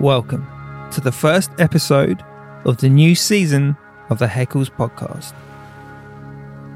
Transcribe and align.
Welcome 0.00 0.46
to 0.92 1.02
the 1.02 1.12
first 1.12 1.50
episode 1.58 2.24
of 2.64 2.78
the 2.78 2.88
new 2.88 3.14
season 3.14 3.76
of 4.08 4.18
the 4.18 4.28
Haeckels 4.28 4.70
podcast. 4.70 5.34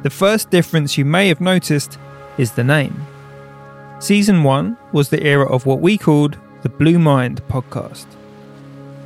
The 0.02 0.10
first 0.10 0.50
difference 0.50 0.98
you 0.98 1.06
may 1.06 1.28
have 1.28 1.40
noticed 1.40 1.98
is 2.36 2.52
the 2.52 2.64
name. 2.64 2.94
Season 3.98 4.42
1 4.42 4.76
was 4.92 5.08
the 5.08 5.22
era 5.22 5.50
of 5.50 5.64
what 5.64 5.80
we 5.80 5.96
called 5.96 6.36
the 6.60 6.68
Blue 6.68 6.98
Mind 6.98 7.42
podcast, 7.48 8.04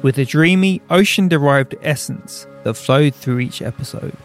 with 0.02 0.18
a 0.18 0.24
dreamy, 0.24 0.82
ocean 0.90 1.28
derived 1.28 1.76
essence 1.80 2.48
that 2.64 2.74
flowed 2.74 3.14
through 3.14 3.38
each 3.38 3.62
episode. 3.62 4.16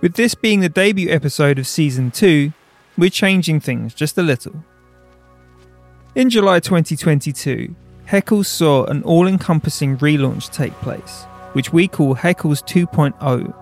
With 0.00 0.14
this 0.14 0.34
being 0.34 0.58
the 0.58 0.68
debut 0.68 1.08
episode 1.08 1.60
of 1.60 1.68
Season 1.68 2.10
2, 2.10 2.52
we're 2.98 3.10
changing 3.10 3.60
things 3.60 3.94
just 3.94 4.18
a 4.18 4.24
little. 4.24 4.64
In 6.16 6.30
July 6.30 6.58
2022, 6.58 7.76
Haeckels 8.06 8.46
saw 8.46 8.84
an 8.86 9.02
all 9.04 9.26
encompassing 9.26 9.96
relaunch 9.98 10.52
take 10.52 10.72
place, 10.74 11.24
which 11.52 11.72
we 11.72 11.88
call 11.88 12.14
Haeckels 12.14 12.62
2.0. 12.64 13.54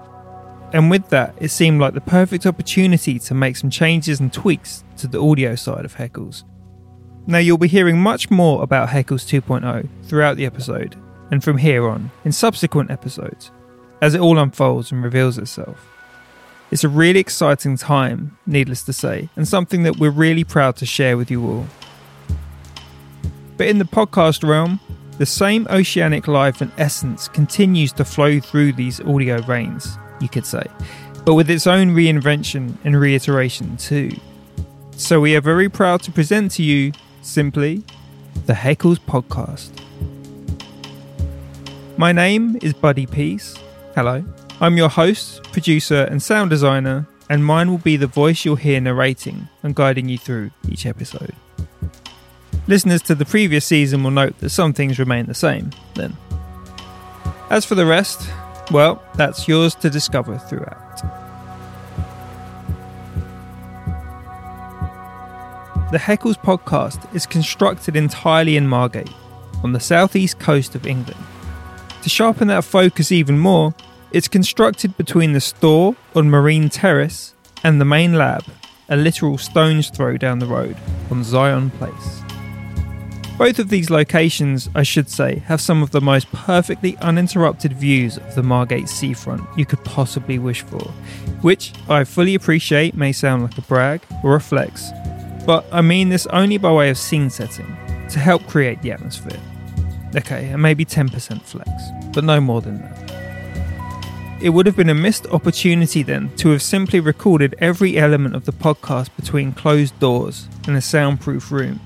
And 0.73 0.91
with 0.91 1.09
that, 1.11 1.35
it 1.39 1.51
seemed 1.51 1.81
like 1.81 1.95
the 1.95 2.01
perfect 2.01 2.47
opportunity 2.47 3.19
to 3.19 3.35
make 3.35 3.57
some 3.57 3.71
changes 3.71 4.21
and 4.21 4.33
tweaks 4.33 4.85
to 4.99 5.07
the 5.07 5.21
audio 5.21 5.55
side 5.55 5.85
of 5.85 5.97
Haeckels. 5.97 6.45
Now, 7.27 7.39
you'll 7.39 7.59
be 7.59 7.69
hearing 7.69 8.01
much 8.01 8.31
more 8.31 8.63
about 8.63 8.89
Haeckels 8.89 9.27
2.0 9.27 9.89
throughout 10.05 10.37
the 10.37 10.47
episode, 10.47 10.97
and 11.31 11.45
from 11.45 11.59
here 11.59 11.89
on, 11.89 12.11
in 12.25 12.33
subsequent 12.33 12.91
episodes, 12.91 13.51
as 14.01 14.15
it 14.15 14.21
all 14.21 14.39
unfolds 14.39 14.91
and 14.91 15.05
reveals 15.05 15.39
itself. 15.39 15.87
It's 16.71 16.85
a 16.85 16.89
really 16.89 17.21
exciting 17.21 17.77
time, 17.77 18.39
needless 18.47 18.83
to 18.85 18.93
say, 18.93 19.29
and 19.37 19.47
something 19.47 19.83
that 19.83 19.99
we're 19.99 20.11
really 20.11 20.45
proud 20.45 20.77
to 20.77 20.87
share 20.87 21.17
with 21.17 21.31
you 21.31 21.45
all. 21.45 21.67
But 23.61 23.69
in 23.69 23.77
the 23.77 23.85
podcast 23.85 24.43
realm, 24.43 24.81
the 25.19 25.27
same 25.27 25.67
oceanic 25.69 26.27
life 26.27 26.63
and 26.63 26.73
essence 26.79 27.29
continues 27.29 27.93
to 27.93 28.07
flow 28.07 28.41
through 28.41 28.73
these 28.73 29.03
audio 29.03 29.43
veins, 29.43 29.99
you 30.19 30.31
could 30.31 30.47
say, 30.47 30.65
but 31.27 31.35
with 31.35 31.51
its 31.51 31.67
own 31.67 31.89
reinvention 31.89 32.79
and 32.85 32.99
reiteration 32.99 33.77
too. 33.77 34.13
So 34.97 35.21
we 35.21 35.37
are 35.37 35.43
very 35.43 35.69
proud 35.69 36.03
to 36.05 36.11
present 36.11 36.53
to 36.53 36.63
you, 36.63 36.93
simply, 37.21 37.85
the 38.47 38.55
Haeckels 38.55 38.99
Podcast. 38.99 39.69
My 41.99 42.13
name 42.13 42.59
is 42.63 42.73
Buddy 42.73 43.05
Peace. 43.05 43.59
Hello. 43.95 44.25
I'm 44.63 44.79
your 44.79 44.89
host, 44.89 45.43
producer, 45.53 46.05
and 46.05 46.23
sound 46.23 46.49
designer, 46.49 47.07
and 47.29 47.45
mine 47.45 47.71
will 47.71 47.77
be 47.77 47.99
the 47.99 48.07
voice 48.07 48.43
you'll 48.47 48.57
hear 48.57 48.81
narrating 48.81 49.51
and 49.63 49.75
guiding 49.75 50.09
you 50.09 50.17
through 50.17 50.51
each 50.67 50.87
episode. 50.87 51.35
Listeners 52.67 53.03
to 53.03 53.15
the 53.15 53.25
previous 53.25 53.65
season 53.65 54.05
will 54.05 54.11
note 54.11 54.39
that 54.39 54.51
some 54.51 54.73
things 54.73 54.99
remain 54.99 55.27
the 55.27 55.35
same, 55.35 55.71
then. 55.95 56.17
As 57.51 57.65
for 57.65 57.75
the 57.75 57.87
rest, 57.87 58.31
well, 58.71 59.03
that's 59.17 59.49
yours 59.49 59.75
to 59.77 59.91
discover 59.91 60.39
throughout. 60.39 61.03
The 65.91 65.99
Haeckels 65.99 66.41
podcast 66.41 67.13
is 67.13 67.27
constructed 67.27 67.97
entirely 67.97 68.57
in 68.57 68.69
Margate, 68.69 69.11
on 69.65 69.73
the 69.73 69.81
southeast 69.81 70.39
coast 70.39 70.77
of 70.77 70.87
England. 70.87 71.21
To 72.03 72.09
sharpen 72.09 72.47
that 72.47 72.63
focus 72.63 73.11
even 73.11 73.41
more, 73.41 73.75
it's 74.13 74.29
constructed 74.29 74.97
between 74.97 75.33
the 75.33 75.41
store 75.41 75.97
on 76.15 76.31
Marine 76.31 76.69
Terrace 76.69 77.35
and 77.65 77.81
the 77.81 77.85
main 77.85 78.15
lab, 78.15 78.45
a 78.89 78.97
literal 78.97 79.37
stone's 79.37 79.91
throw 79.91 80.17
down 80.17 80.39
the 80.39 80.47
road 80.47 80.77
on 81.11 81.25
Zion 81.25 81.71
Place. 81.71 82.23
Both 83.41 83.59
of 83.59 83.71
these 83.71 83.89
locations, 83.89 84.69
I 84.75 84.83
should 84.83 85.09
say, 85.09 85.37
have 85.47 85.63
some 85.63 85.83
of 85.83 85.93
the 85.93 86.03
most 86.03 86.31
perfectly 86.31 86.99
uninterrupted 86.99 87.73
views 87.73 88.19
of 88.19 88.35
the 88.35 88.43
Margate 88.43 88.87
seafront 88.87 89.41
you 89.57 89.65
could 89.65 89.83
possibly 89.83 90.39
wish 90.39 90.61
for, 90.61 90.83
which 91.41 91.73
I 91.89 92.05
fully 92.05 92.35
appreciate 92.35 92.95
may 92.95 93.13
sound 93.13 93.45
like 93.45 93.57
a 93.57 93.63
brag 93.63 94.03
or 94.23 94.37
a 94.37 94.43
flex, 94.43 94.91
but 95.47 95.65
I 95.73 95.81
mean 95.81 96.11
this 96.11 96.27
only 96.27 96.59
by 96.59 96.71
way 96.71 96.91
of 96.91 96.99
scene 96.99 97.31
setting 97.31 97.75
to 98.11 98.19
help 98.19 98.47
create 98.47 98.83
the 98.83 98.93
atmosphere. 98.93 99.41
Okay, 100.15 100.51
and 100.51 100.61
maybe 100.61 100.85
10% 100.85 101.41
flex, 101.41 101.71
but 102.13 102.25
no 102.25 102.43
more 102.43 102.61
than 102.61 102.83
that. 102.83 104.43
It 104.43 104.51
would 104.51 104.67
have 104.67 104.77
been 104.77 104.91
a 104.91 104.95
missed 104.95 105.27
opportunity 105.29 106.03
then 106.03 106.29
to 106.37 106.51
have 106.51 106.61
simply 106.61 107.01
recorded 107.01 107.55
every 107.57 107.97
element 107.97 108.35
of 108.35 108.45
the 108.45 108.53
podcast 108.53 109.09
between 109.17 109.53
closed 109.53 109.99
doors 109.99 110.47
in 110.69 110.77
a 110.77 110.83
soundproof 110.83 111.51
room 111.51 111.81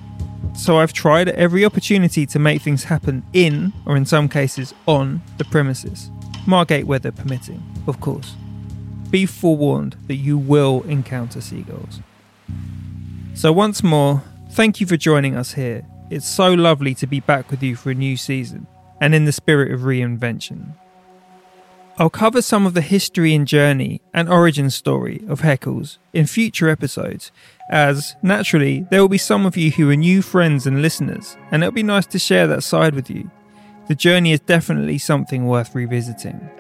so 0.54 0.78
I've 0.78 0.92
tried 0.92 1.28
every 1.30 1.64
opportunity 1.64 2.26
to 2.26 2.38
make 2.38 2.62
things 2.62 2.84
happen 2.84 3.24
in, 3.32 3.72
or 3.86 3.96
in 3.96 4.06
some 4.06 4.28
cases 4.28 4.72
on, 4.86 5.20
the 5.36 5.44
premises. 5.44 6.10
Margate 6.46 6.86
weather 6.86 7.10
permitting, 7.10 7.62
of 7.86 8.00
course. 8.00 8.34
Be 9.10 9.26
forewarned 9.26 9.96
that 10.06 10.16
you 10.16 10.38
will 10.38 10.82
encounter 10.82 11.40
seagulls. 11.40 12.00
So, 13.34 13.52
once 13.52 13.82
more, 13.82 14.22
thank 14.50 14.80
you 14.80 14.86
for 14.86 14.96
joining 14.96 15.36
us 15.36 15.54
here. 15.54 15.84
It's 16.10 16.28
so 16.28 16.54
lovely 16.54 16.94
to 16.96 17.06
be 17.06 17.20
back 17.20 17.50
with 17.50 17.62
you 17.62 17.74
for 17.74 17.90
a 17.90 17.94
new 17.94 18.16
season, 18.16 18.66
and 19.00 19.14
in 19.14 19.24
the 19.24 19.32
spirit 19.32 19.72
of 19.72 19.80
reinvention. 19.80 20.74
I'll 21.96 22.10
cover 22.10 22.42
some 22.42 22.66
of 22.66 22.74
the 22.74 22.80
history 22.80 23.36
and 23.36 23.46
journey 23.46 24.00
and 24.12 24.28
origin 24.28 24.68
story 24.70 25.22
of 25.28 25.42
Haeckels 25.42 25.98
in 26.12 26.26
future 26.26 26.68
episodes, 26.68 27.30
as 27.70 28.16
naturally 28.20 28.84
there 28.90 29.00
will 29.00 29.08
be 29.08 29.16
some 29.16 29.46
of 29.46 29.56
you 29.56 29.70
who 29.70 29.88
are 29.90 29.96
new 29.96 30.20
friends 30.20 30.66
and 30.66 30.82
listeners, 30.82 31.36
and 31.52 31.62
it'll 31.62 31.72
be 31.72 31.84
nice 31.84 32.06
to 32.06 32.18
share 32.18 32.48
that 32.48 32.64
side 32.64 32.96
with 32.96 33.08
you. 33.08 33.30
The 33.86 33.94
journey 33.94 34.32
is 34.32 34.40
definitely 34.40 34.98
something 34.98 35.46
worth 35.46 35.72
revisiting. 35.76 36.50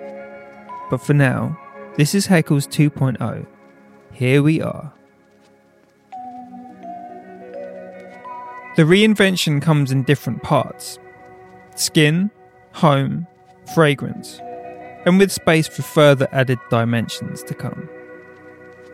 But 0.88 0.98
for 0.98 1.14
now, 1.14 1.58
this 1.96 2.14
is 2.14 2.28
Haeckels 2.28 2.68
2.0. 2.68 3.44
Here 4.12 4.40
we 4.40 4.62
are. 4.62 4.92
The 8.76 8.82
reinvention 8.82 9.60
comes 9.60 9.90
in 9.90 10.04
different 10.04 10.44
parts 10.44 11.00
skin, 11.74 12.30
home, 12.72 13.26
fragrance 13.74 14.40
and 15.04 15.18
with 15.18 15.32
space 15.32 15.68
for 15.68 15.82
further 15.82 16.28
added 16.32 16.58
dimensions 16.70 17.42
to 17.44 17.54
come. 17.54 17.88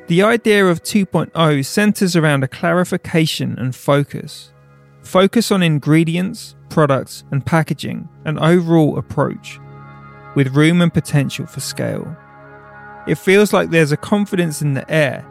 The 0.08 0.22
idea 0.22 0.66
of 0.66 0.82
2.0 0.82 1.64
centers 1.64 2.16
around 2.16 2.42
a 2.42 2.48
clarification 2.48 3.56
and 3.58 3.74
focus. 3.74 4.52
Focus 5.02 5.52
on 5.52 5.62
ingredients, 5.62 6.56
products, 6.68 7.24
and 7.30 7.46
packaging, 7.46 8.08
an 8.24 8.38
overall 8.38 8.98
approach, 8.98 9.60
with 10.34 10.56
room 10.56 10.82
and 10.82 10.92
potential 10.92 11.46
for 11.46 11.60
scale. 11.60 12.16
It 13.06 13.18
feels 13.18 13.52
like 13.52 13.70
there's 13.70 13.92
a 13.92 13.96
confidence 13.96 14.62
in 14.62 14.74
the 14.74 14.90
air 14.90 15.24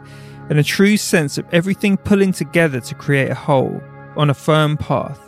and 0.48 0.58
a 0.58 0.64
true 0.64 0.96
sense 0.96 1.38
of 1.38 1.46
everything 1.52 1.96
pulling 1.96 2.32
together 2.32 2.80
to 2.80 2.94
create 2.94 3.30
a 3.30 3.34
whole 3.34 3.80
on 4.16 4.30
a 4.30 4.34
firm 4.34 4.76
path. 4.76 5.20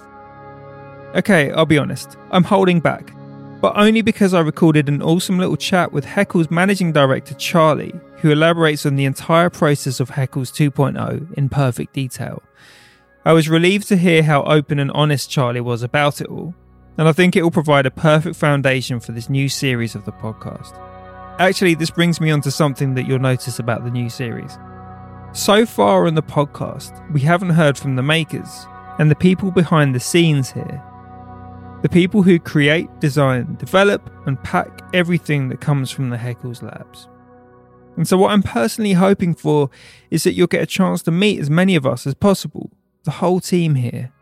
Okay, 1.15 1.53
I'll 1.53 1.67
be 1.67 1.79
honest, 1.79 2.17
I'm 2.31 2.45
holding 2.45 2.81
back 2.81 3.13
but 3.63 3.77
only 3.77 4.03
because 4.03 4.35
I 4.35 4.41
recorded 4.41 4.89
an 4.89 5.01
awesome 5.01 5.39
little 5.39 5.57
chat 5.57 5.93
with 5.93 6.05
Haeckels 6.05 6.51
managing 6.51 6.91
director 6.91 7.33
Charlie, 7.35 7.95
who 8.17 8.33
elaborates 8.33 8.85
on 8.85 8.97
the 8.97 9.05
entire 9.05 9.51
process 9.51 10.01
of 10.01 10.11
Haeckels 10.11 10.51
2.0 10.53 11.33
in 11.35 11.49
perfect 11.49 11.93
detail. 11.93 12.43
I 13.25 13.33
was 13.33 13.49
relieved 13.49 13.87
to 13.87 13.97
hear 13.97 14.25
how 14.25 14.43
open 14.43 14.81
and 14.81 14.91
honest 14.91 15.31
Charlie 15.31 15.61
was 15.61 15.85
about 15.85 16.21
it 16.21 16.27
all, 16.27 16.57
and 16.99 17.07
I 17.07 17.13
think 17.13 17.37
it 17.37 17.43
will 17.43 17.53
provide 17.53 17.87
a 17.87 17.93
perfect 17.93 18.35
foundation 18.35 18.99
for 18.99 19.13
this 19.13 19.31
new 19.31 19.49
series 19.49 19.95
of 19.95 20.07
the 20.07 20.13
podcast. 20.13 20.77
Actually, 21.39 21.77
this 21.77 21.91
brings 21.91 22.21
me 22.21 22.33
on 22.33 22.41
to 22.41 22.51
something 22.51 22.95
that 22.95 23.07
you'll 23.07 23.21
notice 23.21 23.61
about 23.61 23.85
the 23.85 23.91
new 23.91 24.11
series. 24.11 24.59
So 25.35 25.65
far 25.67 26.09
on 26.09 26.17
the 26.17 26.23
podcast, 26.23 27.13
we 27.13 27.21
haven't 27.21 27.51
heard 27.51 27.79
from 27.79 27.95
the 27.95 28.03
makers 28.03 28.67
and 28.99 29.09
the 29.09 29.15
people 29.15 29.53
behind 29.53 29.95
the 29.95 30.01
scenes 30.01 30.51
here 30.51 30.83
the 31.83 31.89
people 31.89 32.23
who 32.23 32.39
create, 32.39 32.89
design, 33.01 33.57
develop, 33.57 34.09
and 34.27 34.43
pack 34.45 34.83
everything 34.95 35.49
that 35.49 35.61
comes 35.61 35.91
from 35.91 36.11
the 36.11 36.17
Haeckels 36.17 36.63
Labs. 36.63 37.09
And 37.97 38.09
so, 38.09 38.17
what 38.17 38.31
I'm 38.31 38.43
personally 38.43 38.95
hoping 38.95 39.35
for 39.35 39.69
is 40.11 40.23
that 40.23 40.33
you'll 40.33 40.47
get 40.47 40.63
a 40.63 40.67
chance 40.67 41.03
to 41.03 41.11
meet 41.11 41.41
as 41.41 41.51
many 41.51 41.75
of 41.75 41.85
us 41.85 42.07
as 42.07 42.15
possible, 42.15 42.71
the 43.05 43.11
whole 43.11 43.41
team 43.41 43.75
here. 43.75 44.13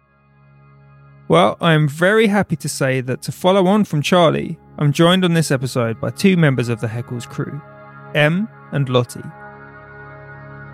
Well, 1.29 1.57
I 1.61 1.75
am 1.75 1.87
very 1.87 2.27
happy 2.27 2.57
to 2.57 2.69
say 2.69 3.01
that 3.03 3.23
to 3.23 3.33
follow 3.33 3.67
on 3.69 3.85
from 3.85 4.03
Charlie, 4.03 4.59
I'm 4.79 4.93
joined 4.93 5.25
on 5.25 5.35
this 5.35 5.53
episode 5.53 6.01
by 6.01 6.11
two 6.11 6.37
members 6.37 6.69
of 6.69 6.81
the 6.81 6.89
Haeckels 6.89 7.29
crew, 7.29 7.61
Em 8.15 8.49
and 8.73 8.89
Lottie. 8.89 9.23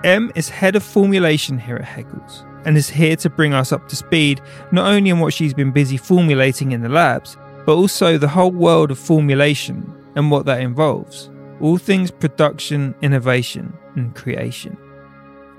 Em 0.05 0.31
is 0.35 0.49
head 0.49 0.77
of 0.77 0.83
formulation 0.83 1.59
here 1.59 1.77
at 1.77 1.85
Haeckels 1.85 2.47
and 2.67 2.77
is 2.77 2.91
here 2.91 3.17
to 3.17 3.31
bring 3.31 3.55
us 3.55 3.73
up 3.73 3.89
to 3.89 3.97
speed 3.97 4.43
not 4.73 4.93
only 4.93 5.11
on 5.11 5.21
what 5.21 5.33
she's 5.33 5.55
been 5.55 5.71
busy 5.71 5.97
formulating 5.97 6.73
in 6.73 6.83
the 6.83 6.89
labs, 6.89 7.37
but 7.65 7.77
also 7.77 8.19
the 8.19 8.29
whole 8.29 8.51
world 8.51 8.91
of 8.91 8.99
formulation 8.99 9.91
and 10.17 10.31
what 10.31 10.45
that 10.47 10.61
involves. 10.61 11.31
All 11.61 11.79
things 11.79 12.11
production, 12.11 12.95
innovation, 13.01 13.73
and 13.95 14.15
creation. 14.15 14.77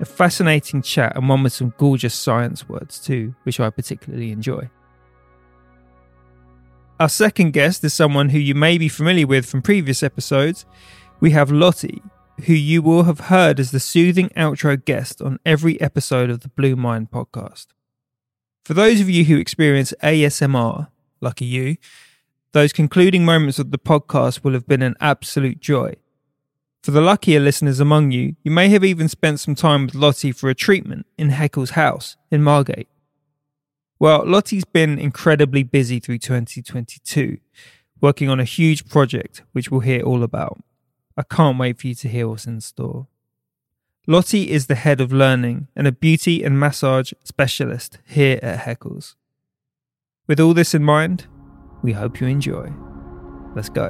A 0.00 0.04
fascinating 0.04 0.82
chat 0.82 1.16
and 1.16 1.28
one 1.28 1.42
with 1.42 1.52
some 1.52 1.74
gorgeous 1.76 2.14
science 2.14 2.68
words 2.68 3.00
too, 3.00 3.34
which 3.42 3.58
I 3.58 3.70
particularly 3.70 4.30
enjoy. 4.30 4.70
Our 7.00 7.08
second 7.08 7.52
guest 7.52 7.82
is 7.84 7.94
someone 7.94 8.28
who 8.28 8.38
you 8.38 8.54
may 8.54 8.76
be 8.76 8.88
familiar 8.88 9.26
with 9.26 9.46
from 9.46 9.62
previous 9.62 10.02
episodes. 10.02 10.66
We 11.20 11.30
have 11.30 11.50
Lottie, 11.50 12.02
who 12.44 12.52
you 12.52 12.82
will 12.82 13.04
have 13.04 13.20
heard 13.20 13.58
as 13.58 13.70
the 13.70 13.80
soothing 13.80 14.28
outro 14.30 14.82
guest 14.82 15.20
on 15.20 15.38
every 15.44 15.80
episode 15.80 16.30
of 16.30 16.40
the 16.40 16.48
Blue 16.48 16.76
Mind 16.76 17.10
podcast. 17.10 17.66
For 18.64 18.74
those 18.74 19.00
of 19.00 19.10
you 19.10 19.24
who 19.24 19.38
experience 19.38 19.94
ASMR, 20.02 20.88
lucky 21.20 21.44
you, 21.44 21.76
those 22.52 22.72
concluding 22.72 23.24
moments 23.24 23.58
of 23.58 23.70
the 23.70 23.78
podcast 23.78 24.44
will 24.44 24.52
have 24.52 24.66
been 24.66 24.82
an 24.82 24.94
absolute 25.00 25.60
joy. 25.60 25.94
For 26.82 26.92
the 26.92 27.00
luckier 27.00 27.40
listeners 27.40 27.80
among 27.80 28.12
you, 28.12 28.36
you 28.44 28.50
may 28.50 28.68
have 28.68 28.84
even 28.84 29.08
spent 29.08 29.40
some 29.40 29.54
time 29.54 29.86
with 29.86 29.94
Lottie 29.94 30.32
for 30.32 30.48
a 30.48 30.54
treatment 30.54 31.06
in 31.18 31.30
Haeckel's 31.30 31.70
house 31.70 32.16
in 32.30 32.42
Margate. 32.42 32.88
Well, 33.98 34.24
Lottie's 34.24 34.64
been 34.64 34.98
incredibly 34.98 35.64
busy 35.64 35.98
through 35.98 36.18
2022, 36.18 37.38
working 38.00 38.28
on 38.28 38.38
a 38.38 38.44
huge 38.44 38.88
project 38.88 39.42
which 39.52 39.70
we'll 39.70 39.80
hear 39.80 40.02
all 40.02 40.22
about. 40.22 40.62
I 41.18 41.24
can't 41.24 41.58
wait 41.58 41.80
for 41.80 41.88
you 41.88 41.96
to 41.96 42.08
hear 42.08 42.28
what's 42.28 42.46
in 42.46 42.60
store. 42.60 43.08
Lottie 44.06 44.52
is 44.52 44.68
the 44.68 44.76
head 44.76 45.00
of 45.00 45.12
learning 45.12 45.66
and 45.74 45.88
a 45.88 45.90
beauty 45.90 46.44
and 46.44 46.60
massage 46.60 47.12
specialist 47.24 47.98
here 48.06 48.38
at 48.40 48.60
Haeckels. 48.60 49.16
With 50.28 50.38
all 50.38 50.54
this 50.54 50.74
in 50.74 50.84
mind, 50.84 51.26
we 51.82 51.90
hope 51.90 52.20
you 52.20 52.28
enjoy. 52.28 52.72
Let's 53.56 53.68
go. 53.68 53.88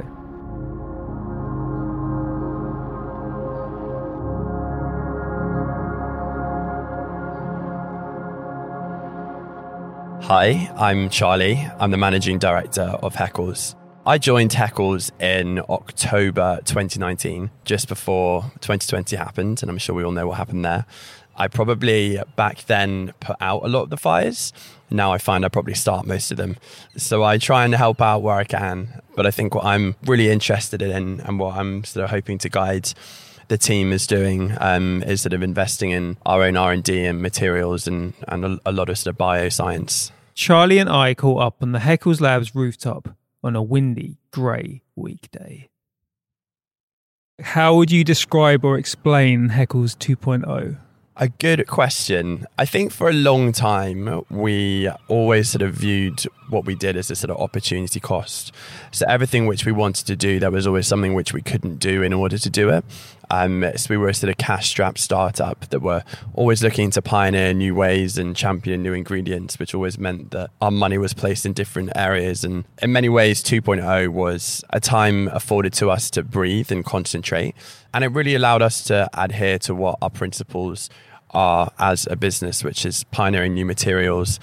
Hi, 10.23 10.73
I'm 10.79 11.11
Charlie. 11.11 11.69
I'm 11.79 11.91
the 11.91 11.99
managing 11.99 12.39
director 12.39 12.97
of 13.03 13.15
Haeckels. 13.15 13.78
I 14.09 14.17
joined 14.17 14.53
Haeckels 14.53 15.11
in 15.21 15.59
October 15.69 16.61
2019, 16.65 17.51
just 17.67 17.89
before 17.89 18.45
2020 18.63 19.15
happened, 19.17 19.61
and 19.61 19.71
I'm 19.71 19.77
sure 19.77 19.95
we 19.95 20.03
all 20.03 20.13
know 20.13 20.29
what 20.29 20.39
happened 20.39 20.65
there. 20.65 20.87
I 21.37 21.49
probably 21.49 22.19
back 22.35 22.65
then 22.65 23.13
put 23.21 23.37
out 23.43 23.65
a 23.65 23.69
lot 23.69 23.83
of 23.83 23.91
the 23.91 23.99
fires. 23.99 24.55
Now 24.91 25.13
I 25.13 25.19
find 25.19 25.45
I 25.45 25.51
probably 25.51 25.75
start 25.75 26.07
most 26.07 26.31
of 26.31 26.39
them. 26.39 26.57
So 26.97 27.23
I 27.23 27.37
try 27.37 27.67
and 27.67 27.75
help 27.75 28.01
out 28.01 28.23
where 28.23 28.37
I 28.37 28.45
can. 28.45 29.03
But 29.15 29.27
I 29.27 29.31
think 29.31 29.55
what 29.55 29.67
I'm 29.67 29.95
really 30.07 30.31
interested 30.31 30.81
in 30.81 31.21
and 31.21 31.39
what 31.39 31.59
I'm 31.59 31.85
sort 31.85 32.05
of 32.05 32.09
hoping 32.09 32.39
to 32.39 32.49
guide 32.49 32.91
the 33.49 33.59
team 33.59 33.93
is 33.93 34.07
doing 34.07 34.57
um, 34.59 35.03
is 35.03 35.21
sort 35.21 35.35
of 35.35 35.43
investing 35.43 35.91
in 35.91 36.17
our 36.25 36.45
own 36.45 36.57
R&D 36.57 37.05
and 37.05 37.21
materials 37.21 37.87
and, 37.87 38.15
and 38.27 38.47
a, 38.47 38.59
a 38.65 38.73
lot 38.73 38.89
of 38.89 38.97
sort 38.97 39.13
of 39.13 39.19
bioscience. 39.19 40.13
Charlie 40.35 40.79
and 40.79 40.89
I 40.89 41.13
caught 41.13 41.43
up 41.43 41.57
on 41.61 41.73
the 41.73 41.81
Haeckels 41.81 42.23
Labs 42.23 42.55
rooftop 42.55 43.18
on 43.43 43.57
a 43.57 43.63
windy, 43.63 44.19
grey 44.31 44.83
weekday. 44.97 45.69
How 47.41 47.75
would 47.75 47.93
you 47.93 48.03
describe 48.03 48.65
or 48.65 48.77
explain 48.77 49.51
Haeckels 49.51 49.97
2.0? 49.97 50.79
A 51.21 51.29
good 51.29 51.67
question. 51.67 52.47
I 52.57 52.65
think 52.65 52.93
for 52.93 53.09
a 53.09 53.13
long 53.13 53.51
time, 53.51 54.23
we 54.31 54.89
always 55.09 55.51
sort 55.51 55.63
of 55.63 55.75
viewed 55.75 56.23
what 56.49 56.65
we 56.65 56.77
did 56.77 56.97
as 56.97 57.11
a 57.11 57.17
sort 57.17 57.31
of 57.31 57.39
opportunity 57.39 57.99
cost. 57.99 58.53
So 58.93 59.05
everything 59.09 59.47
which 59.47 59.67
we 59.67 59.73
wanted 59.73 60.07
to 60.07 60.17
do, 60.17 60.39
there 60.39 60.51
was 60.51 60.67
always 60.67 60.87
something 60.87 61.15
which 61.15 61.33
we 61.33 61.43
couldn't 61.43 61.79
do 61.79 62.03
in 62.03 62.13
order 62.13 62.39
to 62.39 62.51
do 62.51 62.69
it. 62.71 62.85
Um, 63.31 63.65
so 63.77 63.87
we 63.91 63.97
were 63.97 64.09
a 64.09 64.15
sort 64.15 64.31
of 64.31 64.39
cash 64.39 64.69
strapped 64.69 64.99
startup 64.99 65.69
that 65.71 65.81
were 65.81 66.03
always 66.35 66.63
looking 66.63 66.91
to 66.93 67.03
pioneer 67.03 67.53
new 67.53 67.75
ways 67.75 68.19
and 68.19 68.35
champion 68.35 68.83
new 68.83 68.93
ingredients, 68.93 69.59
which 69.59 69.75
always 69.75 69.99
meant 69.99 70.31
that 70.31 70.51
our 70.61 70.71
money 70.71 70.99
was 70.99 71.15
placed 71.15 71.45
in 71.45 71.53
different 71.53 71.91
areas. 71.95 72.45
And 72.45 72.65
in 72.81 72.93
many 72.93 73.09
ways, 73.09 73.43
2.0 73.43 74.09
was 74.09 74.65
a 74.71 74.81
time 74.81 75.29
afforded 75.29 75.73
to 75.75 75.91
us 75.91 76.11
to 76.11 76.23
breathe 76.23 76.73
and 76.73 76.85
concentrate. 76.85 77.55
And 77.93 78.05
it 78.05 78.09
really 78.09 78.35
allowed 78.35 78.63
us 78.63 78.83
to 78.85 79.09
adhere 79.15 79.59
to 79.61 79.75
what 79.75 79.99
our 80.03 80.11
principles 80.11 80.91
are 81.31 81.73
as 81.79 82.07
a 82.11 82.17
business, 82.17 82.65
which 82.65 82.87
is 82.87 83.05
pioneering 83.05 83.55
new 83.55 83.65
materials, 83.65 84.41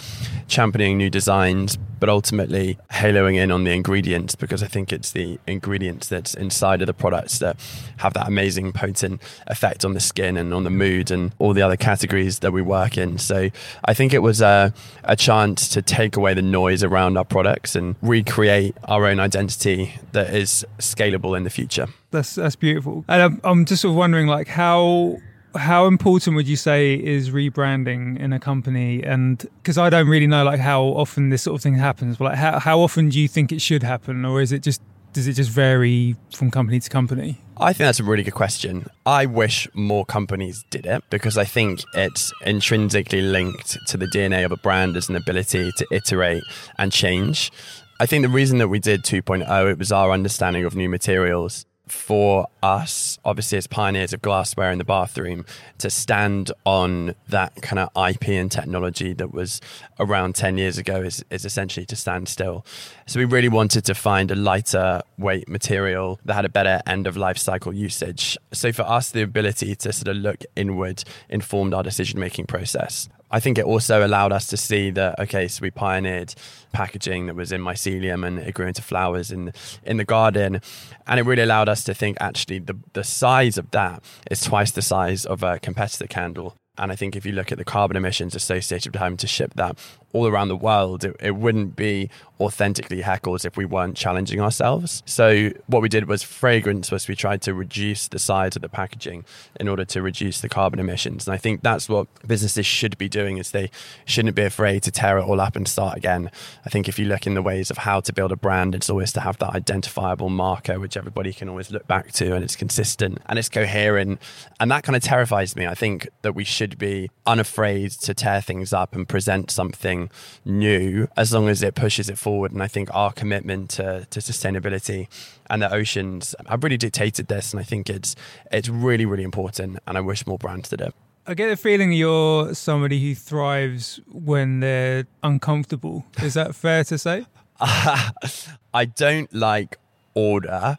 championing 0.47 0.97
new 0.97 1.09
designs, 1.09 1.77
but 1.99 2.09
ultimately 2.09 2.77
haloing 2.91 3.35
in 3.35 3.51
on 3.51 3.63
the 3.63 3.71
ingredients 3.71 4.35
because 4.35 4.61
I 4.61 4.67
think 4.67 4.91
it's 4.91 5.11
the 5.11 5.39
ingredients 5.47 6.07
that's 6.07 6.33
inside 6.33 6.81
of 6.81 6.87
the 6.87 6.93
products 6.93 7.39
that 7.39 7.57
have 7.97 8.13
that 8.13 8.27
amazing 8.27 8.73
potent 8.73 9.21
effect 9.47 9.85
on 9.85 9.93
the 9.93 9.99
skin 9.99 10.37
and 10.37 10.53
on 10.53 10.63
the 10.63 10.69
mood 10.69 11.09
and 11.09 11.33
all 11.39 11.53
the 11.53 11.61
other 11.61 11.77
categories 11.77 12.39
that 12.39 12.51
we 12.51 12.61
work 12.61 12.97
in. 12.97 13.17
So 13.17 13.49
I 13.85 13.93
think 13.93 14.13
it 14.13 14.19
was 14.19 14.41
a, 14.41 14.73
a 15.03 15.15
chance 15.15 15.67
to 15.69 15.81
take 15.81 16.15
away 16.15 16.33
the 16.33 16.41
noise 16.41 16.83
around 16.83 17.17
our 17.17 17.25
products 17.25 17.75
and 17.75 17.95
recreate 18.01 18.75
our 18.83 19.05
own 19.05 19.19
identity 19.19 19.95
that 20.11 20.33
is 20.33 20.65
scalable 20.79 21.35
in 21.35 21.43
the 21.43 21.49
future. 21.49 21.88
That's 22.11 22.35
that's 22.35 22.55
beautiful. 22.55 23.03
And 23.07 23.21
I'm, 23.21 23.41
I'm 23.43 23.65
just 23.65 23.81
sort 23.81 23.91
of 23.91 23.97
wondering, 23.97 24.27
like, 24.27 24.47
how 24.47 25.17
how 25.55 25.87
important 25.87 26.35
would 26.35 26.47
you 26.47 26.55
say 26.55 26.93
is 26.95 27.29
rebranding 27.29 28.19
in 28.19 28.33
a 28.33 28.39
company 28.39 29.03
and 29.03 29.47
because 29.61 29.77
i 29.77 29.89
don't 29.89 30.07
really 30.07 30.27
know 30.27 30.43
like 30.43 30.59
how 30.59 30.83
often 30.83 31.29
this 31.29 31.43
sort 31.43 31.55
of 31.55 31.61
thing 31.61 31.75
happens 31.75 32.17
but 32.17 32.25
like 32.25 32.37
how, 32.37 32.59
how 32.59 32.79
often 32.79 33.09
do 33.09 33.19
you 33.19 33.27
think 33.27 33.51
it 33.51 33.61
should 33.61 33.83
happen 33.83 34.25
or 34.25 34.41
is 34.41 34.51
it 34.51 34.61
just 34.61 34.81
does 35.13 35.27
it 35.27 35.33
just 35.33 35.49
vary 35.49 36.15
from 36.33 36.51
company 36.51 36.79
to 36.79 36.89
company 36.89 37.37
I 37.57 37.71
think 37.71 37.85
that's 37.87 38.01
a 38.01 38.03
really 38.03 38.23
good 38.23 38.33
question. 38.33 38.85
I 39.05 39.27
wish 39.27 39.65
more 39.73 40.05
companies 40.05 40.65
did 40.71 40.85
it 40.85 41.03
because 41.09 41.37
I 41.37 41.45
think 41.45 41.81
it's 41.93 42.33
intrinsically 42.45 43.21
linked 43.21 43.77
to 43.87 43.95
the 43.95 44.07
DNA 44.07 44.43
of 44.43 44.51
a 44.51 44.57
brand 44.57 44.97
as 44.97 45.07
an 45.07 45.15
ability 45.15 45.71
to 45.77 45.87
iterate 45.89 46.43
and 46.77 46.91
change. 46.91 47.53
I 48.01 48.07
think 48.07 48.23
the 48.23 48.29
reason 48.29 48.57
that 48.57 48.67
we 48.67 48.79
did 48.79 49.03
2.0 49.03 49.71
it 49.71 49.79
was 49.79 49.93
our 49.93 50.11
understanding 50.11 50.65
of 50.65 50.75
new 50.75 50.89
materials 50.89 51.65
for 51.87 52.47
us, 52.63 53.19
obviously 53.23 53.57
as 53.57 53.67
pioneers 53.67 54.13
of 54.13 54.21
glassware 54.21 54.71
in 54.71 54.77
the 54.77 54.83
bathroom, 54.83 55.45
to 55.77 55.89
stand 55.89 56.51
on 56.65 57.15
that 57.29 57.61
kind 57.61 57.79
of 57.79 57.89
IP 58.09 58.29
and 58.29 58.51
technology 58.51 59.13
that 59.13 59.33
was 59.33 59.61
around 59.99 60.35
10 60.35 60.57
years 60.57 60.77
ago 60.77 61.01
is, 61.01 61.23
is 61.29 61.45
essentially 61.45 61.85
to 61.85 61.95
stand 61.95 62.27
still. 62.27 62.65
So 63.05 63.19
we 63.19 63.25
really 63.25 63.49
wanted 63.49 63.85
to 63.85 63.95
find 63.95 64.31
a 64.31 64.35
lighter 64.35 65.01
weight 65.17 65.47
material 65.47 66.19
that 66.25 66.33
had 66.33 66.45
a 66.45 66.49
better 66.49 66.81
end 66.87 67.07
of 67.07 67.17
life 67.17 67.37
cycle 67.37 67.73
usage. 67.73 68.38
So 68.51 68.71
for 68.71 68.83
us, 68.83 69.11
the 69.11 69.21
ability 69.21 69.75
to 69.75 69.93
sort 69.93 70.07
of 70.07 70.17
look 70.17 70.43
inward 70.55 71.03
informed 71.29 71.74
our 71.74 71.83
decision 71.83 72.19
making 72.19 72.45
process. 72.45 73.10
I 73.32 73.39
think 73.39 73.58
it 73.58 73.65
also 73.65 74.05
allowed 74.05 74.32
us 74.32 74.48
to 74.48 74.58
see 74.58 74.91
that 74.91 75.20
okay, 75.20 75.48
so 75.48 75.62
we 75.62 75.72
pioneered 75.72 76.34
packaging 76.72 77.27
that 77.27 77.36
was 77.36 77.51
in 77.51 77.62
mycelium 77.62 78.25
and 78.25 78.39
it 78.39 78.53
grew 78.53 78.67
into 78.67 78.82
flowers 78.82 79.32
in 79.32 79.53
in 79.84 79.98
the 79.98 80.05
garden, 80.05 80.62
and 81.08 81.20
it 81.20 81.24
really 81.24 81.44
allowed 81.44 81.70
us 81.70 81.84
to 81.86 81.94
think 81.94 82.17
actually 82.20 82.60
the 82.60 82.77
the 82.94 83.03
size 83.03 83.58
of 83.58 83.72
that 83.72 84.03
is 84.29 84.41
twice 84.41 84.72
the 84.72 84.82
size 84.82 85.25
of 85.25 85.44
a 85.44 85.60
competitor 85.60 86.08
candle. 86.08 86.55
And 86.77 86.91
I 86.91 86.96
think 86.96 87.15
if 87.15 87.25
you 87.25 87.32
look 87.32 87.51
at 87.51 87.58
the 87.58 87.65
carbon 87.65 87.98
emissions 87.98 88.36
associated 88.36 88.94
with 88.94 89.01
having 89.01 89.17
to 89.17 89.27
ship 89.27 89.53
that 89.55 89.77
all 90.15 90.27
around 90.27 90.48
the 90.48 90.55
world, 90.55 91.03
it, 91.03 91.15
it 91.20 91.36
wouldn't 91.36 91.75
be 91.75 92.10
authentically 92.39 93.01
Haeckels 93.01 93.46
if 93.46 93.58
we 93.58 93.65
weren't 93.65 93.98
challenging 93.98 94.39
ourselves. 94.39 95.03
So 95.05 95.50
what 95.67 95.82
we 95.82 95.89
did 95.89 96.08
was 96.08 96.24
fragrance 96.24 96.89
was 96.89 97.08
we 97.08 97.15
tried 97.15 97.41
to 97.44 97.53
reduce 97.53 98.08
the 98.08 98.20
size 98.20 98.55
of 98.55 98.62
the 98.62 98.70
packaging 98.70 99.25
in 99.60 99.67
order 99.67 99.84
to 99.86 100.01
reduce 100.01 100.39
the 100.39 100.48
carbon 100.48 100.79
emissions. 100.79 101.27
And 101.27 101.34
I 101.34 101.38
think 101.38 101.63
that's 101.63 101.89
what 101.89 102.08
businesses 102.25 102.65
should 102.65 102.98
be 102.98 103.10
doing 103.10 103.38
is 103.38 103.51
they 103.51 103.70
shouldn't 104.05 104.36
be 104.36 104.44
afraid 104.44 104.84
to 104.84 104.91
tear 104.91 105.17
it 105.17 105.24
all 105.24 105.41
up 105.41 105.58
and 105.58 105.67
start 105.67 105.98
again. 105.98 106.32
I 106.65 106.70
think 106.70 106.88
if 106.88 106.98
you 106.98 107.05
look 107.05 107.27
in 107.27 107.34
the 107.34 107.41
ways 107.41 107.70
of 107.70 107.79
how 107.79 108.00
to 108.00 108.13
build 108.13 108.32
a 108.32 108.38
brand, 108.38 108.74
it's 108.74 108.89
always 108.89 109.12
to 109.13 109.22
have 109.22 109.38
that 109.39 109.53
identifiable 109.53 110.29
marker 110.29 110.79
which 110.79 110.96
everybody 110.96 111.34
can 111.34 111.50
always 111.50 111.72
look 111.72 111.88
back 111.88 112.13
to 112.13 112.36
and 112.36 112.44
it's 112.44 112.55
consistent 112.55 113.20
and 113.25 113.38
it's 113.38 113.50
coherent. 113.50 114.22
And 114.62 114.72
that 114.72 114.84
kind 114.84 114.96
of 114.96 115.03
terrifies 115.03 115.58
me. 115.58 115.67
I 115.67 115.75
think 115.75 116.08
that 116.22 116.36
we 116.36 116.46
should 116.46 116.64
be 116.77 117.10
unafraid 117.25 117.91
to 117.91 118.13
tear 118.13 118.41
things 118.41 118.74
up 118.74 118.95
and 118.95 119.07
present 119.07 119.51
something 119.51 120.10
new 120.43 121.07
as 121.15 121.34
long 121.34 121.48
as 121.48 121.62
it 121.62 121.75
pushes 121.75 122.10
it 122.10 122.17
forward. 122.17 122.51
And 122.51 122.62
I 122.63 122.67
think 122.67 122.89
our 122.93 123.12
commitment 123.12 123.69
to, 123.72 124.07
to 124.10 124.19
sustainability 124.19 125.07
and 125.50 125.62
the 125.62 125.72
oceans 125.72 126.34
have 126.48 126.63
really 126.63 126.77
dictated 126.77 127.27
this. 127.27 127.53
And 127.53 127.60
I 127.60 127.63
think 127.63 127.89
it's 127.89 128.15
it's 128.51 128.69
really, 128.69 129.05
really 129.05 129.24
important. 129.24 129.79
And 129.86 129.98
I 129.98 130.01
wish 130.01 130.25
more 130.25 130.38
brands 130.38 130.69
did 130.69 130.81
it. 130.81 130.93
I 131.27 131.34
get 131.34 131.50
the 131.50 131.57
feeling 131.57 131.91
you're 131.91 132.53
somebody 132.53 133.01
who 133.01 133.15
thrives 133.15 134.00
when 134.12 134.60
they're 134.60 135.07
uncomfortable. 135.24 136.05
Is 136.22 136.36
that 136.36 136.55
fair 136.55 136.84
to 136.84 136.98
say? 136.98 137.25
I 137.60 138.86
don't 138.95 139.34
like 139.34 139.77
order. 140.13 140.77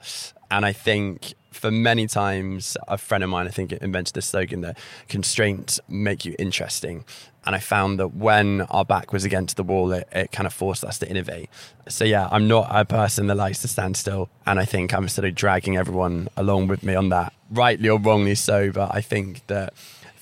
And 0.50 0.64
I 0.64 0.72
think 0.72 1.34
for 1.56 1.70
many 1.70 2.06
times, 2.06 2.76
a 2.86 2.98
friend 2.98 3.24
of 3.24 3.30
mine, 3.30 3.46
I 3.46 3.50
think, 3.50 3.72
invented 3.72 4.14
this 4.14 4.26
slogan 4.26 4.60
that 4.60 4.78
constraints 5.08 5.80
make 5.88 6.24
you 6.24 6.34
interesting. 6.38 7.04
And 7.44 7.54
I 7.54 7.60
found 7.60 7.98
that 8.00 8.14
when 8.14 8.62
our 8.62 8.84
back 8.84 9.12
was 9.12 9.24
against 9.24 9.56
the 9.56 9.62
wall, 9.62 9.92
it, 9.92 10.08
it 10.12 10.32
kind 10.32 10.46
of 10.46 10.52
forced 10.52 10.84
us 10.84 10.98
to 10.98 11.08
innovate. 11.08 11.48
So, 11.88 12.04
yeah, 12.04 12.28
I'm 12.30 12.48
not 12.48 12.68
a 12.70 12.84
person 12.84 13.28
that 13.28 13.36
likes 13.36 13.62
to 13.62 13.68
stand 13.68 13.96
still. 13.96 14.28
And 14.44 14.58
I 14.58 14.64
think 14.64 14.92
I'm 14.92 15.08
sort 15.08 15.26
of 15.26 15.34
dragging 15.34 15.76
everyone 15.76 16.28
along 16.36 16.66
with 16.66 16.82
me 16.82 16.94
on 16.94 17.08
that, 17.10 17.32
rightly 17.50 17.88
or 17.88 18.00
wrongly 18.00 18.34
so. 18.34 18.72
But 18.72 18.94
I 18.94 19.00
think 19.00 19.46
that 19.46 19.74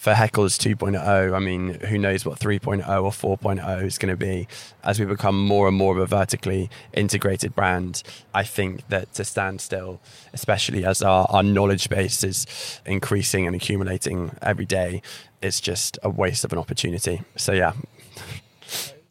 for 0.05 0.13
Haeckels 0.13 0.59
2.0, 0.59 1.35
I 1.35 1.39
mean, 1.39 1.81
who 1.81 1.97
knows 1.97 2.27
what 2.27 2.39
3.0 2.39 2.87
or 2.87 3.39
4.0 3.39 3.85
is 3.85 3.97
going 3.97 4.11
to 4.11 4.19
be 4.19 4.47
as 4.83 5.01
we 5.01 5.07
become 5.07 5.43
more 5.43 5.67
and 5.67 5.75
more 5.75 5.97
of 5.97 5.99
a 5.99 6.05
vertically 6.05 6.69
integrated 6.93 7.55
brand. 7.55 8.03
I 8.35 8.43
think 8.43 8.87
that 8.89 9.15
to 9.15 9.25
stand 9.25 9.63
still, 9.63 10.03
especially 10.35 10.85
as 10.85 11.01
our, 11.01 11.27
our 11.31 11.43
knowledge 11.43 11.89
base 11.89 12.23
is 12.23 12.47
increasing 12.85 13.47
and 13.47 13.57
accumulating 13.57 14.37
every 14.43 14.67
day, 14.67 15.01
it's 15.41 15.59
just 15.59 15.99
a 16.03 16.11
waste 16.11 16.45
of 16.45 16.53
an 16.53 16.59
opportunity. 16.59 17.23
So, 17.37 17.53
yeah. 17.53 17.73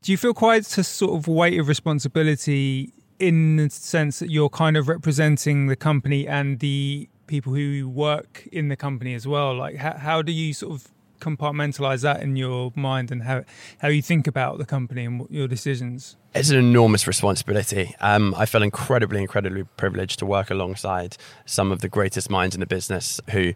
Do 0.04 0.12
you 0.12 0.18
feel 0.20 0.36
quite 0.36 0.78
a 0.78 0.84
sort 0.84 1.16
of 1.16 1.28
weight 1.28 1.60
of 1.60 1.70
responsibility 1.70 2.94
in 3.18 3.56
the 3.56 3.72
sense 3.72 4.20
that 4.20 4.30
you're 4.30 4.48
kind 4.48 4.78
of 4.78 4.88
representing 4.88 5.66
the 5.66 5.76
company 5.76 6.28
and 6.28 6.60
the 6.60 7.10
people 7.34 7.56
who 7.56 7.90
work 7.90 8.48
in 8.52 8.68
the 8.68 8.76
company 8.76 9.16
as 9.16 9.28
well? 9.28 9.56
Like, 9.56 9.78
how, 9.78 9.98
how 9.98 10.22
do 10.22 10.32
you 10.32 10.54
sort 10.54 10.74
of 10.74 10.92
compartmentalize 11.20 12.02
that 12.04 12.22
in 12.22 12.36
your 12.36 12.72
mind 12.76 13.10
and 13.12 13.24
how, 13.24 13.44
how 13.80 13.88
you 13.88 14.04
think 14.04 14.28
about 14.28 14.60
the 14.60 14.66
company 14.66 15.04
and 15.06 15.26
your 15.32 15.48
decisions? 15.48 16.16
It's 16.36 16.52
an 16.52 16.58
enormous 16.58 17.08
responsibility. 17.08 17.96
Um, 18.02 18.36
I 18.38 18.46
feel 18.46 18.62
incredibly, 18.62 19.20
incredibly 19.20 19.64
privileged 19.78 20.20
to 20.20 20.28
work 20.28 20.52
alongside 20.52 21.18
some 21.44 21.72
of 21.72 21.82
the 21.82 21.90
greatest 21.90 22.30
minds 22.30 22.54
in 22.56 22.60
the 22.60 22.68
business 22.68 23.20
who 23.32 23.54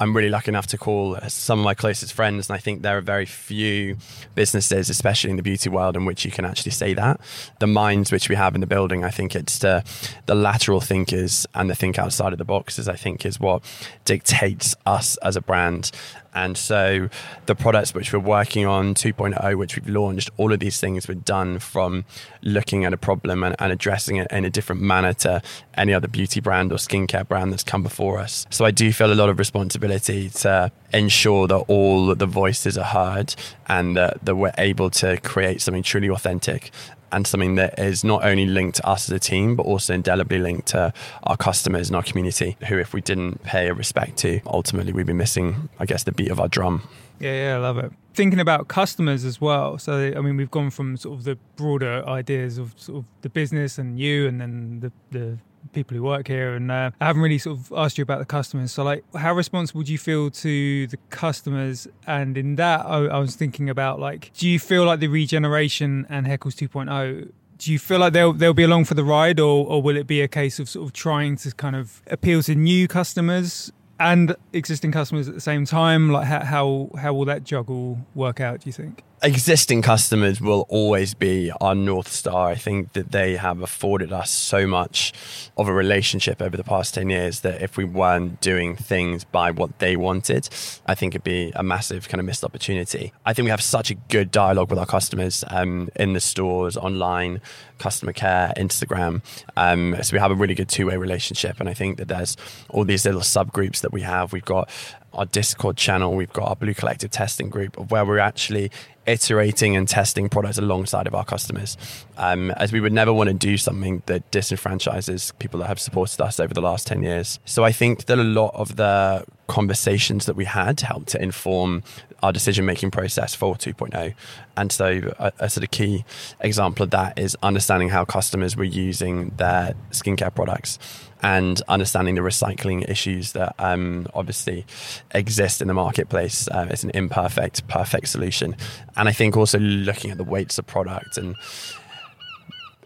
I'm 0.00 0.16
really 0.16 0.30
lucky 0.30 0.50
enough 0.50 0.66
to 0.68 0.78
call 0.78 1.18
some 1.28 1.58
of 1.58 1.64
my 1.64 1.74
closest 1.74 2.14
friends, 2.14 2.48
and 2.48 2.56
I 2.56 2.58
think 2.58 2.80
there 2.80 2.96
are 2.96 3.02
very 3.02 3.26
few 3.26 3.98
businesses, 4.34 4.88
especially 4.88 5.28
in 5.28 5.36
the 5.36 5.42
beauty 5.42 5.68
world, 5.68 5.94
in 5.94 6.06
which 6.06 6.24
you 6.24 6.30
can 6.30 6.46
actually 6.46 6.72
say 6.72 6.94
that. 6.94 7.20
The 7.58 7.66
minds 7.66 8.10
which 8.10 8.30
we 8.30 8.34
have 8.34 8.54
in 8.54 8.62
the 8.62 8.66
building, 8.66 9.04
I 9.04 9.10
think 9.10 9.36
it's 9.36 9.58
the, 9.58 9.84
the 10.24 10.34
lateral 10.34 10.80
thinkers 10.80 11.46
and 11.54 11.68
the 11.68 11.74
think 11.74 11.98
outside 11.98 12.32
of 12.32 12.38
the 12.38 12.46
boxes, 12.46 12.88
I 12.88 12.96
think 12.96 13.26
is 13.26 13.38
what 13.38 13.62
dictates 14.06 14.74
us 14.86 15.18
as 15.18 15.36
a 15.36 15.42
brand. 15.42 15.90
And 16.34 16.56
so 16.56 17.08
the 17.46 17.54
products 17.54 17.94
which 17.94 18.12
we're 18.12 18.20
working 18.20 18.66
on, 18.66 18.94
2.0, 18.94 19.58
which 19.58 19.76
we've 19.76 19.88
launched, 19.88 20.30
all 20.36 20.52
of 20.52 20.60
these 20.60 20.80
things 20.80 21.08
were 21.08 21.14
done 21.14 21.58
from 21.58 22.04
looking 22.42 22.84
at 22.84 22.92
a 22.92 22.96
problem 22.96 23.42
and, 23.42 23.56
and, 23.58 23.72
addressing 23.72 24.16
it 24.16 24.26
in 24.30 24.44
a 24.44 24.50
different 24.50 24.82
manner 24.82 25.12
to 25.12 25.42
any 25.74 25.94
other 25.94 26.08
beauty 26.08 26.40
brand 26.40 26.72
or 26.72 26.76
skincare 26.76 27.26
brand 27.26 27.52
that's 27.52 27.62
come 27.62 27.82
before 27.82 28.18
us. 28.18 28.46
So 28.50 28.64
I 28.64 28.70
do 28.70 28.92
feel 28.92 29.12
a 29.12 29.14
lot 29.14 29.28
of 29.28 29.38
responsibility 29.38 30.28
to 30.28 30.70
ensure 30.92 31.46
that 31.48 31.58
all 31.68 32.14
the 32.14 32.26
voices 32.26 32.76
are 32.76 32.84
heard 32.84 33.34
and 33.68 33.96
that, 33.96 34.24
that 34.24 34.36
we're 34.36 34.52
able 34.58 34.90
to 34.90 35.18
create 35.20 35.60
something 35.60 35.82
truly 35.82 36.08
authentic 36.10 36.70
and 37.12 37.26
something 37.26 37.56
that 37.56 37.78
is 37.78 38.04
not 38.04 38.24
only 38.24 38.46
linked 38.46 38.76
to 38.76 38.86
us 38.86 39.08
as 39.08 39.14
a 39.14 39.18
team, 39.18 39.56
but 39.56 39.66
also 39.66 39.94
indelibly 39.94 40.38
linked 40.38 40.68
to 40.68 40.92
our 41.24 41.36
customers 41.36 41.88
and 41.88 41.96
our 41.96 42.02
community, 42.02 42.56
who, 42.68 42.78
if 42.78 42.92
we 42.92 43.00
didn't 43.00 43.42
pay 43.42 43.68
a 43.68 43.74
respect 43.74 44.16
to, 44.18 44.40
ultimately 44.46 44.92
we'd 44.92 45.06
be 45.06 45.12
missing, 45.12 45.68
I 45.78 45.86
guess, 45.86 46.04
the 46.04 46.12
beat 46.12 46.30
of 46.30 46.40
our 46.40 46.48
drum. 46.48 46.82
Yeah, 47.18 47.32
yeah, 47.32 47.54
I 47.56 47.58
love 47.58 47.78
it. 47.78 47.92
Thinking 48.14 48.40
about 48.40 48.68
customers 48.68 49.24
as 49.24 49.40
well. 49.40 49.78
So, 49.78 50.12
I 50.16 50.20
mean, 50.20 50.36
we've 50.36 50.50
gone 50.50 50.70
from 50.70 50.96
sort 50.96 51.18
of 51.18 51.24
the 51.24 51.36
broader 51.56 52.02
ideas 52.08 52.58
of 52.58 52.74
sort 52.76 52.98
of 52.98 53.04
the 53.22 53.28
business 53.28 53.78
and 53.78 53.98
you, 53.98 54.26
and 54.26 54.40
then 54.40 54.80
the, 54.80 54.92
the 55.10 55.38
people 55.72 55.96
who 55.96 56.02
work 56.02 56.28
here 56.28 56.54
and 56.54 56.70
uh, 56.70 56.90
I 57.00 57.06
haven't 57.06 57.22
really 57.22 57.38
sort 57.38 57.58
of 57.58 57.72
asked 57.76 57.98
you 57.98 58.02
about 58.02 58.18
the 58.18 58.24
customers. 58.24 58.72
So 58.72 58.82
like 58.82 59.04
how 59.14 59.34
responsible 59.34 59.82
do 59.82 59.92
you 59.92 59.98
feel 59.98 60.30
to 60.30 60.86
the 60.86 60.96
customers? 61.10 61.88
And 62.06 62.36
in 62.36 62.56
that 62.56 62.86
I, 62.86 63.06
I 63.06 63.18
was 63.18 63.36
thinking 63.36 63.68
about 63.68 64.00
like 64.00 64.32
do 64.34 64.48
you 64.48 64.58
feel 64.58 64.84
like 64.84 65.00
the 65.00 65.08
regeneration 65.08 66.06
and 66.08 66.26
Haeckels 66.26 66.54
2.0 66.54 67.30
do 67.58 67.72
you 67.72 67.78
feel 67.78 67.98
like 67.98 68.12
they'll 68.12 68.32
they'll 68.32 68.54
be 68.54 68.62
along 68.62 68.86
for 68.86 68.94
the 68.94 69.04
ride 69.04 69.38
or, 69.38 69.66
or 69.66 69.82
will 69.82 69.96
it 69.96 70.06
be 70.06 70.20
a 70.22 70.28
case 70.28 70.58
of 70.58 70.68
sort 70.68 70.86
of 70.86 70.92
trying 70.92 71.36
to 71.36 71.54
kind 71.54 71.76
of 71.76 72.02
appeal 72.06 72.42
to 72.42 72.54
new 72.54 72.88
customers 72.88 73.70
and 73.98 74.34
existing 74.54 74.92
customers 74.92 75.28
at 75.28 75.34
the 75.34 75.40
same 75.40 75.66
time? 75.66 76.10
Like 76.10 76.26
how 76.26 76.40
how, 76.40 76.90
how 76.98 77.14
will 77.14 77.26
that 77.26 77.44
juggle 77.44 77.98
work 78.14 78.40
out 78.40 78.60
do 78.60 78.68
you 78.68 78.72
think 78.72 79.04
existing 79.22 79.82
customers 79.82 80.40
will 80.40 80.66
always 80.68 81.14
be 81.14 81.52
our 81.60 81.74
North 81.74 82.08
Star. 82.08 82.48
I 82.48 82.54
think 82.54 82.94
that 82.94 83.12
they 83.12 83.36
have 83.36 83.60
afforded 83.60 84.12
us 84.12 84.30
so 84.30 84.66
much 84.66 85.12
of 85.56 85.68
a 85.68 85.72
relationship 85.72 86.40
over 86.40 86.56
the 86.56 86.64
past 86.64 86.94
10 86.94 87.10
years 87.10 87.40
that 87.40 87.60
if 87.60 87.76
we 87.76 87.84
weren't 87.84 88.40
doing 88.40 88.76
things 88.76 89.24
by 89.24 89.50
what 89.50 89.78
they 89.78 89.96
wanted, 89.96 90.48
I 90.86 90.94
think 90.94 91.14
it'd 91.14 91.24
be 91.24 91.52
a 91.54 91.62
massive 91.62 92.08
kind 92.08 92.20
of 92.20 92.26
missed 92.26 92.44
opportunity. 92.44 93.12
I 93.26 93.34
think 93.34 93.44
we 93.44 93.50
have 93.50 93.62
such 93.62 93.90
a 93.90 93.94
good 93.94 94.30
dialogue 94.30 94.70
with 94.70 94.78
our 94.78 94.86
customers 94.86 95.44
um, 95.48 95.90
in 95.96 96.14
the 96.14 96.20
stores, 96.20 96.76
online, 96.76 97.40
customer 97.78 98.12
care, 98.12 98.52
Instagram. 98.56 99.22
Um, 99.56 99.96
so 100.02 100.14
we 100.14 100.20
have 100.20 100.30
a 100.30 100.34
really 100.34 100.54
good 100.54 100.68
two 100.68 100.86
way 100.86 100.96
relationship. 100.96 101.60
And 101.60 101.68
I 101.68 101.74
think 101.74 101.98
that 101.98 102.08
there's 102.08 102.36
all 102.68 102.84
these 102.84 103.04
little 103.04 103.22
subgroups 103.22 103.80
that 103.80 103.92
we 103.92 104.02
have. 104.02 104.32
We've 104.32 104.44
got 104.44 104.70
our 105.12 105.26
Discord 105.26 105.76
channel, 105.76 106.14
we've 106.14 106.32
got 106.32 106.48
our 106.48 106.56
Blue 106.56 106.74
Collective 106.74 107.10
testing 107.10 107.48
group 107.48 107.76
of 107.78 107.90
where 107.90 108.04
we're 108.04 108.18
actually 108.18 108.70
iterating 109.06 109.74
and 109.74 109.88
testing 109.88 110.28
products 110.28 110.58
alongside 110.58 111.06
of 111.06 111.14
our 111.14 111.24
customers. 111.24 111.76
Um, 112.16 112.50
as 112.52 112.72
we 112.72 112.80
would 112.80 112.92
never 112.92 113.12
want 113.12 113.28
to 113.28 113.34
do 113.34 113.56
something 113.56 114.02
that 114.06 114.30
disenfranchises 114.30 115.36
people 115.38 115.58
that 115.60 115.66
have 115.66 115.80
supported 115.80 116.20
us 116.20 116.38
over 116.38 116.54
the 116.54 116.60
last 116.60 116.86
10 116.86 117.02
years. 117.02 117.40
So 117.44 117.64
I 117.64 117.72
think 117.72 118.06
that 118.06 118.18
a 118.18 118.24
lot 118.24 118.54
of 118.54 118.76
the 118.76 119.24
conversations 119.48 120.26
that 120.26 120.36
we 120.36 120.44
had 120.44 120.80
helped 120.80 121.08
to 121.08 121.20
inform 121.20 121.82
our 122.22 122.32
decision 122.32 122.64
making 122.66 122.90
process 122.90 123.34
for 123.34 123.56
2.0. 123.56 124.14
And 124.56 124.70
so, 124.70 125.12
a, 125.18 125.32
a, 125.40 125.50
sort 125.50 125.64
of 125.64 125.70
key 125.70 126.04
example 126.40 126.84
of 126.84 126.90
that 126.90 127.18
is 127.18 127.36
understanding 127.42 127.88
how 127.88 128.04
customers 128.04 128.56
were 128.56 128.64
using 128.64 129.30
their 129.38 129.74
skincare 129.90 130.32
products 130.32 130.78
and 131.22 131.60
understanding 131.68 132.14
the 132.14 132.20
recycling 132.20 132.88
issues 132.88 133.32
that 133.32 133.54
um, 133.58 134.06
obviously 134.14 134.64
exist 135.12 135.60
in 135.60 135.68
the 135.68 135.74
marketplace. 135.74 136.48
Uh, 136.48 136.68
it's 136.70 136.84
an 136.84 136.90
imperfect, 136.90 137.66
perfect 137.68 138.08
solution. 138.08 138.56
And 138.96 139.08
I 139.08 139.12
think 139.12 139.36
also 139.36 139.58
looking 139.58 140.10
at 140.10 140.16
the 140.16 140.24
weights 140.24 140.58
of 140.58 140.66
product 140.66 141.16
and 141.16 141.36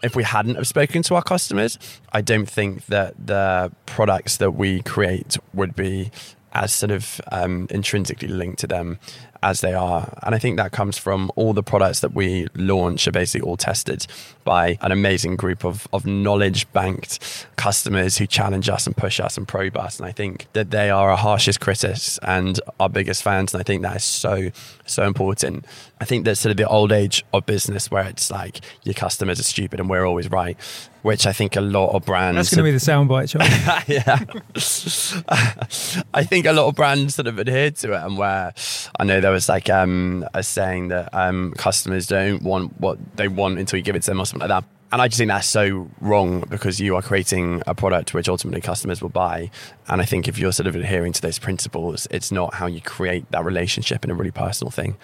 if 0.03 0.15
we 0.15 0.23
hadn't 0.23 0.55
have 0.55 0.67
spoken 0.67 1.01
to 1.03 1.15
our 1.15 1.23
customers, 1.23 1.79
I 2.11 2.21
don't 2.21 2.47
think 2.47 2.85
that 2.87 3.15
the 3.25 3.71
products 3.85 4.37
that 4.37 4.51
we 4.51 4.81
create 4.83 5.37
would 5.53 5.75
be 5.75 6.11
as 6.53 6.73
sort 6.73 6.91
of 6.91 7.19
um, 7.31 7.67
intrinsically 7.69 8.27
linked 8.27 8.59
to 8.59 8.67
them 8.67 8.99
as 9.45 9.61
they 9.61 9.75
are. 9.75 10.11
And 10.23 10.33
I 10.33 10.39
think 10.39 10.57
that 10.57 10.71
comes 10.71 10.97
from 10.97 11.31
all 11.35 11.53
the 11.53 11.61
products 11.61 11.99
that 11.99 12.13
we 12.13 12.47
launch 12.55 13.07
are 13.07 13.11
basically 13.11 13.47
all 13.47 13.57
tested 13.57 14.07
by 14.43 14.79
an 14.81 14.91
amazing 14.91 15.35
group 15.35 15.63
of, 15.63 15.87
of 15.93 16.03
knowledge 16.07 16.69
banked 16.73 17.45
customers 17.55 18.17
who 18.17 18.25
challenge 18.25 18.67
us 18.69 18.87
and 18.87 18.97
push 18.97 19.19
us 19.19 19.37
and 19.37 19.47
probe 19.47 19.77
us. 19.77 19.99
And 19.99 20.07
I 20.07 20.11
think 20.11 20.47
that 20.53 20.71
they 20.71 20.89
are 20.89 21.11
our 21.11 21.17
harshest 21.17 21.59
critics 21.59 22.17
and 22.23 22.59
our 22.79 22.89
biggest 22.89 23.21
fans. 23.21 23.53
And 23.53 23.61
I 23.61 23.63
think 23.63 23.83
that 23.83 23.97
is 23.97 24.03
so, 24.03 24.49
so 24.87 25.03
important. 25.05 25.65
I 25.99 26.05
think 26.05 26.25
there's 26.25 26.39
sort 26.39 26.51
of 26.51 26.57
the 26.57 26.67
old 26.67 26.91
age 26.91 27.23
of 27.33 27.45
business 27.45 27.89
where 27.89 28.05
it's 28.05 28.29
like 28.29 28.59
your 28.83 28.93
customers 28.93 29.39
are 29.39 29.43
stupid 29.43 29.79
and 29.79 29.89
we're 29.89 30.05
always 30.05 30.29
right 30.29 30.57
which 31.05 31.27
I 31.27 31.33
think 31.33 31.55
a 31.55 31.61
lot 31.61 31.91
of 31.91 32.03
brands. 32.03 32.35
That's 32.35 32.55
going 32.55 32.65
to 32.65 32.71
be 32.71 32.71
the 32.71 32.79
soundbite, 32.79 33.35
yeah. 33.87 34.25
I 36.15 36.23
think 36.23 36.47
a 36.47 36.51
lot 36.51 36.67
of 36.67 36.73
brands 36.73 37.13
sort 37.13 37.27
of 37.27 37.37
adhere 37.37 37.69
to 37.69 37.93
it, 37.93 38.03
and 38.03 38.17
where 38.17 38.55
I 38.99 39.03
know 39.03 39.21
there 39.21 39.29
was 39.29 39.47
like 39.47 39.69
um, 39.69 40.27
a 40.33 40.41
saying 40.41 40.87
that 40.87 41.13
um, 41.13 41.53
customers 41.57 42.07
don't 42.07 42.41
want 42.41 42.81
what 42.81 42.97
they 43.17 43.27
want 43.27 43.59
until 43.59 43.77
you 43.77 43.83
give 43.83 43.95
it 43.95 44.01
to 44.01 44.11
them 44.11 44.19
or 44.19 44.25
something 44.25 44.49
like 44.49 44.63
that. 44.63 44.67
And 44.95 45.01
I 45.01 45.09
just 45.09 45.17
think 45.17 45.27
that's 45.27 45.45
so 45.45 45.89
wrong 45.99 46.45
because 46.49 46.79
you 46.79 46.95
are 46.95 47.01
creating 47.01 47.61
a 47.67 47.75
product 47.75 48.13
which 48.13 48.29
ultimately 48.29 48.61
customers 48.61 49.01
will 49.01 49.09
buy. 49.09 49.51
And 49.89 50.01
I 50.01 50.05
think 50.05 50.29
if 50.29 50.37
you're 50.37 50.53
sort 50.53 50.67
of 50.67 50.75
adhering 50.77 51.11
to 51.11 51.21
those 51.21 51.37
principles, 51.37 52.07
it's 52.11 52.31
not 52.31 52.53
how 52.53 52.67
you 52.67 52.79
create 52.79 53.29
that 53.31 53.43
relationship 53.43 54.05
in 54.05 54.09
a 54.09 54.13
really 54.13 54.31
personal 54.31 54.71
thing. 54.71 54.95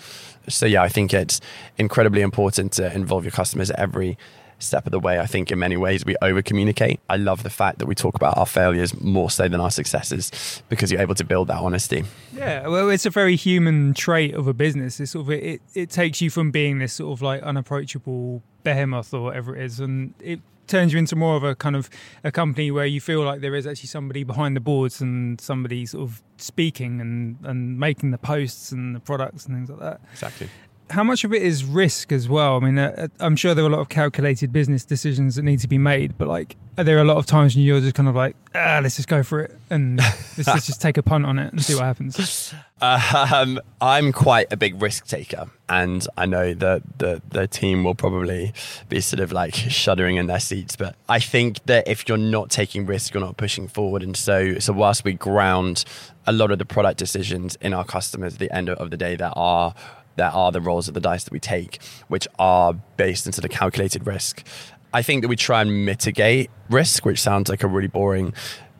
So, 0.47 0.65
yeah, 0.65 0.81
I 0.81 0.87
think 0.87 1.13
it's 1.13 1.41
incredibly 1.77 2.21
important 2.21 2.71
to 2.71 2.89
involve 2.95 3.25
your 3.25 3.33
customers 3.33 3.69
at 3.69 3.79
every 3.79 4.17
step 4.59 4.85
of 4.85 4.91
the 4.91 4.99
way. 4.99 5.19
I 5.19 5.25
think 5.25 5.51
in 5.51 5.59
many 5.59 5.75
ways 5.75 6.05
we 6.05 6.15
over 6.21 6.41
communicate. 6.41 7.01
I 7.09 7.17
love 7.17 7.43
the 7.43 7.49
fact 7.49 7.79
that 7.79 7.85
we 7.85 7.93
talk 7.93 8.15
about 8.15 8.37
our 8.37 8.45
failures 8.45 8.97
more 9.01 9.29
so 9.29 9.49
than 9.49 9.59
our 9.59 9.71
successes 9.71 10.63
because 10.69 10.89
you're 10.89 11.01
able 11.01 11.15
to 11.15 11.25
build 11.25 11.49
that 11.49 11.57
honesty. 11.57 12.05
Yeah, 12.33 12.67
well, 12.67 12.89
it's 12.89 13.05
a 13.05 13.09
very 13.09 13.35
human 13.35 13.93
trait 13.93 14.35
of 14.35 14.47
a 14.47 14.53
business. 14.53 15.01
It's 15.01 15.11
sort 15.11 15.25
of 15.25 15.31
it, 15.31 15.61
it 15.73 15.89
takes 15.89 16.21
you 16.21 16.29
from 16.29 16.49
being 16.49 16.79
this 16.79 16.93
sort 16.93 17.11
of 17.11 17.21
like 17.21 17.43
unapproachable 17.43 18.41
behemoth 18.63 19.13
or 19.13 19.21
whatever 19.21 19.55
it 19.55 19.63
is, 19.63 19.79
and 19.79 20.13
it 20.19 20.39
turns 20.67 20.93
you 20.93 20.99
into 20.99 21.15
more 21.15 21.35
of 21.35 21.43
a 21.43 21.53
kind 21.55 21.75
of 21.75 21.89
a 22.23 22.31
company 22.31 22.71
where 22.71 22.85
you 22.85 23.01
feel 23.01 23.21
like 23.21 23.41
there 23.41 23.55
is 23.55 23.67
actually 23.67 23.87
somebody 23.87 24.23
behind 24.23 24.55
the 24.55 24.61
boards 24.61 25.01
and 25.01 25.41
somebody 25.41 25.85
sort 25.85 26.03
of 26.03 26.23
speaking 26.37 27.01
and 27.01 27.37
and 27.43 27.79
making 27.79 28.11
the 28.11 28.17
posts 28.17 28.71
and 28.71 28.95
the 28.95 28.99
products 28.99 29.45
and 29.45 29.55
things 29.55 29.69
like 29.69 29.79
that. 29.79 30.01
Exactly 30.13 30.49
how 30.91 31.03
much 31.03 31.23
of 31.23 31.33
it 31.33 31.41
is 31.41 31.63
risk 31.63 32.11
as 32.11 32.29
well? 32.29 32.57
I 32.57 32.59
mean, 32.59 32.77
uh, 32.77 33.07
I'm 33.19 33.35
sure 33.35 33.55
there 33.55 33.63
are 33.63 33.67
a 33.67 33.71
lot 33.71 33.79
of 33.79 33.89
calculated 33.89 34.51
business 34.51 34.85
decisions 34.85 35.35
that 35.35 35.43
need 35.43 35.59
to 35.59 35.67
be 35.67 35.77
made, 35.77 36.17
but 36.17 36.27
like, 36.27 36.55
are 36.77 36.83
there 36.83 36.99
a 36.99 37.03
lot 37.03 37.17
of 37.17 37.25
times 37.25 37.55
when 37.55 37.63
you're 37.65 37.79
just 37.79 37.95
kind 37.95 38.07
of 38.07 38.15
like, 38.15 38.35
ah, 38.55 38.79
let's 38.81 38.95
just 38.95 39.07
go 39.07 39.23
for 39.23 39.41
it 39.41 39.57
and 39.69 39.97
let's, 40.37 40.47
let's 40.47 40.65
just 40.65 40.81
take 40.81 40.97
a 40.97 41.03
punt 41.03 41.25
on 41.25 41.39
it 41.39 41.51
and 41.51 41.63
see 41.63 41.75
what 41.75 41.83
happens? 41.83 42.53
Um, 42.81 43.59
I'm 43.79 44.11
quite 44.11 44.51
a 44.51 44.57
big 44.57 44.81
risk 44.81 45.05
taker, 45.05 45.51
and 45.69 46.05
I 46.17 46.25
know 46.25 46.55
that 46.55 46.81
the 46.97 47.21
the 47.29 47.47
team 47.47 47.83
will 47.83 47.93
probably 47.93 48.53
be 48.89 49.01
sort 49.01 49.19
of 49.19 49.31
like 49.31 49.53
shuddering 49.53 50.15
in 50.15 50.25
their 50.25 50.39
seats. 50.39 50.75
But 50.75 50.95
I 51.07 51.19
think 51.19 51.63
that 51.65 51.87
if 51.87 52.07
you're 52.07 52.17
not 52.17 52.49
taking 52.49 52.87
risk, 52.87 53.13
you're 53.13 53.23
not 53.23 53.37
pushing 53.37 53.67
forward. 53.67 54.01
And 54.01 54.17
so, 54.17 54.57
so 54.57 54.73
whilst 54.73 55.03
we 55.03 55.13
ground 55.13 55.85
a 56.25 56.31
lot 56.31 56.49
of 56.49 56.57
the 56.57 56.65
product 56.65 56.97
decisions 56.97 57.55
in 57.61 57.73
our 57.73 57.85
customers 57.85 58.33
at 58.33 58.39
the 58.39 58.55
end 58.55 58.69
of 58.69 58.89
the 58.89 58.97
day 58.97 59.15
that 59.15 59.33
are 59.35 59.75
that 60.15 60.33
are 60.33 60.51
the 60.51 60.61
rolls 60.61 60.87
of 60.87 60.93
the 60.93 60.99
dice 60.99 61.23
that 61.23 61.33
we 61.33 61.39
take, 61.39 61.81
which 62.07 62.27
are 62.37 62.73
based 62.97 63.25
into 63.25 63.41
the 63.41 63.49
calculated 63.49 64.05
risk. 64.05 64.45
I 64.93 65.01
think 65.01 65.21
that 65.21 65.29
we 65.29 65.35
try 65.35 65.61
and 65.61 65.85
mitigate 65.85 66.49
risk, 66.69 67.05
which 67.05 67.21
sounds 67.21 67.49
like 67.49 67.63
a 67.63 67.67
really 67.67 67.87
boring 67.87 68.33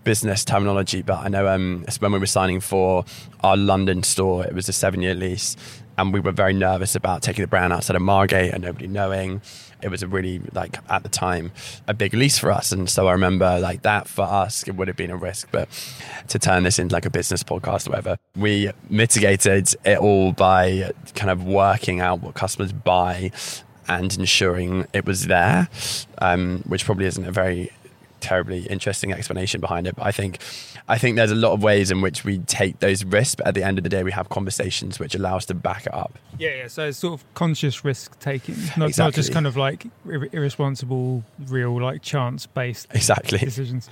business 0.03 0.43
terminology, 0.43 1.01
but 1.01 1.19
I 1.19 1.27
know 1.27 1.47
um, 1.47 1.85
when 1.99 2.11
we 2.11 2.19
were 2.19 2.25
signing 2.25 2.59
for 2.59 3.05
our 3.41 3.55
London 3.55 4.03
store, 4.03 4.45
it 4.45 4.53
was 4.53 4.67
a 4.67 4.73
seven 4.73 5.01
year 5.01 5.13
lease, 5.13 5.55
and 5.97 6.13
we 6.13 6.19
were 6.19 6.31
very 6.31 6.53
nervous 6.53 6.95
about 6.95 7.21
taking 7.21 7.43
the 7.43 7.47
brand 7.47 7.71
outside 7.71 7.95
of 7.95 8.01
Margate 8.01 8.53
and 8.53 8.63
nobody 8.63 8.87
knowing. 8.87 9.41
It 9.81 9.89
was 9.89 10.03
a 10.03 10.07
really 10.07 10.39
like 10.53 10.77
at 10.89 11.03
the 11.03 11.09
time 11.09 11.51
a 11.87 11.93
big 11.93 12.13
lease 12.13 12.37
for 12.37 12.51
us, 12.51 12.71
and 12.71 12.89
so 12.89 13.07
I 13.07 13.13
remember 13.13 13.59
like 13.59 13.81
that 13.83 14.07
for 14.07 14.23
us 14.23 14.67
it 14.67 14.75
would 14.75 14.87
have 14.87 14.97
been 14.97 15.11
a 15.11 15.17
risk, 15.17 15.49
but 15.51 15.67
to 16.29 16.39
turn 16.39 16.63
this 16.63 16.79
into 16.79 16.93
like 16.93 17.05
a 17.05 17.09
business 17.09 17.43
podcast 17.43 17.87
or 17.87 17.91
whatever, 17.91 18.17
we 18.35 18.71
mitigated 18.89 19.73
it 19.85 19.97
all 19.99 20.31
by 20.31 20.91
kind 21.15 21.29
of 21.31 21.43
working 21.43 21.99
out 21.99 22.21
what 22.21 22.35
customers 22.35 22.71
buy 22.71 23.31
and 23.87 24.17
ensuring 24.17 24.87
it 24.93 25.05
was 25.05 25.27
there, 25.27 25.67
um, 26.19 26.63
which 26.67 26.85
probably 26.85 27.05
isn't 27.05 27.25
a 27.25 27.31
very 27.31 27.71
terribly 28.21 28.61
interesting 28.67 29.11
explanation 29.11 29.59
behind 29.61 29.87
it. 29.87 29.95
But 29.95 30.05
I 30.05 30.11
think 30.11 30.39
I 30.87 30.97
think 30.97 31.15
there's 31.17 31.31
a 31.31 31.35
lot 31.35 31.51
of 31.53 31.63
ways 31.63 31.91
in 31.91 32.01
which 32.01 32.23
we 32.23 32.39
take 32.39 32.79
those 32.79 33.03
risks, 33.03 33.35
but 33.35 33.47
at 33.47 33.55
the 33.55 33.63
end 33.63 33.77
of 33.77 33.83
the 33.83 33.89
day, 33.89 34.03
we 34.03 34.11
have 34.11 34.29
conversations 34.29 34.99
which 34.99 35.15
allow 35.15 35.37
us 35.37 35.45
to 35.47 35.53
back 35.53 35.85
it 35.85 35.93
up. 35.93 36.17
Yeah, 36.37 36.55
yeah. 36.55 36.67
So 36.67 36.87
it's 36.87 36.97
sort 36.97 37.19
of 37.19 37.33
conscious 37.33 37.83
risk 37.83 38.17
taking, 38.19 38.55
not, 38.77 38.89
exactly. 38.89 39.03
not 39.03 39.13
just 39.13 39.33
kind 39.33 39.47
of 39.47 39.57
like 39.57 39.85
ir- 40.05 40.29
irresponsible, 40.31 41.23
real 41.47 41.81
like 41.81 42.01
chance 42.01 42.45
based 42.45 42.87
exactly 42.93 43.39
decisions. 43.39 43.89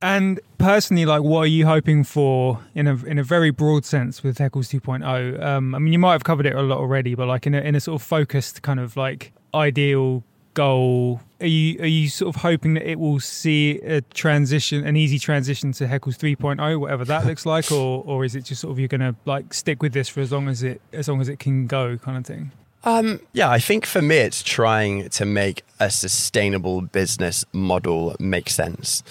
And 0.00 0.38
personally, 0.58 1.06
like, 1.06 1.22
what 1.22 1.40
are 1.40 1.46
you 1.46 1.66
hoping 1.66 2.04
for 2.04 2.60
in 2.74 2.86
a 2.86 2.94
in 3.04 3.18
a 3.18 3.24
very 3.24 3.50
broad 3.50 3.84
sense 3.84 4.22
with 4.22 4.38
Haeckels 4.38 4.72
2.0? 4.80 5.42
Um, 5.42 5.74
I 5.74 5.78
mean, 5.78 5.92
you 5.92 5.98
might 5.98 6.12
have 6.12 6.24
covered 6.24 6.46
it 6.46 6.54
a 6.54 6.62
lot 6.62 6.78
already, 6.78 7.14
but 7.16 7.26
like 7.26 7.46
in 7.46 7.54
a 7.54 7.60
in 7.60 7.74
a 7.74 7.80
sort 7.80 8.00
of 8.00 8.06
focused 8.06 8.62
kind 8.62 8.78
of 8.78 8.96
like 8.96 9.32
ideal 9.54 10.22
goal 10.58 11.20
are 11.40 11.46
you 11.46 11.80
are 11.80 11.86
you 11.86 12.08
sort 12.08 12.34
of 12.34 12.42
hoping 12.42 12.74
that 12.74 12.84
it 12.90 12.98
will 12.98 13.20
see 13.20 13.78
a 13.82 14.00
transition 14.00 14.84
an 14.84 14.96
easy 14.96 15.16
transition 15.16 15.70
to 15.70 15.86
Haeckels 15.86 16.18
3.0 16.18 16.80
whatever 16.80 17.04
that 17.04 17.24
looks 17.26 17.46
like 17.54 17.70
or 17.70 18.02
or 18.04 18.24
is 18.24 18.34
it 18.34 18.42
just 18.42 18.62
sort 18.62 18.72
of 18.72 18.78
you're 18.80 18.88
going 18.88 19.00
to 19.00 19.14
like 19.24 19.54
stick 19.54 19.80
with 19.80 19.92
this 19.92 20.08
for 20.08 20.20
as 20.20 20.32
long 20.32 20.48
as 20.48 20.64
it 20.64 20.80
as 20.92 21.08
long 21.08 21.20
as 21.20 21.28
it 21.28 21.38
can 21.38 21.68
go 21.68 21.96
kind 21.96 22.18
of 22.18 22.26
thing 22.26 22.50
um, 22.84 23.20
yeah, 23.32 23.50
I 23.50 23.58
think 23.58 23.84
for 23.86 24.00
me, 24.00 24.18
it's 24.18 24.40
trying 24.40 25.08
to 25.10 25.26
make 25.26 25.64
a 25.80 25.90
sustainable 25.90 26.80
business 26.80 27.44
model 27.52 28.14
make 28.20 28.48
sense. 28.48 29.02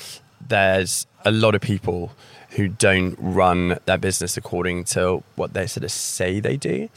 There's 0.48 1.06
a 1.26 1.32
lot 1.32 1.54
of 1.54 1.62
people 1.62 2.12
who 2.52 2.70
don't 2.70 3.16
run 3.20 3.78
their 3.86 3.98
business 3.98 4.38
according 4.38 4.86
to 4.86 5.22
what 5.36 5.54
they 5.54 5.68
sort 5.68 5.84
of 5.84 5.92
say 5.92 6.40
they 6.40 6.56
do. 6.56 6.90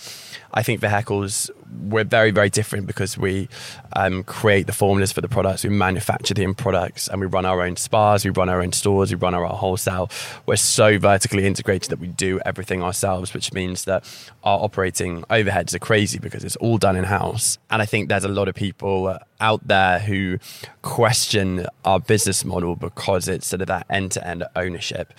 I 0.53 0.63
think 0.63 0.81
for 0.81 0.89
Haeckels, 0.89 1.51
we're 1.83 2.05
very, 2.05 2.31
very 2.31 2.51
different 2.51 2.87
because 2.87 3.17
we 3.17 3.49
um, 3.95 4.25
create 4.25 4.67
the 4.67 4.73
formulas 4.73 5.13
for 5.13 5.21
the 5.21 5.29
products, 5.29 5.65
we 5.65 5.71
manufacture 5.71 6.35
the 6.35 6.45
end 6.45 6.59
products, 6.59 7.09
and 7.09 7.21
we 7.21 7.27
run 7.27 7.47
our 7.47 7.63
own 7.63 7.77
spas, 7.77 8.25
we 8.25 8.31
run 8.31 8.49
our 8.49 8.61
own 8.61 8.73
stores, 8.73 9.11
we 9.11 9.17
run 9.17 9.35
our 9.35 9.45
own 9.45 9.55
wholesale. 9.55 10.11
We're 10.47 10.57
so 10.57 10.99
vertically 10.99 11.47
integrated 11.47 11.91
that 11.91 12.01
we 12.01 12.09
do 12.09 12.41
everything 12.45 12.83
ourselves, 12.83 13.33
which 13.33 13.53
means 13.53 13.85
that 13.85 14.05
our 14.43 14.59
operating 14.61 15.23
overheads 15.25 15.75
are 15.75 15.79
crazy 15.79 16.19
because 16.19 16.45
it's 16.45 16.57
all 16.57 16.79
done 16.79 16.97
in 16.97 17.05
house. 17.05 17.59
And 17.71 17.81
I 17.81 17.87
think 17.87 18.09
there's 18.09 18.25
a 18.25 18.29
lot 18.29 18.49
of 18.49 18.55
people 18.55 19.17
out 19.41 19.67
there 19.67 20.01
who 20.01 20.39
question 20.83 21.67
our 21.85 22.01
business 22.01 22.45
model 22.45 22.77
because 22.77 23.29
it's 23.29 23.47
sort 23.47 23.63
of 23.63 23.69
that 23.69 23.87
end 23.89 24.13
to 24.13 24.27
end 24.27 24.45
ownership 24.57 25.13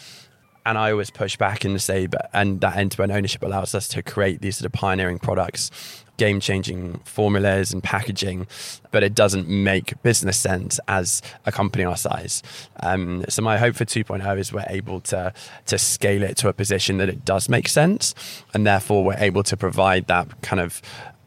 and 0.66 0.78
I 0.78 0.92
always 0.92 1.10
push 1.10 1.38
back 1.38 1.66
and 1.66 1.82
say, 1.82 2.08
but 2.08 2.30
and 2.34 2.62
that 2.62 2.76
end-to-end 2.76 3.12
ownership 3.12 3.42
allows 3.44 3.74
us 3.74 3.88
to 3.90 4.04
create 4.04 4.42
these 4.42 4.58
sort 4.58 4.68
of 4.68 4.72
pioneering 4.74 5.20
products, 5.20 5.72
game-changing 6.18 7.00
formulas 7.04 7.74
and 7.74 7.82
packaging, 7.82 8.46
but 8.92 9.02
it 9.02 9.16
doesn't 9.16 9.50
make 9.50 10.02
business 10.04 10.38
sense 10.38 10.80
as 10.88 11.22
a 11.46 11.52
company 11.52 11.84
our 11.84 11.98
size. 11.98 12.44
Um, 12.82 13.26
so 13.28 13.42
my 13.42 13.58
hope 13.58 13.76
for 13.76 13.86
2.0 13.86 14.38
is 14.38 14.54
we're 14.54 14.64
able 14.68 15.02
to 15.02 15.34
to 15.66 15.78
scale 15.78 16.24
it 16.24 16.38
to 16.38 16.48
a 16.48 16.54
position 16.54 16.98
that 16.98 17.10
it 17.10 17.26
does 17.26 17.50
make 17.50 17.68
sense, 17.68 18.14
and 18.54 18.66
therefore 18.66 19.04
we're 19.04 19.18
able 19.18 19.44
to 19.44 19.58
provide 19.58 20.08
that 20.08 20.42
kind 20.42 20.60
of 20.60 20.82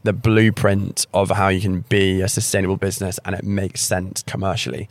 the 0.05 0.13
blueprint 0.13 1.07
of 1.15 1.31
how 1.31 1.49
you 1.49 1.61
can 1.61 1.81
be 1.81 2.21
a 2.21 2.29
sustainable 2.29 2.77
business 2.77 3.19
and 3.25 3.35
it 3.35 3.43
makes 3.43 3.81
sense 3.81 4.23
commercially. 4.23 4.87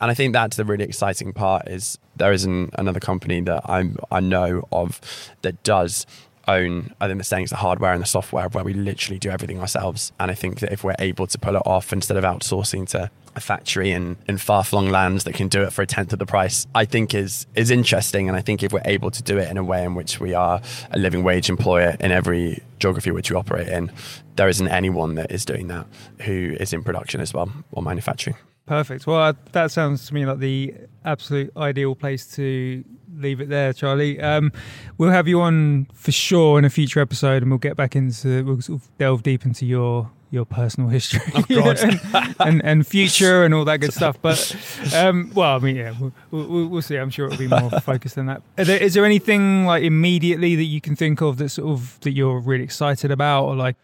And 0.00 0.10
I 0.10 0.14
think 0.14 0.32
that's 0.32 0.56
the 0.56 0.64
really 0.64 0.84
exciting 0.84 1.32
part 1.32 1.68
is 1.68 1.98
there 2.16 2.32
isn't 2.32 2.74
another 2.78 3.00
company 3.00 3.40
that 3.42 3.68
I 3.68 3.90
I 4.10 4.20
know 4.20 4.66
of 4.72 5.00
that 5.42 5.62
does 5.62 6.06
own 6.48 6.94
I 7.00 7.06
think 7.06 7.18
the 7.18 7.24
saying 7.24 7.44
is 7.44 7.50
the 7.50 7.56
hardware 7.56 7.92
and 7.92 8.02
the 8.02 8.06
software 8.06 8.48
where 8.48 8.64
we 8.64 8.72
literally 8.72 9.18
do 9.18 9.30
everything 9.30 9.60
ourselves. 9.60 10.12
And 10.18 10.30
I 10.30 10.34
think 10.34 10.60
that 10.60 10.72
if 10.72 10.82
we're 10.82 10.96
able 10.98 11.26
to 11.26 11.38
pull 11.38 11.56
it 11.56 11.62
off 11.66 11.92
instead 11.92 12.16
of 12.16 12.24
outsourcing 12.24 12.88
to 12.90 13.10
a 13.36 13.40
factory 13.40 13.92
in, 13.92 14.16
in 14.28 14.38
far 14.38 14.64
flung 14.64 14.90
lands 14.90 15.24
that 15.24 15.34
can 15.34 15.48
do 15.48 15.62
it 15.62 15.72
for 15.72 15.82
a 15.82 15.86
tenth 15.86 16.12
of 16.12 16.18
the 16.18 16.26
price, 16.26 16.66
I 16.74 16.84
think 16.84 17.14
is 17.14 17.46
is 17.54 17.70
interesting. 17.70 18.28
And 18.28 18.36
I 18.36 18.40
think 18.40 18.62
if 18.62 18.72
we're 18.72 18.82
able 18.84 19.10
to 19.10 19.22
do 19.22 19.38
it 19.38 19.50
in 19.50 19.56
a 19.56 19.64
way 19.64 19.84
in 19.84 19.94
which 19.94 20.20
we 20.20 20.34
are 20.34 20.60
a 20.90 20.98
living 20.98 21.22
wage 21.22 21.48
employer 21.48 21.96
in 22.00 22.12
every 22.12 22.62
geography 22.78 23.10
which 23.10 23.30
we 23.30 23.36
operate 23.36 23.68
in, 23.68 23.92
there 24.36 24.48
isn't 24.48 24.68
anyone 24.68 25.14
that 25.16 25.30
is 25.30 25.44
doing 25.44 25.68
that 25.68 25.86
who 26.22 26.56
is 26.58 26.72
in 26.72 26.82
production 26.82 27.20
as 27.20 27.32
well 27.32 27.52
or 27.72 27.82
manufacturing. 27.82 28.36
Perfect. 28.66 29.06
Well, 29.06 29.34
that 29.52 29.70
sounds 29.72 30.06
to 30.06 30.14
me 30.14 30.26
like 30.26 30.38
the 30.38 30.74
absolute 31.04 31.50
ideal 31.56 31.94
place 31.96 32.24
to 32.36 32.84
leave 33.16 33.40
it 33.40 33.48
there, 33.48 33.72
Charlie. 33.72 34.20
Um, 34.20 34.52
we'll 34.96 35.10
have 35.10 35.26
you 35.26 35.40
on 35.40 35.88
for 35.92 36.12
sure 36.12 36.58
in 36.58 36.64
a 36.64 36.70
future 36.70 37.00
episode, 37.00 37.42
and 37.42 37.50
we'll 37.50 37.58
get 37.58 37.76
back 37.76 37.96
into 37.96 38.44
we'll 38.44 38.60
sort 38.60 38.80
of 38.80 38.98
delve 38.98 39.22
deep 39.22 39.44
into 39.44 39.66
your 39.66 40.10
your 40.30 40.44
personal 40.44 40.88
history 40.88 41.20
oh, 41.34 41.44
and, 41.82 42.00
and, 42.38 42.64
and, 42.64 42.86
future 42.86 43.44
and 43.44 43.52
all 43.52 43.64
that 43.64 43.78
good 43.78 43.92
stuff. 43.92 44.16
But 44.22 44.56
um, 44.94 45.32
well, 45.34 45.56
I 45.56 45.58
mean, 45.58 45.76
yeah, 45.76 45.94
we'll, 45.98 46.12
we'll, 46.30 46.68
we'll, 46.68 46.82
see. 46.82 46.96
I'm 46.96 47.10
sure 47.10 47.26
it'll 47.26 47.38
be 47.38 47.48
more 47.48 47.70
focused 47.80 48.14
than 48.14 48.26
that. 48.26 48.42
There, 48.56 48.80
is 48.80 48.94
there 48.94 49.04
anything 49.04 49.66
like 49.66 49.82
immediately 49.82 50.54
that 50.54 50.64
you 50.64 50.80
can 50.80 50.94
think 50.94 51.20
of 51.20 51.38
that 51.38 51.48
sort 51.48 51.68
of 51.70 51.98
that 52.00 52.12
you're 52.12 52.38
really 52.38 52.64
excited 52.64 53.10
about, 53.10 53.44
or 53.46 53.56
like 53.56 53.76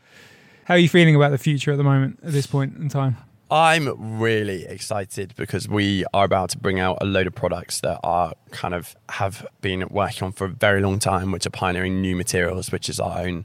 how 0.65 0.75
are 0.75 0.79
you 0.79 0.89
feeling 0.89 1.17
about 1.17 1.31
the 1.31 1.39
future 1.39 1.73
at 1.73 1.79
the 1.79 1.85
moment 1.85 2.21
at 2.23 2.33
this 2.33 2.47
point 2.47 2.77
in 2.77 2.89
time? 2.89 3.17
I'm 3.49 4.19
really 4.19 4.65
excited 4.65 5.33
because 5.37 5.69
we 5.69 6.05
are 6.13 6.25
about 6.25 6.51
to 6.51 6.59
bring 6.59 6.81
out 6.81 6.99
a 7.01 7.05
load 7.05 7.29
of 7.29 7.35
products 7.37 7.81
that 7.83 8.01
are 8.03 8.35
kind 8.51 8.75
of 8.75 8.97
have 9.09 9.47
been 9.61 9.87
working 9.89 10.25
on 10.25 10.33
for 10.33 10.47
a 10.47 10.49
very 10.49 10.81
long 10.81 10.99
time, 10.99 11.31
which 11.31 11.47
are 11.47 11.51
pioneering 11.51 12.01
new 12.01 12.17
materials, 12.17 12.73
which 12.73 12.89
is 12.89 12.99
our 12.99 13.21
own 13.21 13.45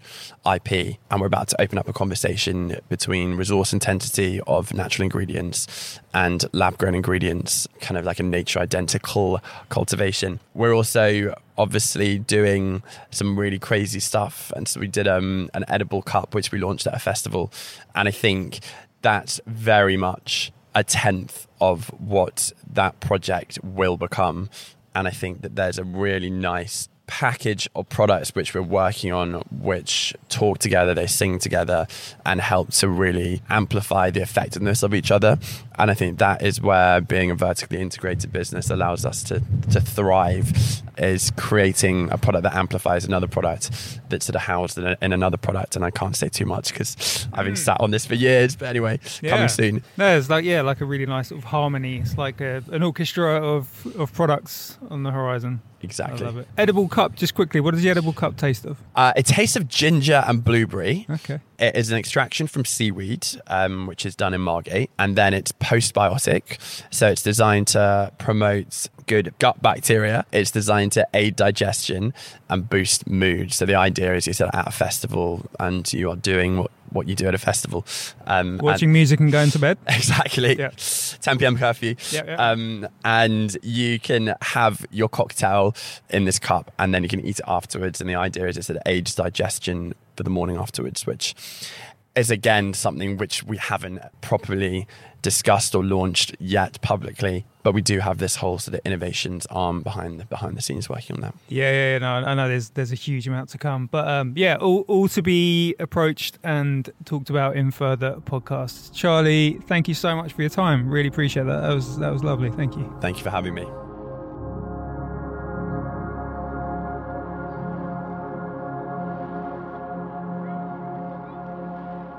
IP. 0.51 0.97
And 1.11 1.21
we're 1.21 1.27
about 1.27 1.49
to 1.49 1.61
open 1.61 1.77
up 1.77 1.87
a 1.87 1.93
conversation 1.93 2.79
between 2.89 3.35
resource 3.35 3.73
intensity 3.73 4.41
of 4.47 4.73
natural 4.73 5.03
ingredients 5.03 5.99
and 6.15 6.45
lab 6.51 6.79
grown 6.79 6.95
ingredients, 6.95 7.67
kind 7.79 7.95
of 7.95 8.03
like 8.03 8.19
a 8.19 8.23
nature 8.23 8.57
identical 8.57 9.39
cultivation. 9.69 10.39
We're 10.55 10.73
also 10.73 11.35
obviously 11.59 12.17
doing 12.17 12.81
some 13.11 13.37
really 13.37 13.59
crazy 13.59 13.99
stuff. 13.99 14.51
And 14.55 14.67
so 14.67 14.79
we 14.79 14.87
did 14.87 15.07
um, 15.07 15.51
an 15.53 15.63
edible 15.67 16.01
cup, 16.01 16.33
which 16.33 16.51
we 16.51 16.57
launched 16.57 16.87
at 16.87 16.95
a 16.95 16.99
festival. 16.99 17.53
And 17.93 18.07
I 18.07 18.11
think 18.11 18.61
that's 19.01 19.41
very 19.45 19.97
much 19.97 20.51
a 20.73 20.83
tenth 20.83 21.47
of 21.59 21.87
what 21.99 22.53
that 22.71 22.99
project 22.99 23.59
will 23.63 23.97
become. 23.97 24.49
And 24.95 25.07
I 25.07 25.11
think 25.11 25.41
that 25.41 25.55
there's 25.55 25.77
a 25.77 25.83
really 25.83 26.29
nice 26.29 26.89
package 27.11 27.69
of 27.75 27.89
products 27.89 28.33
which 28.33 28.55
we're 28.55 28.61
working 28.61 29.11
on, 29.11 29.33
which 29.51 30.15
talk 30.29 30.59
together, 30.59 30.93
they 30.93 31.07
sing 31.07 31.37
together, 31.39 31.85
and 32.25 32.39
help 32.39 32.71
to 32.71 32.87
really 32.87 33.41
amplify 33.49 34.09
the 34.09 34.21
effectiveness 34.21 34.81
of 34.81 34.93
each 34.93 35.11
other. 35.11 35.37
And 35.77 35.91
I 35.91 35.93
think 35.93 36.19
that 36.19 36.41
is 36.41 36.61
where 36.61 37.01
being 37.01 37.29
a 37.29 37.35
vertically 37.35 37.81
integrated 37.81 38.31
business 38.31 38.69
allows 38.69 39.05
us 39.05 39.23
to, 39.23 39.41
to 39.71 39.81
thrive, 39.81 40.53
is 40.97 41.31
creating 41.31 42.09
a 42.11 42.17
product 42.17 42.43
that 42.43 42.55
amplifies 42.55 43.03
another 43.03 43.27
product 43.27 43.71
that's 44.07 44.25
sort 44.27 44.35
of 44.35 44.43
housed 44.43 44.77
in, 44.77 44.87
a, 44.87 44.97
in 45.01 45.11
another 45.11 45.37
product. 45.37 45.75
And 45.75 45.83
I 45.83 45.91
can't 45.91 46.15
say 46.15 46.29
too 46.29 46.45
much 46.45 46.69
because 46.71 47.27
I've 47.33 47.43
been 47.43 47.55
mm. 47.55 47.57
sat 47.57 47.81
on 47.81 47.91
this 47.91 48.05
for 48.05 48.15
years. 48.15 48.55
But 48.55 48.69
anyway, 48.69 49.01
yeah. 49.21 49.31
coming 49.31 49.49
soon. 49.49 49.83
No, 49.97 50.17
it's 50.17 50.29
like 50.29 50.45
yeah, 50.45 50.61
like 50.61 50.79
a 50.79 50.85
really 50.85 51.05
nice 51.05 51.27
sort 51.27 51.39
of 51.39 51.45
harmony. 51.45 51.97
It's 51.97 52.17
like 52.17 52.39
a, 52.39 52.63
an 52.71 52.83
orchestra 52.83 53.35
of 53.45 53.85
of 53.97 54.13
products 54.13 54.77
on 54.89 55.03
the 55.03 55.11
horizon. 55.11 55.61
Exactly. 55.83 56.21
I 56.23 56.25
love 56.25 56.37
it. 56.37 56.47
Edible 56.57 56.87
cup, 56.87 57.15
just 57.15 57.33
quickly, 57.35 57.59
what 57.59 57.71
does 57.73 57.83
the 57.83 57.89
edible 57.89 58.13
cup 58.13 58.37
taste 58.37 58.65
of? 58.65 58.77
Uh, 58.95 59.13
it 59.15 59.25
tastes 59.25 59.55
of 59.55 59.67
ginger 59.67 60.23
and 60.27 60.43
blueberry. 60.43 61.05
Okay. 61.09 61.39
It 61.61 61.75
is 61.75 61.91
an 61.91 61.97
extraction 61.97 62.47
from 62.47 62.65
seaweed, 62.65 63.27
um, 63.45 63.85
which 63.85 64.03
is 64.03 64.15
done 64.15 64.33
in 64.33 64.41
Margate, 64.41 64.89
and 64.97 65.15
then 65.15 65.35
it's 65.35 65.51
postbiotic. 65.51 66.57
So 66.89 67.07
it's 67.07 67.21
designed 67.21 67.67
to 67.67 68.11
promote 68.17 68.89
good 69.05 69.33
gut 69.37 69.61
bacteria. 69.61 70.25
It's 70.31 70.49
designed 70.49 70.91
to 70.93 71.07
aid 71.13 71.35
digestion 71.35 72.15
and 72.49 72.67
boost 72.67 73.07
mood. 73.07 73.53
So 73.53 73.67
the 73.67 73.75
idea 73.75 74.15
is 74.15 74.25
you're 74.25 74.49
at 74.55 74.67
a 74.67 74.71
festival 74.71 75.45
and 75.59 75.91
you 75.93 76.09
are 76.09 76.15
doing 76.15 76.57
what 76.57 76.71
what 76.91 77.07
you 77.07 77.15
do 77.15 77.25
at 77.27 77.33
a 77.33 77.37
festival. 77.37 77.85
Um, 78.27 78.57
Watching 78.61 78.91
music 78.91 79.19
and 79.19 79.31
going 79.31 79.49
to 79.51 79.59
bed. 79.59 79.77
Exactly. 79.87 80.57
Yeah. 80.57 80.71
10 81.21 81.37
p.m. 81.37 81.57
curfew. 81.57 81.95
Yeah, 82.11 82.23
yeah. 82.25 82.35
Um, 82.35 82.87
and 83.05 83.55
you 83.63 83.99
can 83.99 84.35
have 84.41 84.85
your 84.91 85.07
cocktail 85.07 85.75
in 86.09 86.25
this 86.25 86.39
cup 86.39 86.71
and 86.77 86.93
then 86.93 87.03
you 87.03 87.09
can 87.09 87.21
eat 87.21 87.39
it 87.39 87.45
afterwards. 87.47 88.01
And 88.01 88.09
the 88.09 88.15
idea 88.15 88.47
is 88.47 88.57
it's 88.57 88.69
an 88.69 88.79
aids 88.85 89.15
digestion 89.15 89.93
the 90.23 90.29
morning 90.29 90.57
afterwards, 90.57 91.05
which 91.05 91.35
is 92.15 92.29
again 92.29 92.73
something 92.73 93.17
which 93.17 93.43
we 93.43 93.57
haven't 93.57 94.01
properly 94.21 94.87
discussed 95.21 95.75
or 95.75 95.83
launched 95.83 96.35
yet 96.39 96.81
publicly, 96.81 97.45
but 97.63 97.73
we 97.73 97.81
do 97.81 97.99
have 97.99 98.17
this 98.17 98.37
whole 98.37 98.57
sort 98.57 98.75
of 98.75 98.81
innovations 98.85 99.45
arm 99.47 99.81
behind 99.81 100.19
the 100.19 100.25
behind 100.25 100.57
the 100.57 100.61
scenes 100.61 100.89
working 100.89 101.15
on 101.15 101.21
that. 101.21 101.35
Yeah, 101.47 101.71
yeah, 101.71 101.91
yeah 101.93 101.97
no, 101.99 102.27
I 102.27 102.33
know 102.33 102.47
there's 102.47 102.69
there's 102.71 102.91
a 102.91 102.95
huge 102.95 103.27
amount 103.27 103.49
to 103.49 103.57
come, 103.57 103.87
but 103.87 104.07
um, 104.07 104.33
yeah, 104.35 104.55
all, 104.55 104.81
all 104.87 105.07
to 105.09 105.21
be 105.21 105.75
approached 105.79 106.37
and 106.43 106.89
talked 107.05 107.29
about 107.29 107.55
in 107.55 107.71
further 107.71 108.15
podcasts. 108.25 108.93
Charlie, 108.93 109.59
thank 109.67 109.87
you 109.87 109.93
so 109.93 110.15
much 110.15 110.33
for 110.33 110.41
your 110.41 110.49
time. 110.49 110.89
Really 110.89 111.09
appreciate 111.09 111.45
that. 111.45 111.61
That 111.61 111.73
was 111.73 111.97
that 111.99 112.11
was 112.11 112.23
lovely. 112.23 112.51
Thank 112.51 112.75
you. 112.75 112.93
Thank 112.99 113.17
you 113.17 113.23
for 113.23 113.29
having 113.29 113.53
me. 113.53 113.65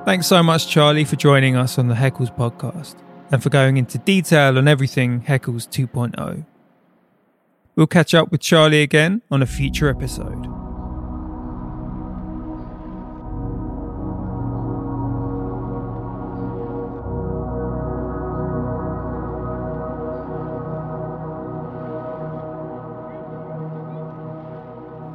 Thanks 0.04 0.26
so 0.26 0.42
much, 0.42 0.66
Charlie, 0.66 1.04
for 1.04 1.14
joining 1.14 1.54
us 1.54 1.78
on 1.78 1.86
the 1.86 1.94
Haeckels 1.94 2.36
podcast 2.36 2.96
and 3.30 3.40
for 3.40 3.50
going 3.50 3.76
into 3.76 3.98
detail 3.98 4.58
on 4.58 4.66
everything 4.66 5.22
Haeckels 5.22 5.68
2.0. 5.68 6.44
We'll 7.76 7.86
catch 7.86 8.12
up 8.12 8.32
with 8.32 8.40
Charlie 8.40 8.82
again 8.82 9.22
on 9.30 9.42
a 9.42 9.46
future 9.46 9.88
episode. 9.88 10.44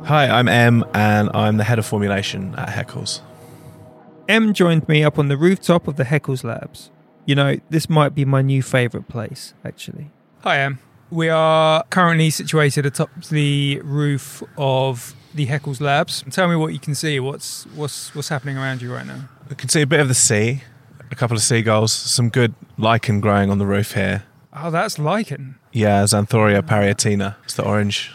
Hi, 0.08 0.30
I'm 0.30 0.48
Em, 0.48 0.86
and 0.94 1.30
I'm 1.34 1.58
the 1.58 1.66
head 1.66 1.78
of 1.78 1.86
formulation 1.86 2.56
at 2.56 2.70
Haeckels. 2.70 3.20
Em 4.28 4.54
joined 4.54 4.88
me 4.90 5.04
up 5.04 5.18
on 5.18 5.30
the 5.30 5.38
rooftop 5.38 5.88
of 5.88 5.96
the 5.96 6.04
Haeckels 6.04 6.44
Labs. 6.44 6.92
You 7.26 7.36
know, 7.36 7.58
this 7.70 7.90
might 7.90 8.14
be 8.14 8.26
my 8.26 8.42
new 8.42 8.62
favourite 8.62 9.08
place, 9.08 9.54
actually. 9.64 10.12
Hi, 10.42 10.60
Em. 10.60 10.80
We 11.10 11.30
are 11.30 11.84
currently 11.90 12.30
situated 12.30 12.86
atop 12.86 13.10
the 13.30 13.80
roof 13.84 14.44
of 14.58 15.16
the 15.34 15.48
Haeckels 15.48 15.80
Labs. 15.80 16.24
Tell 16.30 16.50
me 16.50 16.56
what 16.58 16.74
you 16.74 16.80
can 16.80 16.96
see. 16.96 17.20
What's 17.20 17.66
what's 17.68 18.14
what's 18.14 18.28
happening 18.28 18.58
around 18.58 18.82
you 18.82 18.94
right 18.94 19.06
now? 19.06 19.30
I 19.50 19.54
can 19.54 19.70
see 19.70 19.82
a 19.82 19.88
bit 19.88 20.02
of 20.02 20.10
the 20.10 20.14
sea, 20.14 20.64
a 21.10 21.16
couple 21.16 21.38
of 21.38 21.44
seagulls, 21.44 21.94
some 21.94 22.30
good 22.30 22.54
lichen 22.78 23.22
growing 23.22 23.50
on 23.50 23.58
the 23.58 23.66
roof 23.66 23.94
here. 23.94 24.24
Oh, 24.52 24.70
that's 24.70 25.00
lichen. 25.00 25.56
Yeah, 25.72 26.04
Xanthoria 26.04 26.62
parietina. 26.62 27.36
It's 27.44 27.54
the 27.54 27.64
orange 27.64 28.12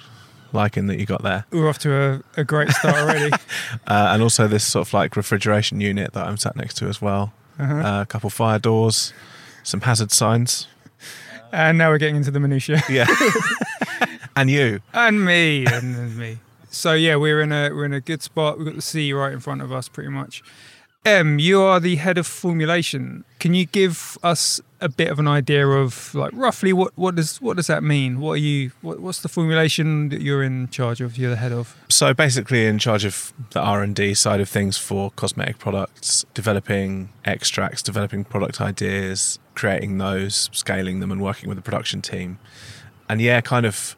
lichen 0.52 0.86
that 0.86 0.98
you 0.98 1.06
got 1.06 1.22
there. 1.22 1.44
We're 1.50 1.68
off 1.68 1.78
to 1.80 1.94
a, 1.94 2.22
a 2.40 2.44
great 2.44 2.70
start 2.70 2.96
already. 2.96 3.32
uh, 3.86 4.10
and 4.12 4.22
also 4.22 4.46
this 4.48 4.64
sort 4.64 4.86
of 4.86 4.94
like 4.94 5.16
refrigeration 5.16 5.80
unit 5.80 6.12
that 6.12 6.26
I'm 6.26 6.36
sat 6.36 6.56
next 6.56 6.76
to 6.78 6.86
as 6.86 7.00
well. 7.00 7.32
Uh-huh. 7.58 7.74
Uh, 7.74 8.02
a 8.02 8.06
couple 8.06 8.30
fire 8.30 8.58
doors, 8.58 9.12
some 9.62 9.80
hazard 9.82 10.10
signs. 10.12 10.68
And 11.52 11.76
now 11.76 11.90
we're 11.90 11.98
getting 11.98 12.16
into 12.16 12.30
the 12.30 12.40
minutiae. 12.40 12.82
Yeah. 12.88 13.06
and 14.36 14.50
you. 14.50 14.80
And 14.94 15.24
me. 15.24 15.66
And 15.66 16.16
me. 16.16 16.38
So 16.70 16.94
yeah, 16.94 17.16
we're 17.16 17.42
in 17.42 17.52
a 17.52 17.70
we're 17.70 17.84
in 17.84 17.92
a 17.92 18.00
good 18.00 18.22
spot. 18.22 18.56
We've 18.56 18.66
got 18.66 18.76
the 18.76 18.82
sea 18.82 19.12
right 19.12 19.32
in 19.32 19.40
front 19.40 19.60
of 19.60 19.70
us, 19.70 19.88
pretty 19.88 20.08
much. 20.08 20.42
Em, 21.04 21.40
you 21.40 21.60
are 21.60 21.80
the 21.80 21.96
head 21.96 22.16
of 22.16 22.28
formulation. 22.28 23.24
Can 23.40 23.54
you 23.54 23.66
give 23.66 24.16
us 24.22 24.60
a 24.80 24.88
bit 24.88 25.08
of 25.08 25.18
an 25.18 25.26
idea 25.26 25.66
of 25.66 26.14
like 26.14 26.30
roughly 26.32 26.72
what, 26.72 26.92
what 26.96 27.16
does 27.16 27.40
what 27.40 27.56
does 27.56 27.66
that 27.66 27.82
mean? 27.82 28.20
What 28.20 28.34
are 28.34 28.36
you 28.36 28.70
what, 28.82 29.00
what's 29.00 29.20
the 29.20 29.28
formulation 29.28 30.10
that 30.10 30.20
you're 30.20 30.44
in 30.44 30.68
charge 30.68 31.00
of? 31.00 31.18
You're 31.18 31.30
the 31.30 31.36
head 31.36 31.50
of. 31.50 31.76
So 31.88 32.14
basically, 32.14 32.66
in 32.66 32.78
charge 32.78 33.04
of 33.04 33.32
the 33.50 33.60
R 33.60 33.82
and 33.82 33.96
D 33.96 34.14
side 34.14 34.40
of 34.40 34.48
things 34.48 34.78
for 34.78 35.10
cosmetic 35.12 35.58
products, 35.58 36.24
developing 36.34 37.08
extracts, 37.24 37.82
developing 37.82 38.24
product 38.24 38.60
ideas, 38.60 39.40
creating 39.56 39.98
those, 39.98 40.50
scaling 40.52 41.00
them, 41.00 41.10
and 41.10 41.20
working 41.20 41.48
with 41.48 41.58
the 41.58 41.62
production 41.62 42.00
team. 42.00 42.38
And 43.08 43.20
yeah, 43.20 43.40
kind 43.40 43.66
of 43.66 43.96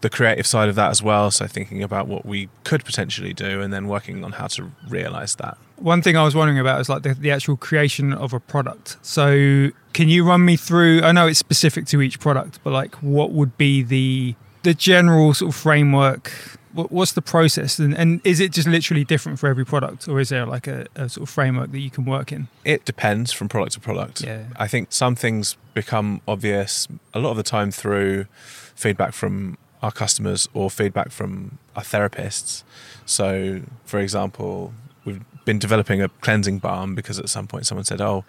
the 0.00 0.10
creative 0.10 0.46
side 0.46 0.68
of 0.68 0.74
that 0.74 0.90
as 0.90 1.02
well. 1.02 1.30
So 1.30 1.46
thinking 1.46 1.82
about 1.82 2.06
what 2.06 2.26
we 2.26 2.48
could 2.64 2.84
potentially 2.84 3.32
do, 3.32 3.60
and 3.60 3.72
then 3.72 3.88
working 3.88 4.24
on 4.24 4.32
how 4.32 4.46
to 4.48 4.70
realize 4.88 5.36
that. 5.36 5.58
One 5.76 6.00
thing 6.00 6.16
I 6.16 6.24
was 6.24 6.34
wondering 6.34 6.58
about 6.58 6.80
is 6.80 6.88
like 6.88 7.02
the, 7.02 7.14
the 7.14 7.30
actual 7.30 7.56
creation 7.56 8.12
of 8.12 8.32
a 8.32 8.40
product. 8.40 8.96
So 9.02 9.70
can 9.92 10.08
you 10.08 10.26
run 10.26 10.44
me 10.44 10.56
through? 10.56 11.02
I 11.02 11.12
know 11.12 11.26
it's 11.26 11.38
specific 11.38 11.86
to 11.86 12.00
each 12.00 12.20
product, 12.20 12.60
but 12.64 12.72
like 12.72 12.94
what 12.96 13.32
would 13.32 13.56
be 13.58 13.82
the 13.82 14.34
the 14.62 14.74
general 14.74 15.34
sort 15.34 15.50
of 15.50 15.56
framework? 15.56 16.32
What, 16.72 16.92
what's 16.92 17.12
the 17.12 17.22
process, 17.22 17.78
and, 17.78 17.96
and 17.96 18.20
is 18.22 18.38
it 18.38 18.52
just 18.52 18.68
literally 18.68 19.02
different 19.02 19.38
for 19.38 19.48
every 19.48 19.64
product, 19.64 20.08
or 20.08 20.20
is 20.20 20.28
there 20.28 20.44
like 20.44 20.66
a, 20.66 20.86
a 20.94 21.08
sort 21.08 21.26
of 21.26 21.30
framework 21.30 21.72
that 21.72 21.78
you 21.78 21.88
can 21.88 22.04
work 22.04 22.32
in? 22.32 22.48
It 22.66 22.84
depends 22.84 23.32
from 23.32 23.48
product 23.48 23.72
to 23.74 23.80
product. 23.80 24.20
Yeah. 24.20 24.44
I 24.56 24.68
think 24.68 24.92
some 24.92 25.16
things 25.16 25.56
become 25.72 26.20
obvious 26.28 26.86
a 27.14 27.18
lot 27.18 27.30
of 27.30 27.38
the 27.38 27.42
time 27.42 27.70
through 27.70 28.26
feedback 28.74 29.14
from 29.14 29.56
our 29.82 29.92
customers 29.92 30.48
or 30.54 30.70
feedback 30.70 31.10
from 31.10 31.58
our 31.74 31.82
therapists. 31.82 32.62
So, 33.04 33.62
for 33.84 33.98
example, 34.00 34.72
we've 35.04 35.22
been 35.44 35.58
developing 35.58 36.02
a 36.02 36.08
cleansing 36.08 36.58
balm 36.58 36.94
because 36.94 37.18
at 37.18 37.28
some 37.28 37.46
point 37.46 37.66
someone 37.66 37.84
said, 37.84 38.00
"Oh, 38.00 38.24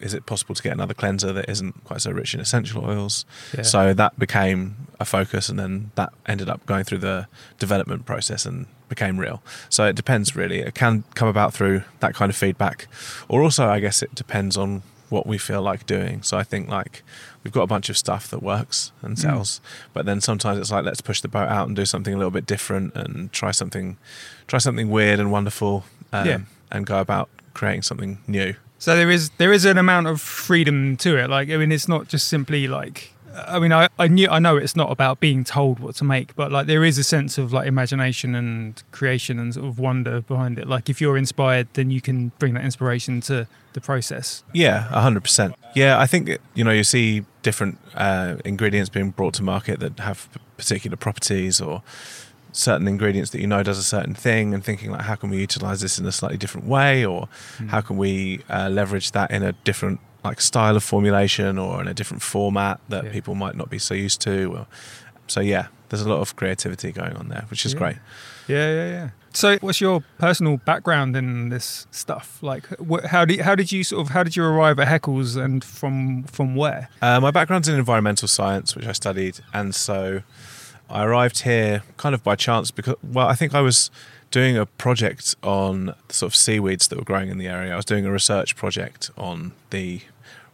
is 0.00 0.14
it 0.14 0.26
possible 0.26 0.54
to 0.54 0.62
get 0.62 0.72
another 0.72 0.94
cleanser 0.94 1.32
that 1.32 1.48
isn't 1.48 1.84
quite 1.84 2.00
so 2.00 2.10
rich 2.10 2.34
in 2.34 2.40
essential 2.40 2.84
oils?" 2.84 3.24
Yeah. 3.56 3.62
So 3.62 3.94
that 3.94 4.18
became 4.18 4.88
a 4.98 5.04
focus, 5.04 5.48
and 5.48 5.58
then 5.58 5.90
that 5.94 6.12
ended 6.26 6.48
up 6.48 6.64
going 6.66 6.84
through 6.84 6.98
the 6.98 7.26
development 7.58 8.06
process 8.06 8.46
and 8.46 8.66
became 8.88 9.18
real. 9.18 9.42
So 9.68 9.86
it 9.86 9.96
depends 9.96 10.36
really. 10.36 10.60
It 10.60 10.74
can 10.74 11.04
come 11.14 11.28
about 11.28 11.52
through 11.54 11.82
that 12.00 12.14
kind 12.14 12.30
of 12.30 12.36
feedback, 12.36 12.88
or 13.28 13.42
also 13.42 13.68
I 13.68 13.80
guess 13.80 14.02
it 14.02 14.14
depends 14.14 14.56
on 14.56 14.82
what 15.12 15.26
we 15.26 15.38
feel 15.38 15.62
like 15.62 15.86
doing. 15.86 16.22
So 16.22 16.38
I 16.38 16.42
think 16.42 16.68
like 16.68 17.02
we've 17.44 17.52
got 17.52 17.62
a 17.62 17.66
bunch 17.66 17.88
of 17.90 17.98
stuff 17.98 18.28
that 18.30 18.42
works 18.42 18.90
and 19.02 19.16
mm. 19.16 19.20
sells, 19.20 19.60
mm. 19.60 19.88
but 19.92 20.06
then 20.06 20.20
sometimes 20.20 20.58
it's 20.58 20.72
like 20.72 20.84
let's 20.84 21.02
push 21.02 21.20
the 21.20 21.28
boat 21.28 21.48
out 21.48 21.68
and 21.68 21.76
do 21.76 21.84
something 21.84 22.14
a 22.14 22.16
little 22.16 22.30
bit 22.30 22.46
different 22.46 22.96
and 22.96 23.30
try 23.32 23.50
something, 23.50 23.98
try 24.48 24.58
something 24.58 24.90
weird 24.90 25.20
and 25.20 25.30
wonderful, 25.30 25.84
um, 26.12 26.26
yeah. 26.26 26.38
and 26.70 26.86
go 26.86 26.98
about 26.98 27.28
creating 27.54 27.82
something 27.82 28.18
new. 28.26 28.54
So 28.78 28.96
there 28.96 29.10
is 29.10 29.30
there 29.38 29.52
is 29.52 29.64
an 29.64 29.78
amount 29.78 30.08
of 30.08 30.20
freedom 30.20 30.96
to 30.98 31.16
it. 31.16 31.30
Like 31.30 31.50
I 31.50 31.56
mean, 31.56 31.70
it's 31.70 31.86
not 31.86 32.08
just 32.08 32.26
simply 32.26 32.66
like 32.66 33.11
I 33.34 33.58
mean, 33.58 33.72
I, 33.72 33.88
I 33.98 34.08
knew 34.08 34.28
I 34.28 34.38
know 34.38 34.56
it's 34.56 34.76
not 34.76 34.90
about 34.90 35.20
being 35.20 35.44
told 35.44 35.78
what 35.78 35.94
to 35.96 36.04
make, 36.04 36.34
but 36.34 36.52
like 36.52 36.66
there 36.66 36.84
is 36.84 36.98
a 36.98 37.04
sense 37.04 37.38
of 37.38 37.52
like 37.52 37.66
imagination 37.66 38.34
and 38.34 38.82
creation 38.90 39.38
and 39.38 39.54
sort 39.54 39.66
of 39.66 39.78
wonder 39.78 40.20
behind 40.20 40.58
it. 40.58 40.68
Like 40.68 40.88
if 40.88 41.00
you're 41.00 41.16
inspired, 41.16 41.68
then 41.74 41.90
you 41.90 42.00
can 42.00 42.32
bring 42.38 42.54
that 42.54 42.64
inspiration 42.64 43.20
to 43.22 43.46
the 43.72 43.80
process. 43.80 44.44
Yeah, 44.52 44.80
hundred 44.80 45.22
percent. 45.22 45.54
Yeah, 45.74 45.98
I 45.98 46.06
think 46.06 46.38
you 46.54 46.64
know 46.64 46.72
you 46.72 46.84
see 46.84 47.24
different 47.42 47.78
uh, 47.94 48.36
ingredients 48.44 48.90
being 48.90 49.10
brought 49.10 49.34
to 49.34 49.42
market 49.42 49.80
that 49.80 49.98
have 50.00 50.28
particular 50.56 50.96
properties 50.96 51.60
or 51.60 51.82
certain 52.52 52.86
ingredients 52.86 53.30
that 53.30 53.40
you 53.40 53.46
know 53.46 53.62
does 53.62 53.78
a 53.78 53.82
certain 53.82 54.14
thing 54.14 54.52
and 54.52 54.62
thinking 54.62 54.90
like 54.90 55.00
how 55.02 55.14
can 55.14 55.30
we 55.30 55.38
utilize 55.38 55.80
this 55.80 55.98
in 55.98 56.04
a 56.04 56.12
slightly 56.12 56.36
different 56.36 56.66
way 56.66 57.04
or 57.04 57.28
mm. 57.56 57.68
how 57.68 57.80
can 57.80 57.96
we 57.96 58.40
uh, 58.50 58.68
leverage 58.68 59.12
that 59.12 59.30
in 59.30 59.42
a 59.42 59.52
different 59.64 60.00
like 60.24 60.40
style 60.40 60.76
of 60.76 60.84
formulation 60.84 61.58
or 61.58 61.80
in 61.80 61.88
a 61.88 61.94
different 61.94 62.22
format 62.22 62.80
that 62.88 63.04
yeah. 63.04 63.12
people 63.12 63.34
might 63.34 63.56
not 63.56 63.70
be 63.70 63.78
so 63.78 63.94
used 63.94 64.20
to. 64.22 64.66
So 65.26 65.40
yeah, 65.40 65.68
there's 65.88 66.02
a 66.02 66.08
lot 66.08 66.20
of 66.20 66.36
creativity 66.36 66.92
going 66.92 67.16
on 67.16 67.28
there, 67.28 67.44
which 67.50 67.66
is 67.66 67.72
yeah. 67.72 67.78
great. 67.78 67.96
Yeah, 68.48 68.74
yeah, 68.74 68.88
yeah. 68.88 69.10
So, 69.34 69.56
what's 69.58 69.80
your 69.80 70.02
personal 70.18 70.58
background 70.58 71.16
in 71.16 71.48
this 71.48 71.86
stuff? 71.90 72.38
Like, 72.42 72.66
wh- 72.78 73.04
how 73.04 73.24
did 73.24 73.40
how 73.40 73.54
did 73.54 73.72
you 73.72 73.82
sort 73.82 74.02
of 74.02 74.12
how 74.12 74.22
did 74.22 74.36
you 74.36 74.44
arrive 74.44 74.78
at 74.78 74.88
Haeckels 74.88 75.42
and 75.42 75.64
from 75.64 76.24
from 76.24 76.54
where? 76.54 76.88
Uh, 77.00 77.20
my 77.20 77.30
background's 77.30 77.68
in 77.68 77.76
environmental 77.76 78.28
science, 78.28 78.76
which 78.76 78.86
I 78.86 78.92
studied, 78.92 79.40
and 79.54 79.74
so 79.74 80.22
I 80.90 81.04
arrived 81.04 81.42
here 81.42 81.82
kind 81.96 82.14
of 82.14 82.22
by 82.22 82.36
chance 82.36 82.70
because 82.70 82.96
well, 83.02 83.26
I 83.26 83.34
think 83.34 83.54
I 83.54 83.60
was 83.62 83.90
doing 84.30 84.56
a 84.56 84.66
project 84.66 85.34
on 85.42 85.94
sort 86.08 86.32
of 86.32 86.36
seaweeds 86.36 86.88
that 86.88 86.98
were 86.98 87.04
growing 87.04 87.30
in 87.30 87.38
the 87.38 87.48
area. 87.48 87.72
I 87.72 87.76
was 87.76 87.84
doing 87.84 88.04
a 88.04 88.12
research 88.12 88.56
project 88.56 89.10
on 89.16 89.52
the 89.70 90.00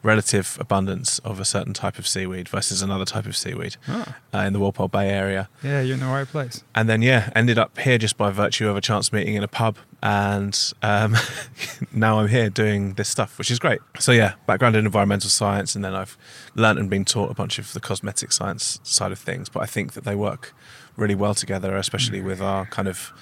relative 0.03 0.57
abundance 0.61 1.19
of 1.21 1.41
a 1.41 1.45
certain 1.45 1.73
type 1.75 1.99
of 1.99 2.07
seaweed 2.07 2.49
versus 2.49 2.83
another 2.83 3.05
type 3.05 3.27
of 3.27 3.37
seaweed 3.37 3.77
Ah. 3.89 4.17
uh, 4.33 4.39
in 4.39 4.53
the 4.53 4.59
Walpole 4.61 4.89
Bay 4.89 5.09
area. 5.11 5.49
Yeah, 5.63 5.81
you're 5.81 5.95
in 5.95 6.01
the 6.01 6.07
right 6.07 6.27
place. 6.27 6.63
And 6.75 6.89
then, 6.89 7.03
yeah, 7.03 7.31
ended 7.35 7.59
up 7.59 7.77
here 7.79 7.99
just 7.99 8.17
by 8.17 8.31
virtue 8.31 8.69
of 8.69 8.77
a 8.77 8.81
chance 8.81 9.13
meeting 9.13 9.35
in 9.35 9.43
a 9.43 9.49
pub. 9.49 9.77
And 10.01 10.57
um, 10.83 11.17
now 11.93 12.21
I'm 12.21 12.29
here 12.29 12.49
doing 12.49 12.95
this 12.95 13.09
stuff, 13.09 13.39
which 13.39 13.51
is 13.51 13.59
great. 13.59 13.81
So, 13.99 14.13
yeah, 14.13 14.35
background 14.47 14.77
in 14.77 14.85
environmental 14.87 15.31
science. 15.31 15.75
And 15.75 15.85
then 15.85 15.95
I've 15.95 16.17
learnt 16.55 16.79
and 16.79 16.89
been 16.89 17.05
taught 17.05 17.31
a 17.31 17.35
bunch 17.35 17.59
of 17.59 17.73
the 17.73 17.81
cosmetic 17.81 18.31
science 18.31 18.79
side 18.85 19.11
of 19.11 19.19
things. 19.19 19.49
But 19.49 19.65
I 19.65 19.67
think 19.67 19.95
that 19.95 20.05
they 20.05 20.15
work 20.15 20.55
really 20.97 21.17
well 21.17 21.35
together, 21.35 21.77
especially 21.77 22.21
with 22.21 22.41
our 22.41 22.67
kind 22.67 22.87
of 22.87 23.13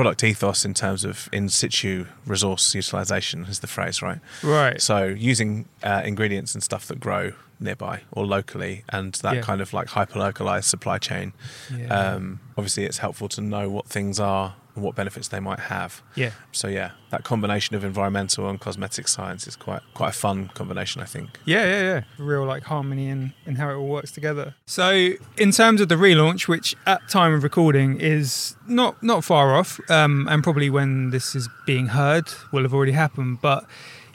product 0.00 0.24
ethos 0.24 0.64
in 0.64 0.72
terms 0.74 1.04
of 1.04 1.28
in 1.32 1.48
situ 1.48 2.06
resource 2.26 2.74
utilization, 2.74 3.44
is 3.44 3.60
the 3.60 3.66
phrase, 3.66 4.00
right? 4.02 4.18
Right. 4.42 4.80
So 4.80 5.04
using 5.04 5.66
uh, 5.82 6.02
ingredients 6.04 6.54
and 6.54 6.62
stuff 6.62 6.86
that 6.86 6.98
grow 7.00 7.32
nearby 7.58 8.00
or 8.10 8.24
locally, 8.26 8.84
and 8.88 9.12
that 9.16 9.34
Yeah. 9.34 9.40
kind 9.42 9.60
of 9.60 9.74
like 9.74 9.88
hyper 9.88 10.18
localized 10.18 10.68
supply 10.68 10.96
chain. 10.98 11.32
Yeah. 11.76 11.86
Um, 11.88 12.40
obviously, 12.56 12.84
it's 12.86 12.98
helpful 12.98 13.28
to 13.30 13.40
know 13.42 13.68
what 13.68 13.86
things 13.86 14.18
are 14.18 14.54
and 14.74 14.84
what 14.84 14.94
benefits 14.94 15.28
they 15.28 15.40
might 15.40 15.60
have. 15.60 16.02
yeah. 16.14 16.30
So 16.52 16.68
yeah, 16.68 16.92
that 17.10 17.24
combination 17.24 17.76
of 17.76 17.84
environmental 17.84 18.48
and 18.48 18.60
cosmetic 18.60 19.08
science 19.08 19.46
is 19.46 19.56
quite 19.56 19.82
quite 19.94 20.10
a 20.10 20.12
fun 20.12 20.50
combination, 20.54 21.02
I 21.02 21.04
think. 21.04 21.38
Yeah, 21.44 21.64
yeah, 21.64 21.82
yeah. 21.82 22.02
Real 22.18 22.44
like 22.44 22.64
harmony 22.64 23.08
and 23.08 23.32
in 23.46 23.56
how 23.56 23.70
it 23.70 23.74
all 23.74 23.88
works 23.88 24.12
together. 24.12 24.54
So 24.66 25.10
in 25.36 25.52
terms 25.52 25.80
of 25.80 25.88
the 25.88 25.96
relaunch, 25.96 26.48
which 26.48 26.76
at 26.86 27.08
time 27.08 27.32
of 27.32 27.42
recording 27.42 28.00
is 28.00 28.56
not 28.66 29.02
not 29.02 29.24
far 29.24 29.54
off, 29.54 29.80
um, 29.90 30.26
and 30.28 30.42
probably 30.42 30.70
when 30.70 31.10
this 31.10 31.34
is 31.34 31.48
being 31.66 31.88
heard 31.88 32.28
will 32.52 32.62
have 32.62 32.74
already 32.74 32.92
happened, 32.92 33.40
but 33.40 33.64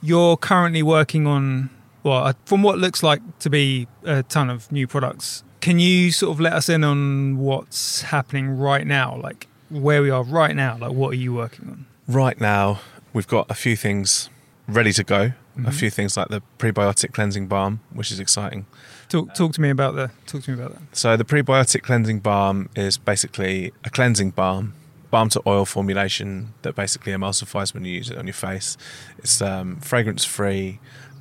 you're 0.02 0.38
currently 0.38 0.84
working 0.84 1.26
on 1.28 1.70
well, 2.04 2.34
from 2.46 2.62
what 2.62 2.78
looks 2.78 3.02
like 3.02 3.39
to 3.39 3.50
be 3.50 3.88
a 4.04 4.22
ton 4.24 4.50
of 4.50 4.72
new 4.72 4.86
products. 4.86 5.44
Can 5.60 5.80
you 5.80 6.12
sort 6.12 6.32
of 6.32 6.39
let 6.39 6.54
us 6.54 6.70
in 6.70 6.84
on 6.84 7.38
what's 7.38 8.04
happening 8.04 8.60
right 8.60 8.86
now? 8.86 9.18
Like 9.18 9.48
where 9.69 10.01
we 10.01 10.10
are 10.10 10.23
right 10.23 10.56
now, 10.56 10.78
like 10.78 10.91
what 10.91 11.10
are 11.10 11.17
you 11.17 11.34
working 11.34 11.69
on? 11.69 11.86
Right 12.08 12.39
now, 12.39 12.80
we've 13.13 13.28
got 13.28 13.49
a 13.49 13.56
few 13.56 13.75
things 13.75 14.30
ready 14.67 14.93
to 14.93 15.04
go. 15.04 15.34
A 15.65 15.71
few 15.71 15.89
things 15.89 16.17
like 16.17 16.28
the 16.28 16.41
prebiotic 16.60 17.13
cleansing 17.13 17.47
balm, 17.47 17.80
which 17.93 18.12
is 18.12 18.19
exciting. 18.19 18.65
Talk 19.08 19.34
talk 19.36 19.54
to 19.54 19.62
me 19.62 19.69
about 19.69 19.95
the 19.95 20.12
talk 20.25 20.43
to 20.43 20.51
me 20.51 20.62
about 20.62 20.73
that. 20.73 20.97
So 20.97 21.15
the 21.15 21.23
prebiotic 21.23 21.82
cleansing 21.82 22.19
balm 22.19 22.69
is 22.75 22.97
basically 22.97 23.71
a 23.86 23.89
cleansing 23.89 24.32
balm, 24.32 24.73
balm 25.12 25.30
to 25.30 25.41
oil 25.47 25.63
formulation 25.63 26.54
that 26.63 26.75
basically 26.75 27.13
emulsifies 27.13 27.73
when 27.73 27.86
you 27.86 27.93
use 27.93 28.10
it 28.10 28.17
on 28.17 28.28
your 28.28 28.34
face. 28.34 28.75
It's 29.17 29.41
um, 29.41 29.78
fragrance 29.78 30.25
free 30.25 30.80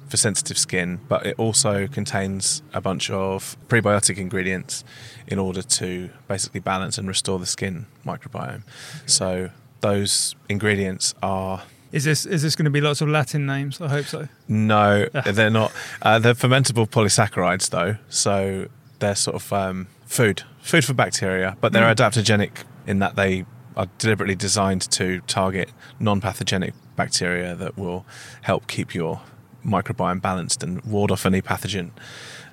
for 0.09 0.17
sensitive 0.17 0.59
skin, 0.59 1.01
but 1.09 1.25
it 1.27 1.35
also 1.39 1.87
contains 1.87 2.63
a 2.73 2.81
bunch 2.81 3.11
of 3.11 3.57
prebiotic 3.69 4.19
ingredients 4.19 4.85
in 5.27 5.39
order 5.39 5.63
to 5.63 6.11
basically 6.29 6.61
balance 6.61 6.99
and 6.99 7.09
restore 7.09 7.39
the 7.39 7.47
skin 7.47 7.87
microbiome. 8.05 8.63
So 9.07 9.51
those 9.81 10.35
ingredients 10.49 11.15
are 11.23 11.63
Is 11.93 12.05
this 12.05 12.27
is 12.27 12.43
this 12.43 12.55
going 12.57 12.65
to 12.65 12.71
be 12.71 12.81
lots 12.81 13.01
of 13.01 13.09
Latin 13.09 13.47
names? 13.47 13.81
I 13.81 13.89
hope 13.89 14.07
so. 14.07 14.29
no, 14.49 15.07
they're 15.25 15.51
not. 15.51 15.73
Uh, 16.03 16.19
they're 16.19 16.35
fermentable 16.35 16.89
polysaccharides, 16.89 17.71
though, 17.71 17.97
so 18.09 18.67
they're 18.99 19.15
sort 19.15 19.37
of 19.37 19.53
um, 19.53 19.87
food, 20.07 20.43
food 20.61 20.85
for 20.85 20.95
bacteria, 20.95 21.57
but 21.61 21.73
they're 21.73 21.85
Mm. 21.95 21.97
adaptogenic 21.97 22.51
in 22.87 22.99
that 23.01 23.17
they 23.17 23.45
are 23.77 23.87
deliberately 23.99 24.37
designed 24.37 24.83
to 24.91 25.21
target 25.27 25.69
non-pathogenic 25.99 26.75
bacteria 26.97 27.55
that 27.57 27.77
will 27.77 28.07
help 28.43 28.67
keep 28.69 28.95
your 28.95 29.21
microbiome 29.65 30.21
balanced 30.21 30.63
and 30.63 30.83
ward 30.85 31.11
off 31.11 31.27
any 31.27 31.43
pathogen. 31.43 31.91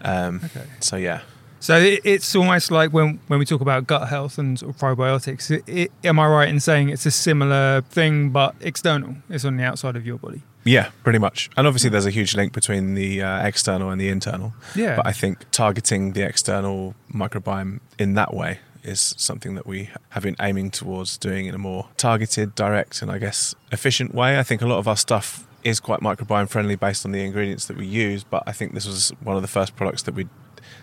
Um, 0.04 0.42
Okay. 0.44 0.66
So 0.80 0.96
yeah, 0.96 1.22
So 1.60 1.78
it, 1.78 2.02
it's 2.04 2.36
almost 2.36 2.72
like 2.72 2.92
when 2.92 3.20
when 3.28 3.40
we 3.40 3.46
talk 3.46 3.62
about 3.62 3.86
gut 3.88 4.08
health 4.10 4.38
and 4.38 4.58
sort 4.58 4.74
of 4.74 4.82
probiotics. 4.82 5.52
It, 5.52 5.64
it, 5.68 5.92
am 6.04 6.20
I 6.20 6.28
right 6.28 6.50
in 6.50 6.60
saying 6.60 6.90
it's 6.90 7.06
a 7.06 7.12
similar 7.12 7.82
thing 7.82 8.32
but 8.32 8.56
external? 8.62 9.16
It's 9.30 9.46
on 9.46 9.58
the 9.58 9.64
outside 9.64 9.96
of 9.96 10.06
your 10.06 10.18
body. 10.18 10.42
yeah, 10.64 10.90
pretty 11.04 11.20
much. 11.20 11.50
And 11.58 11.68
obviously, 11.68 11.90
there's 11.90 12.06
a 12.06 12.12
huge 12.12 12.36
link 12.36 12.54
between 12.54 12.96
the 12.96 13.22
uh, 13.22 13.46
external 13.46 13.90
and 13.92 14.00
the 14.02 14.10
internal. 14.10 14.54
Yeah. 14.76 14.96
But 14.96 15.08
I 15.08 15.12
think 15.12 15.46
targeting 15.52 16.14
the 16.14 16.24
external 16.24 16.96
microbiome 17.14 17.80
in 17.98 18.14
that 18.16 18.34
way 18.34 18.60
is 18.84 19.14
something 19.18 19.54
that 19.56 19.68
we 19.68 19.90
have 20.10 20.24
been 20.24 20.36
aiming 20.40 20.72
towards 20.72 21.18
doing 21.18 21.46
in 21.46 21.54
a 21.54 21.58
more 21.60 21.88
targeted, 21.98 22.56
direct, 22.56 23.02
and 23.04 23.12
I 23.12 23.20
guess 23.20 23.54
efficient 23.72 24.14
way. 24.16 24.40
I 24.40 24.44
think 24.44 24.62
a 24.62 24.68
lot 24.68 24.80
of 24.80 24.88
our 24.88 24.98
stuff 24.98 25.46
is 25.64 25.80
quite 25.80 26.00
microbiome 26.02 26.50
friendly 26.50 26.76
based 26.76 27.06
on 27.06 27.12
the 27.12 27.24
ingredients 27.24 27.66
that 27.66 27.78
we 27.78 27.86
use, 27.86 28.24
but 28.24 28.44
I 28.46 28.52
think 28.52 28.74
this 28.74 28.86
was 28.86 29.12
one 29.22 29.36
of 29.36 29.42
the 29.42 29.48
first 29.48 29.76
products 29.76 30.04
that 30.04 30.16
we 30.16 30.28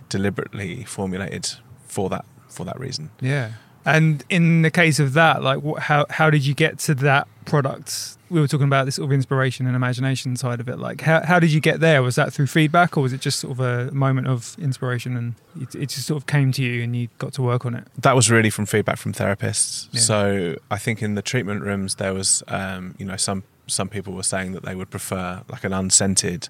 deliberately 0.09 0.85
formulated 0.85 1.51
for 1.87 2.09
that 2.11 2.25
for 2.49 2.64
that 2.64 2.79
reason. 2.79 3.11
Yeah. 3.21 3.53
And 3.85 4.23
in 4.29 4.62
the 4.62 4.71
case 4.71 4.99
of 4.99 5.14
that, 5.14 5.43
like, 5.43 5.62
what, 5.62 5.83
how 5.83 6.05
how 6.11 6.31
did 6.31 6.45
you 6.45 6.55
get 6.55 6.79
to 6.81 6.95
that 6.97 7.27
product? 7.47 8.17
We 8.29 8.38
were 8.38 8.49
talking 8.49 8.67
about 8.67 8.85
this 8.85 8.97
sort 8.97 9.07
of 9.07 9.12
inspiration 9.12 9.67
and 9.67 9.75
imagination 9.75 10.37
side 10.37 10.61
of 10.61 10.69
it. 10.69 10.79
Like, 10.79 11.01
how 11.01 11.25
how 11.25 11.41
did 11.41 11.53
you 11.53 11.61
get 11.61 11.81
there? 11.81 12.03
Was 12.03 12.17
that 12.17 12.33
through 12.33 12.49
feedback, 12.49 12.99
or 12.99 13.03
was 13.03 13.14
it 13.14 13.23
just 13.23 13.38
sort 13.38 13.53
of 13.53 13.61
a 13.61 13.91
moment 13.93 14.27
of 14.27 14.57
inspiration 14.59 15.17
and 15.17 15.35
it, 15.59 15.75
it 15.75 15.88
just 15.88 16.07
sort 16.07 16.21
of 16.21 16.27
came 16.27 16.53
to 16.53 16.62
you 16.62 16.83
and 16.83 16.95
you 16.95 17.09
got 17.19 17.33
to 17.35 17.43
work 17.43 17.64
on 17.64 17.75
it? 17.75 17.87
that 17.97 18.14
was 18.14 18.31
really 18.31 18.51
from 18.51 18.67
feedback 18.67 18.99
from 18.99 19.14
therapists. 19.14 19.88
Yeah. 19.93 20.01
So 20.01 20.57
I 20.71 20.77
think 20.77 21.03
in 21.03 21.14
the 21.14 21.23
treatment 21.23 21.62
rooms 21.62 21.95
there 21.95 22.12
was, 22.12 22.43
um, 22.49 22.95
you 22.99 23.07
know, 23.07 23.17
some 23.17 23.45
some 23.69 23.89
people 23.89 24.13
were 24.15 24.23
saying 24.23 24.53
that 24.53 24.65
they 24.65 24.75
would 24.75 24.91
prefer 24.91 25.43
like 25.49 25.65
an 25.65 25.73
unscented 25.73 26.49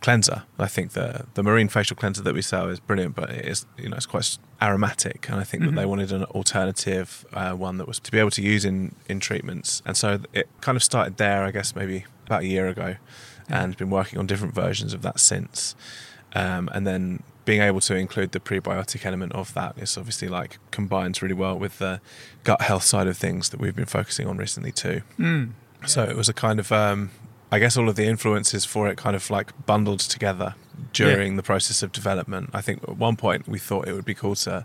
cleanser. 0.00 0.44
I 0.58 0.66
think 0.66 0.92
the 0.92 1.26
the 1.34 1.42
marine 1.42 1.68
facial 1.68 1.96
cleanser 1.96 2.22
that 2.22 2.34
we 2.34 2.42
sell 2.42 2.68
is 2.68 2.80
brilliant, 2.80 3.14
but 3.14 3.30
it 3.30 3.44
is 3.44 3.66
you 3.78 3.88
know 3.88 3.96
it's 3.96 4.06
quite 4.06 4.38
aromatic, 4.62 5.28
and 5.28 5.38
I 5.40 5.44
think 5.44 5.62
that 5.64 5.74
they 5.74 5.82
Mhm. 5.84 5.88
wanted 5.88 6.12
an 6.12 6.24
alternative 6.24 7.24
uh, 7.32 7.52
one 7.52 7.76
that 7.78 7.86
was 7.86 7.98
to 8.00 8.10
be 8.10 8.18
able 8.18 8.30
to 8.32 8.42
use 8.42 8.64
in 8.64 8.94
in 9.08 9.20
treatments. 9.20 9.82
And 9.86 9.96
so 9.96 10.20
it 10.32 10.48
kind 10.60 10.76
of 10.76 10.82
started 10.82 11.16
there, 11.18 11.44
I 11.44 11.50
guess 11.50 11.74
maybe 11.76 12.04
about 12.26 12.42
a 12.42 12.46
year 12.46 12.68
ago, 12.68 12.96
Yeah. 13.50 13.62
and 13.64 13.76
been 13.76 13.90
working 13.90 14.18
on 14.18 14.26
different 14.26 14.54
versions 14.54 14.94
of 14.94 15.02
that 15.02 15.20
since. 15.20 15.74
Um, 16.34 16.70
and 16.72 16.86
then 16.86 17.22
being 17.44 17.60
able 17.62 17.80
to 17.80 17.94
include 17.96 18.30
the 18.32 18.38
prebiotic 18.38 19.04
element 19.04 19.32
of 19.32 19.52
that 19.54 19.76
is 19.76 19.96
obviously 19.98 20.28
like 20.28 20.58
combines 20.70 21.20
really 21.22 21.34
well 21.34 21.58
with 21.58 21.78
the 21.78 22.00
gut 22.44 22.60
health 22.62 22.84
side 22.84 23.08
of 23.08 23.16
things 23.16 23.48
that 23.48 23.58
we've 23.60 23.74
been 23.74 23.86
focusing 23.86 24.28
on 24.28 24.36
recently 24.38 24.70
too. 24.72 25.02
Mm. 25.18 25.50
So 25.86 26.02
it 26.04 26.16
was 26.16 26.28
a 26.28 26.34
kind 26.34 26.60
of, 26.60 26.70
um, 26.72 27.10
I 27.50 27.58
guess, 27.58 27.76
all 27.76 27.88
of 27.88 27.96
the 27.96 28.04
influences 28.04 28.64
for 28.64 28.88
it 28.88 28.96
kind 28.96 29.16
of 29.16 29.30
like 29.30 29.66
bundled 29.66 30.00
together 30.00 30.54
during 30.92 31.36
the 31.36 31.42
process 31.42 31.82
of 31.82 31.92
development. 31.92 32.50
I 32.52 32.60
think 32.60 32.82
at 32.82 32.96
one 32.96 33.16
point 33.16 33.48
we 33.48 33.58
thought 33.58 33.88
it 33.88 33.92
would 33.92 34.04
be 34.04 34.14
cool 34.14 34.34
to 34.36 34.64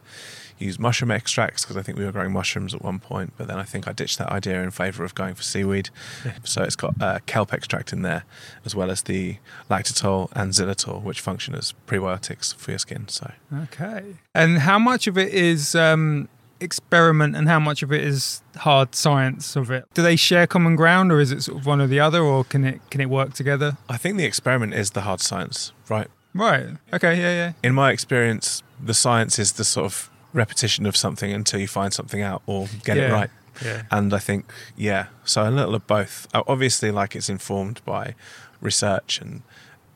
use 0.58 0.80
mushroom 0.80 1.12
extracts 1.12 1.64
because 1.64 1.76
I 1.76 1.82
think 1.82 1.98
we 1.98 2.06
were 2.06 2.12
growing 2.12 2.32
mushrooms 2.32 2.74
at 2.74 2.82
one 2.82 3.00
point, 3.00 3.34
but 3.38 3.48
then 3.48 3.58
I 3.58 3.64
think 3.64 3.88
I 3.88 3.92
ditched 3.92 4.18
that 4.20 4.30
idea 4.30 4.64
in 4.64 4.72
favour 4.72 5.04
of 5.04 5.14
going 5.14 5.36
for 5.36 5.44
seaweed. 5.44 5.90
Yeah. 6.26 6.34
So 6.46 6.64
it's 6.64 6.76
got 6.76 7.02
uh, 7.02 7.20
kelp 7.26 7.54
extract 7.54 7.92
in 7.92 8.04
there, 8.04 8.24
as 8.64 8.76
well 8.76 8.92
as 8.92 9.02
the 9.04 9.38
lactitol 9.70 10.32
and 10.34 10.52
xylitol, 10.52 11.02
which 11.02 11.20
function 11.20 11.56
as 11.56 11.74
prebiotics 11.88 12.56
for 12.56 12.72
your 12.72 12.80
skin. 12.80 13.08
So 13.08 13.32
Okay. 13.64 14.16
And 14.34 14.60
how 14.60 14.80
much 14.80 15.08
of 15.08 15.18
it 15.18 15.34
is 15.34 15.76
um, 15.76 16.30
experiment 16.66 17.36
and 17.36 17.48
how 17.48 17.60
much 17.60 17.82
of 17.84 17.94
it 17.94 18.04
is 18.04 18.42
hard 18.58 18.94
science 18.96 19.56
of 19.56 19.72
it? 19.72 19.86
Do 19.94 20.04
they 20.04 20.18
share 20.18 20.46
common 20.48 20.76
ground 20.76 21.12
or 21.12 21.20
is 21.22 21.32
it 21.32 21.44
sort 21.44 21.60
of 21.60 21.66
one 21.66 21.80
or 21.80 21.88
the 21.88 22.02
other 22.02 22.22
or 22.22 22.44
can 22.44 22.66
it 22.66 22.82
can 22.90 23.00
it 23.00 23.10
work 23.10 23.34
together? 23.34 23.78
I 23.88 23.98
think 23.98 24.18
the 24.18 24.26
experiment 24.26 24.74
is 24.74 24.92
the 24.92 25.02
hard 25.02 25.22
science, 25.22 25.72
right? 25.88 26.08
Right. 26.34 26.68
Okay, 26.92 27.16
yeah, 27.16 27.32
yeah. 27.32 27.54
in 27.64 27.74
my 27.74 27.92
experience, 27.92 28.62
the 28.84 28.94
science 28.94 29.40
is 29.40 29.54
the 29.54 29.64
sort 29.64 29.86
of 29.86 30.10
repetition 30.34 30.86
of 30.86 30.98
something 30.98 31.32
until 31.32 31.62
you 31.62 31.68
find 31.68 31.94
something 31.94 32.22
out 32.22 32.42
or 32.46 32.68
get 32.84 32.98
it 32.98 33.10
right. 33.10 33.30
Yeah. 33.64 33.84
And 33.90 34.14
I 34.14 34.20
think, 34.20 34.52
yeah, 34.76 35.08
so 35.24 35.48
a 35.48 35.50
little 35.50 35.76
of 35.76 35.88
both. 35.88 36.28
Uh, 36.34 36.44
Obviously, 36.46 36.92
like 36.92 37.16
it's 37.16 37.30
informed 37.30 37.80
by 37.86 38.16
research 38.60 39.22
and 39.22 39.44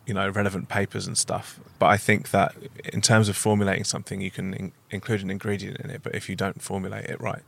you 0.09 0.13
know 0.15 0.27
relevant 0.29 0.67
papers 0.67 1.07
and 1.07 1.17
stuff. 1.17 1.59
But 1.77 1.87
I 1.87 1.97
think 1.97 2.31
that 2.31 2.53
in 2.93 3.01
terms 3.01 3.29
of 3.29 3.37
formulating 3.37 3.85
something, 3.85 4.19
you 4.19 4.31
can 4.31 4.53
in- 4.53 4.71
include 4.89 5.21
an 5.21 5.29
ingredient 5.29 5.77
in 5.79 5.89
it, 5.89 6.01
but 6.03 6.15
if 6.15 6.27
you 6.27 6.35
don't 6.35 6.61
formulate 6.61 7.05
it 7.05 7.21
right, 7.21 7.43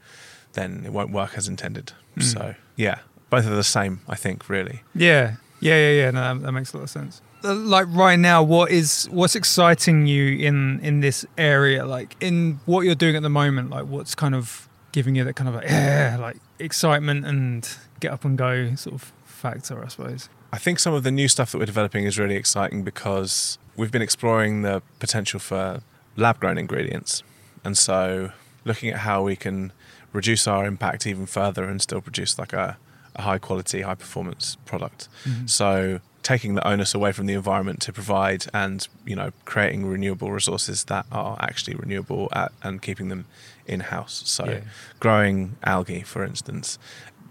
then 0.53 0.83
it 0.85 0.93
won't 0.93 1.11
work 1.11 1.31
as 1.35 1.47
intended. 1.47 1.91
Mm. 2.15 2.23
So 2.23 2.55
yeah, 2.75 2.99
both 3.29 3.45
are 3.47 3.55
the 3.55 3.63
same. 3.63 4.01
I 4.07 4.15
think 4.15 4.47
really. 4.47 4.83
Yeah. 4.95 5.35
Yeah, 5.59 5.75
yeah, 5.75 5.91
yeah. 5.91 6.11
No, 6.11 6.21
that, 6.21 6.41
that 6.45 6.51
makes 6.53 6.73
a 6.73 6.77
lot 6.77 6.83
of 6.83 6.89
sense. 6.89 7.21
Uh, 7.43 7.53
Like 7.53 7.87
right 7.89 8.17
now, 8.17 8.41
what 8.41 8.71
is 8.71 9.07
what's 9.11 9.35
exciting 9.35 10.07
you 10.07 10.37
in 10.47 10.79
in 10.81 11.01
this 11.01 11.25
area? 11.37 11.85
Like 11.85 12.15
in 12.19 12.59
what 12.65 12.81
you're 12.81 12.95
doing 12.95 13.15
at 13.15 13.23
the 13.23 13.29
moment, 13.29 13.69
like 13.69 13.85
what's 13.85 14.15
kind 14.15 14.35
of 14.35 14.67
giving 14.91 15.15
you 15.15 15.23
that 15.23 15.35
kind 15.35 15.47
of 15.49 15.55
like 15.55 15.65
yeah, 15.69 16.17
like 16.19 16.37
excitement 16.59 17.25
and 17.25 17.67
get 17.99 18.11
up 18.11 18.25
and 18.25 18.37
go 18.37 18.75
sort 18.75 18.95
of 18.95 19.13
factor, 19.25 19.83
I 19.83 19.87
suppose. 19.87 20.29
I 20.53 20.57
think 20.57 20.79
some 20.79 20.93
of 20.93 21.03
the 21.03 21.11
new 21.11 21.27
stuff 21.27 21.51
that 21.51 21.57
we're 21.59 21.65
developing 21.65 22.03
is 22.05 22.19
really 22.19 22.35
exciting 22.35 22.83
because 22.83 23.57
we've 23.77 23.91
been 23.91 24.01
exploring 24.01 24.63
the 24.63 24.81
potential 24.99 25.39
for 25.39 25.81
lab 26.17 26.39
grown 26.39 26.57
ingredients. 26.57 27.23
And 27.63 27.77
so 27.77 28.31
looking 28.65 28.89
at 28.89 28.97
how 28.99 29.23
we 29.23 29.35
can 29.35 29.71
reduce 30.11 30.47
our 30.47 30.65
impact 30.65 31.07
even 31.07 31.25
further 31.25 31.63
and 31.63 31.81
still 31.81 32.01
produce 32.01 32.37
like 32.37 32.51
a, 32.51 32.77
a 33.15 33.21
high 33.21 33.37
quality, 33.37 33.81
high 33.81 33.95
performance 33.95 34.57
product. 34.65 35.07
Mhm. 35.23 35.49
So 35.49 35.99
taking 36.21 36.53
the 36.55 36.67
onus 36.67 36.93
away 36.93 37.11
from 37.13 37.25
the 37.27 37.33
environment 37.33 37.79
to 37.81 37.91
provide 37.91 38.45
and 38.53 38.87
you 39.07 39.15
know 39.15 39.31
creating 39.45 39.85
renewable 39.87 40.31
resources 40.31 40.83
that 40.83 41.05
are 41.11 41.35
actually 41.39 41.75
renewable 41.75 42.27
at, 42.33 42.51
and 42.61 42.81
keeping 42.81 43.07
them 43.09 43.25
in 43.65 43.79
house. 43.79 44.21
So 44.25 44.43
Yeah. 44.45 44.59
growing 44.99 45.55
algae, 45.63 46.01
for 46.01 46.23
instance, 46.25 46.77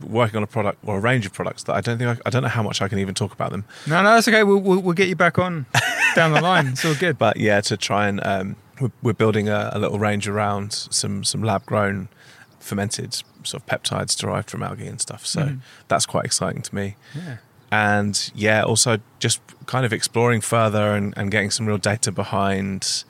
working 0.03 0.37
on 0.39 0.43
a 0.43 0.47
product 0.47 0.79
or 0.85 0.97
a 0.99 1.01
range 1.01 1.27
of 1.27 1.33
products 1.33 1.63
that 1.65 1.75
I 1.75 1.81
don't 1.81 1.99
think 1.99 2.11
I, 2.19 2.21
I 2.27 2.31
don't 2.31 2.43
know 2.43 2.49
how 2.49 2.63
much 2.63 2.81
I 2.83 2.89
can 2.89 2.99
even 2.99 3.15
talk 3.15 3.33
about 3.33 3.51
them. 3.51 3.65
No, 3.87 4.03
no, 4.03 4.15
that's 4.15 4.29
okay. 4.29 4.43
We'll, 4.43 4.59
we'll, 4.59 4.81
we'll 4.81 4.95
get 4.95 5.09
you 5.09 5.17
back 5.17 5.39
on 5.39 5.67
down 6.15 6.33
the 6.33 6.41
line. 6.41 6.69
It's 6.69 6.85
all 6.85 6.95
good. 6.95 7.19
But 7.19 7.37
yeah, 7.37 7.61
to 7.63 7.77
try 7.77 8.09
and 8.09 8.21
um, 8.27 8.57
we're, 8.81 8.91
we're 9.03 9.13
building 9.13 9.49
a, 9.49 9.71
a 9.73 9.79
little 9.79 9.99
range 9.99 10.27
around 10.29 10.73
some 10.73 11.25
some 11.25 11.43
lab 11.43 11.65
grown 11.67 12.09
fermented 12.59 13.15
sort 13.43 13.63
of 13.63 13.67
peptides 13.67 14.17
derived 14.19 14.51
from 14.51 14.63
algae 14.63 14.87
and 14.87 15.01
stuff. 15.01 15.25
So 15.27 15.41
Mhm. 15.43 15.61
that's 15.89 16.07
quite 16.07 16.25
exciting 16.25 16.63
to 16.63 16.75
me. 16.75 16.97
Yeah. 17.15 17.37
and 17.73 18.31
yeah, 18.35 18.63
also 18.63 18.99
just 19.19 19.41
kind 19.67 19.87
of 19.87 19.93
exploring 19.93 20.41
further 20.41 20.95
and, 20.95 21.15
and 21.17 21.31
getting 21.31 21.51
some 21.51 21.67
real 21.67 21.79
data 21.79 22.11
behind 22.13 23.05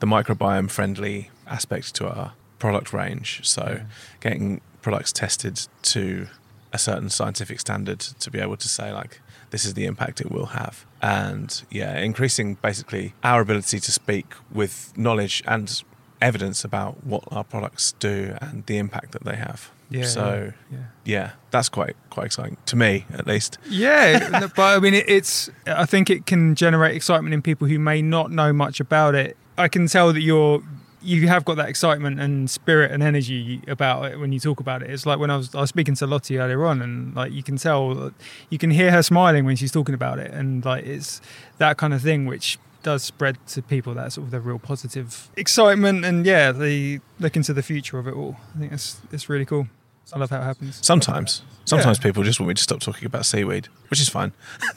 the 0.00 0.06
microbiome 0.06 0.70
friendly 0.70 1.30
aspect 1.46 1.94
to 1.96 2.08
our 2.08 2.32
product 2.58 2.92
range. 2.92 3.40
So 3.42 3.62
Yeah. 3.78 3.84
getting 4.20 4.60
products 4.82 5.12
tested 5.12 5.66
to 5.82 6.26
a 6.72 6.78
certain 6.78 7.08
scientific 7.10 7.60
standard 7.60 7.98
to 8.00 8.30
be 8.30 8.38
able 8.38 8.56
to 8.56 8.68
say 8.68 8.92
like 8.92 9.20
this 9.50 9.64
is 9.64 9.72
the 9.74 9.86
impact 9.86 10.20
it 10.20 10.30
will 10.30 10.46
have 10.46 10.84
and 11.00 11.62
yeah 11.70 11.98
increasing 11.98 12.54
basically 12.62 13.14
our 13.24 13.40
ability 13.40 13.80
to 13.80 13.90
speak 13.90 14.26
with 14.52 14.92
knowledge 14.96 15.42
and 15.46 15.82
evidence 16.20 16.64
about 16.64 17.02
what 17.04 17.22
our 17.30 17.44
products 17.44 17.92
do 18.00 18.36
and 18.42 18.66
the 18.66 18.76
impact 18.76 19.12
that 19.12 19.24
they 19.24 19.36
have 19.36 19.70
Yeah. 19.88 20.04
so 20.04 20.52
yeah. 20.70 20.78
yeah 21.04 21.30
that's 21.50 21.68
quite 21.70 21.96
quite 22.10 22.26
exciting 22.26 22.56
to 22.66 22.76
me 22.76 23.06
at 23.14 23.26
least 23.26 23.56
Yeah, 23.70 24.48
but 24.56 24.76
I 24.76 24.80
mean, 24.80 24.94
it, 24.94 25.08
it's. 25.08 25.48
I 25.66 25.86
think 25.86 26.10
it 26.10 26.26
can 26.26 26.54
generate 26.54 26.94
excitement 26.96 27.32
in 27.32 27.40
people 27.40 27.66
who 27.68 27.78
may 27.78 28.02
not 28.02 28.30
know 28.30 28.52
much 28.52 28.80
about 28.80 29.14
it. 29.14 29.36
I 29.56 29.68
can 29.68 29.86
tell 29.86 30.12
that 30.12 30.20
you're. 30.20 30.62
You 31.08 31.26
have 31.28 31.44
got 31.44 31.56
that 31.56 31.68
excitement 31.68 32.20
and 32.20 32.50
spirit 32.50 32.90
and 32.90 33.02
energy 33.02 33.62
about 33.66 34.12
it 34.12 34.18
when 34.20 34.30
you 34.32 34.38
talk 34.40 34.60
about 34.60 34.82
it. 34.82 34.90
It's 34.90 35.06
like 35.06 35.18
when 35.18 35.30
I 35.30 35.36
was 35.36 35.54
I 35.54 35.60
was 35.60 35.70
speaking 35.70 35.94
to 35.96 36.06
Lottie 36.06 36.38
earlier 36.38 36.64
on, 36.66 36.82
and 36.82 37.14
like 37.14 37.32
you 37.32 37.42
can 37.42 37.56
tell, 37.56 38.12
you 38.50 38.58
can 38.58 38.70
hear 38.70 38.90
her 38.90 39.02
smiling 39.02 39.44
when 39.46 39.56
she's 39.56 39.72
talking 39.72 39.94
about 39.94 40.18
it, 40.18 40.30
and 40.32 40.64
like 40.64 40.84
it's 40.84 41.20
that 41.58 41.78
kind 41.78 41.94
of 41.94 42.02
thing 42.02 42.26
which 42.26 42.58
does 42.82 43.02
spread 43.02 43.36
to 43.48 43.60
people 43.62 43.94
that 43.94 44.12
sort 44.12 44.26
of 44.26 44.30
the 44.30 44.40
real 44.40 44.58
positive 44.58 45.30
excitement, 45.36 46.04
and 46.04 46.26
yeah, 46.26 46.52
they 46.52 47.00
look 47.18 47.36
into 47.36 47.52
the 47.54 47.62
future 47.62 47.98
of 47.98 48.06
it 48.06 48.14
all. 48.14 48.36
I 48.54 48.58
think 48.58 48.72
it's 48.72 49.00
it's 49.10 49.28
really 49.30 49.46
cool. 49.46 49.66
I 50.12 50.18
love 50.18 50.30
how 50.30 50.40
it 50.40 50.44
happens. 50.44 50.78
Sometimes, 50.82 51.42
sometimes 51.64 51.98
Yeah. 51.98 52.02
people 52.02 52.22
just 52.22 52.38
want 52.40 52.48
me 52.48 52.54
to 52.54 52.62
stop 52.62 52.80
talking 52.80 53.06
about 53.06 53.24
seaweed, 53.26 53.68
which 53.90 54.00
is 54.00 54.08
fine. 54.08 54.32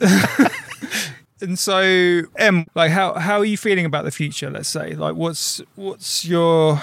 And 1.42 1.58
so, 1.58 2.22
Em, 2.38 2.66
like, 2.74 2.90
how 2.92 3.14
how 3.14 3.38
are 3.38 3.44
you 3.44 3.56
feeling 3.56 3.84
about 3.84 4.04
the 4.04 4.10
future? 4.12 4.48
Let's 4.48 4.68
say, 4.68 4.94
like, 4.94 5.14
what's 5.16 5.60
what's 5.74 6.24
your 6.24 6.80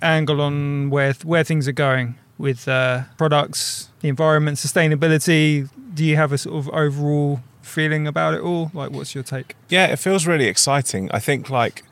angle 0.00 0.40
on 0.40 0.88
where 0.90 1.12
where 1.24 1.44
things 1.44 1.68
are 1.68 1.72
going 1.72 2.16
with 2.38 2.66
uh, 2.66 3.02
products, 3.18 3.90
the 4.00 4.08
environment, 4.08 4.56
sustainability? 4.58 5.68
Do 5.94 6.04
you 6.04 6.16
have 6.16 6.32
a 6.32 6.38
sort 6.38 6.56
of 6.56 6.68
overall 6.70 7.40
feeling 7.60 8.06
about 8.06 8.32
it 8.34 8.40
all? 8.40 8.70
Like, 8.72 8.90
what's 8.92 9.14
your 9.14 9.24
take? 9.24 9.54
Yeah, 9.68 9.86
it 9.86 9.96
feels 9.98 10.26
really 10.26 10.46
exciting. 10.46 11.10
I 11.12 11.18
think 11.20 11.50
like 11.50 11.84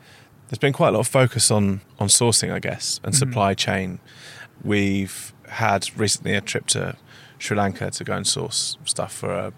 there's 0.49 0.57
been 0.57 0.73
quite 0.73 0.89
a 0.89 0.91
lot 0.93 1.01
of 1.01 1.07
focus 1.07 1.51
on 1.51 1.81
on 1.99 2.07
sourcing, 2.07 2.51
I 2.51 2.59
guess, 2.59 2.99
and 3.03 3.13
Mhm. 3.13 3.17
supply 3.19 3.53
chain. 3.53 3.99
We've 4.63 5.33
had 5.49 5.87
recently 5.95 6.33
a 6.33 6.41
trip 6.41 6.65
to 6.67 6.95
Sri 7.37 7.55
Lanka 7.57 7.91
to 7.91 8.03
go 8.03 8.13
and 8.15 8.25
source 8.25 8.77
stuff 8.85 9.13
for 9.13 9.31
a, 9.31 9.53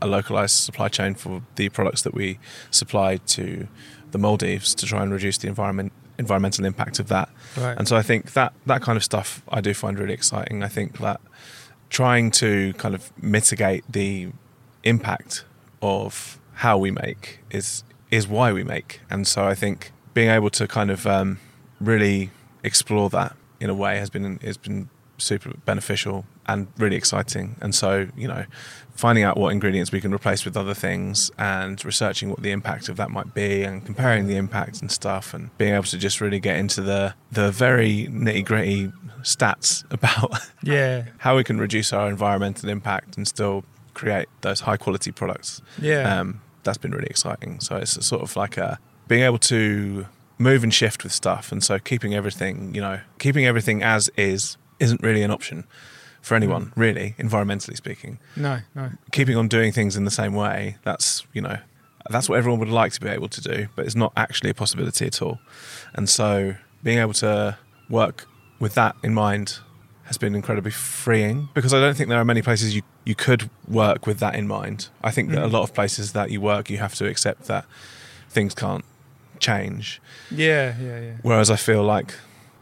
a 0.00 0.06
localized 0.06 0.56
supply 0.56 0.88
chain 0.88 1.14
for 1.14 1.42
the 1.56 1.68
products 1.68 2.02
that 2.02 2.14
we 2.14 2.38
supply 2.70 3.16
to 3.16 3.68
the 4.10 4.18
Maldives 4.18 4.74
to 4.74 4.86
try 4.86 5.02
and 5.02 5.12
reduce 5.12 5.38
the 5.38 5.48
environment 5.48 5.92
environmental 6.18 6.64
impact 6.64 6.98
of 6.98 7.08
that. 7.08 7.28
Right. 7.56 7.76
And 7.78 7.86
so 7.86 7.96
I 7.96 8.02
think 8.02 8.32
that 8.32 8.52
that 8.66 8.82
kind 8.82 8.96
of 8.96 9.04
stuff 9.04 9.42
I 9.48 9.60
do 9.60 9.72
find 9.72 9.98
really 9.98 10.14
exciting. 10.14 10.64
I 10.64 10.68
think 10.68 10.98
that 10.98 11.20
trying 11.90 12.30
to 12.32 12.72
kind 12.74 12.94
of 12.94 13.12
mitigate 13.22 13.84
the 13.88 14.28
impact 14.82 15.44
of 15.80 16.38
how 16.54 16.76
we 16.76 16.90
make 16.90 17.40
is 17.50 17.84
is 18.10 18.26
why 18.26 18.52
we 18.52 18.64
make. 18.64 19.00
And 19.10 19.26
so 19.26 19.46
I 19.46 19.54
think 19.54 19.92
being 20.14 20.30
able 20.30 20.50
to 20.50 20.66
kind 20.66 20.90
of 20.90 21.06
um, 21.06 21.38
really 21.80 22.30
explore 22.64 23.10
that 23.10 23.36
in 23.60 23.70
a 23.70 23.74
way 23.74 23.98
has 23.98 24.10
been 24.10 24.38
has 24.38 24.56
been 24.56 24.88
super 25.18 25.52
beneficial 25.64 26.24
and 26.46 26.68
really 26.78 26.96
exciting. 26.96 27.56
And 27.60 27.74
so 27.74 28.08
you 28.16 28.26
know, 28.28 28.44
finding 28.94 29.24
out 29.24 29.36
what 29.36 29.50
ingredients 29.50 29.92
we 29.92 30.00
can 30.00 30.12
replace 30.12 30.44
with 30.44 30.56
other 30.56 30.74
things 30.74 31.30
and 31.38 31.84
researching 31.84 32.30
what 32.30 32.42
the 32.42 32.50
impact 32.50 32.88
of 32.88 32.96
that 32.96 33.10
might 33.10 33.32
be 33.34 33.62
and 33.62 33.84
comparing 33.84 34.26
the 34.26 34.36
impact 34.36 34.80
and 34.80 34.90
stuff 34.90 35.34
and 35.34 35.56
being 35.58 35.74
able 35.74 35.84
to 35.84 35.98
just 35.98 36.20
really 36.20 36.40
get 36.40 36.56
into 36.56 36.80
the 36.80 37.14
the 37.30 37.50
very 37.50 38.08
nitty 38.10 38.44
gritty 38.44 38.92
stats 39.22 39.84
about 39.92 40.38
yeah, 40.62 41.04
how 41.18 41.36
we 41.36 41.44
can 41.44 41.58
reduce 41.58 41.92
our 41.92 42.08
environmental 42.08 42.68
impact 42.68 43.16
and 43.16 43.28
still 43.28 43.64
create 43.94 44.28
those 44.42 44.60
high 44.60 44.76
quality 44.76 45.10
products. 45.10 45.60
yeah, 45.80 46.20
Um, 46.20 46.40
that's 46.62 46.78
been 46.78 46.92
really 46.92 47.08
exciting. 47.08 47.60
So 47.60 47.76
it's 47.76 47.96
a 47.96 48.02
sort 48.02 48.22
of 48.22 48.36
like 48.36 48.56
a 48.56 48.78
being 49.08 49.22
able 49.22 49.38
to 49.38 50.06
move 50.38 50.62
and 50.62 50.72
shift 50.72 51.02
with 51.02 51.12
stuff, 51.12 51.50
and 51.50 51.64
so 51.64 51.78
keeping 51.78 52.14
everything, 52.14 52.74
you 52.74 52.80
know, 52.80 53.00
keeping 53.18 53.46
everything 53.46 53.82
as 53.82 54.10
is 54.16 54.56
isn't 54.80 55.02
really 55.02 55.22
an 55.22 55.30
option 55.30 55.64
for 56.22 56.34
anyone, 56.34 56.72
really, 56.76 57.14
environmentally 57.18 57.76
speaking. 57.76 58.18
no, 58.36 58.58
no, 58.74 58.90
Keeping 59.12 59.36
on 59.36 59.48
doing 59.48 59.72
things 59.72 59.96
in 59.96 60.04
the 60.04 60.10
same 60.10 60.34
way, 60.34 60.76
that's 60.84 61.26
you 61.32 61.40
know, 61.40 61.58
that's 62.10 62.28
what 62.28 62.36
everyone 62.38 62.58
would 62.60 62.68
like 62.68 62.92
to 62.92 63.00
be 63.00 63.08
able 63.08 63.28
to 63.28 63.40
do, 63.40 63.68
but 63.76 63.86
it's 63.86 63.94
not 63.94 64.12
actually 64.16 64.50
a 64.50 64.54
possibility 64.54 65.06
at 65.06 65.22
all. 65.22 65.38
And 65.94 66.08
so 66.08 66.54
being 66.82 66.98
able 66.98 67.12
to 67.14 67.56
work 67.88 68.26
with 68.58 68.74
that 68.74 68.96
in 69.02 69.14
mind 69.14 69.58
has 70.04 70.16
been 70.18 70.34
incredibly 70.34 70.70
freeing 70.70 71.48
because 71.54 71.72
I 71.74 71.80
don't 71.80 71.94
think 71.96 72.08
there 72.08 72.18
are 72.18 72.24
many 72.24 72.40
places 72.42 72.74
you, 72.74 72.82
you 73.04 73.14
could 73.14 73.50
work 73.68 74.06
with 74.06 74.18
that 74.20 74.34
in 74.34 74.48
mind. 74.48 74.88
I 75.02 75.10
think 75.10 75.30
that 75.30 75.42
a 75.42 75.48
Mhm. 75.48 75.52
lot 75.52 75.62
of 75.62 75.74
places 75.74 76.12
that 76.12 76.30
you 76.30 76.40
work, 76.40 76.70
you 76.70 76.78
have 76.78 76.94
to 76.96 77.06
accept 77.06 77.44
that 77.46 77.64
things 78.30 78.54
can't 78.54 78.84
change. 79.38 80.00
yeah, 80.30 80.74
yeah, 80.80 81.00
yeah. 81.00 81.12
Whereas 81.22 81.50
I 81.50 81.56
feel 81.56 81.82
like 81.84 82.14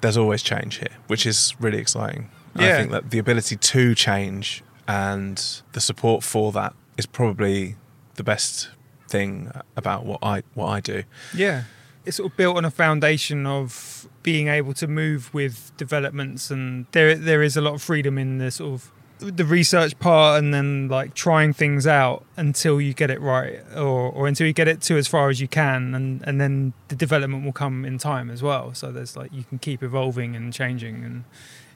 there's 0.07 0.17
always 0.17 0.41
change 0.41 0.77
here, 0.77 0.97
which 1.09 1.27
is 1.27 1.57
really 1.59 1.79
exciting. 1.79 2.31
I 2.55 2.77
think 2.77 2.93
that 2.93 3.11
the 3.11 3.19
ability 3.19 3.57
to 3.57 3.95
change 3.97 4.63
and 4.87 5.37
the 5.73 5.81
support 5.81 6.23
for 6.23 6.53
that 6.53 6.75
is 6.97 7.07
probably 7.07 7.75
the 8.15 8.23
best 8.23 8.71
thing 9.09 9.51
about 9.77 10.07
what 10.07 10.21
I 10.23 10.45
what 10.55 10.69
I 10.69 10.79
do. 10.79 11.03
Yeah. 11.35 11.65
It's 12.05 12.19
sort 12.19 12.31
of 12.31 12.37
built 12.37 12.57
on 12.57 12.65
a 12.65 12.71
foundation 12.71 13.47
of 13.47 14.07
being 14.23 14.47
able 14.47 14.75
to 14.75 14.87
move 14.87 15.35
with 15.35 15.73
developments 15.77 16.53
and 16.53 16.87
there 16.93 17.17
there 17.17 17.43
is 17.43 17.57
a 17.57 17.61
lot 17.61 17.75
of 17.75 17.83
freedom 17.83 18.17
in 18.17 18.39
the 18.39 18.53
sort 18.53 18.75
of 18.75 18.93
the 19.19 19.45
research 19.45 19.99
part 19.99 20.39
and 20.39 20.53
then 20.53 20.89
like 20.89 21.15
trying 21.15 21.53
things 21.53 21.87
out 21.87 22.25
until 22.37 22.81
you 22.81 22.93
get 22.93 23.11
it 23.11 23.21
right 23.21 23.61
or, 23.75 24.11
or 24.11 24.27
until 24.27 24.47
you 24.47 24.53
get 24.53 24.69
it 24.69 24.81
to 24.83 24.97
as 24.99 25.07
far 25.07 25.31
as 25.31 25.41
you 25.41 25.49
can 25.49 25.95
and, 25.95 26.23
and 26.27 26.41
then 26.41 26.75
the 26.89 26.97
development 26.97 27.45
will 27.45 27.53
come 27.53 27.85
in 27.85 27.99
time 27.99 28.31
as 28.31 28.43
well. 28.43 28.75
So 28.75 28.93
there's 28.93 29.17
like 29.17 29.33
you 29.33 29.45
can 29.45 29.59
keep 29.59 29.83
evolving 29.83 30.37
and 30.37 30.53
changing 30.53 31.03
and 31.05 31.25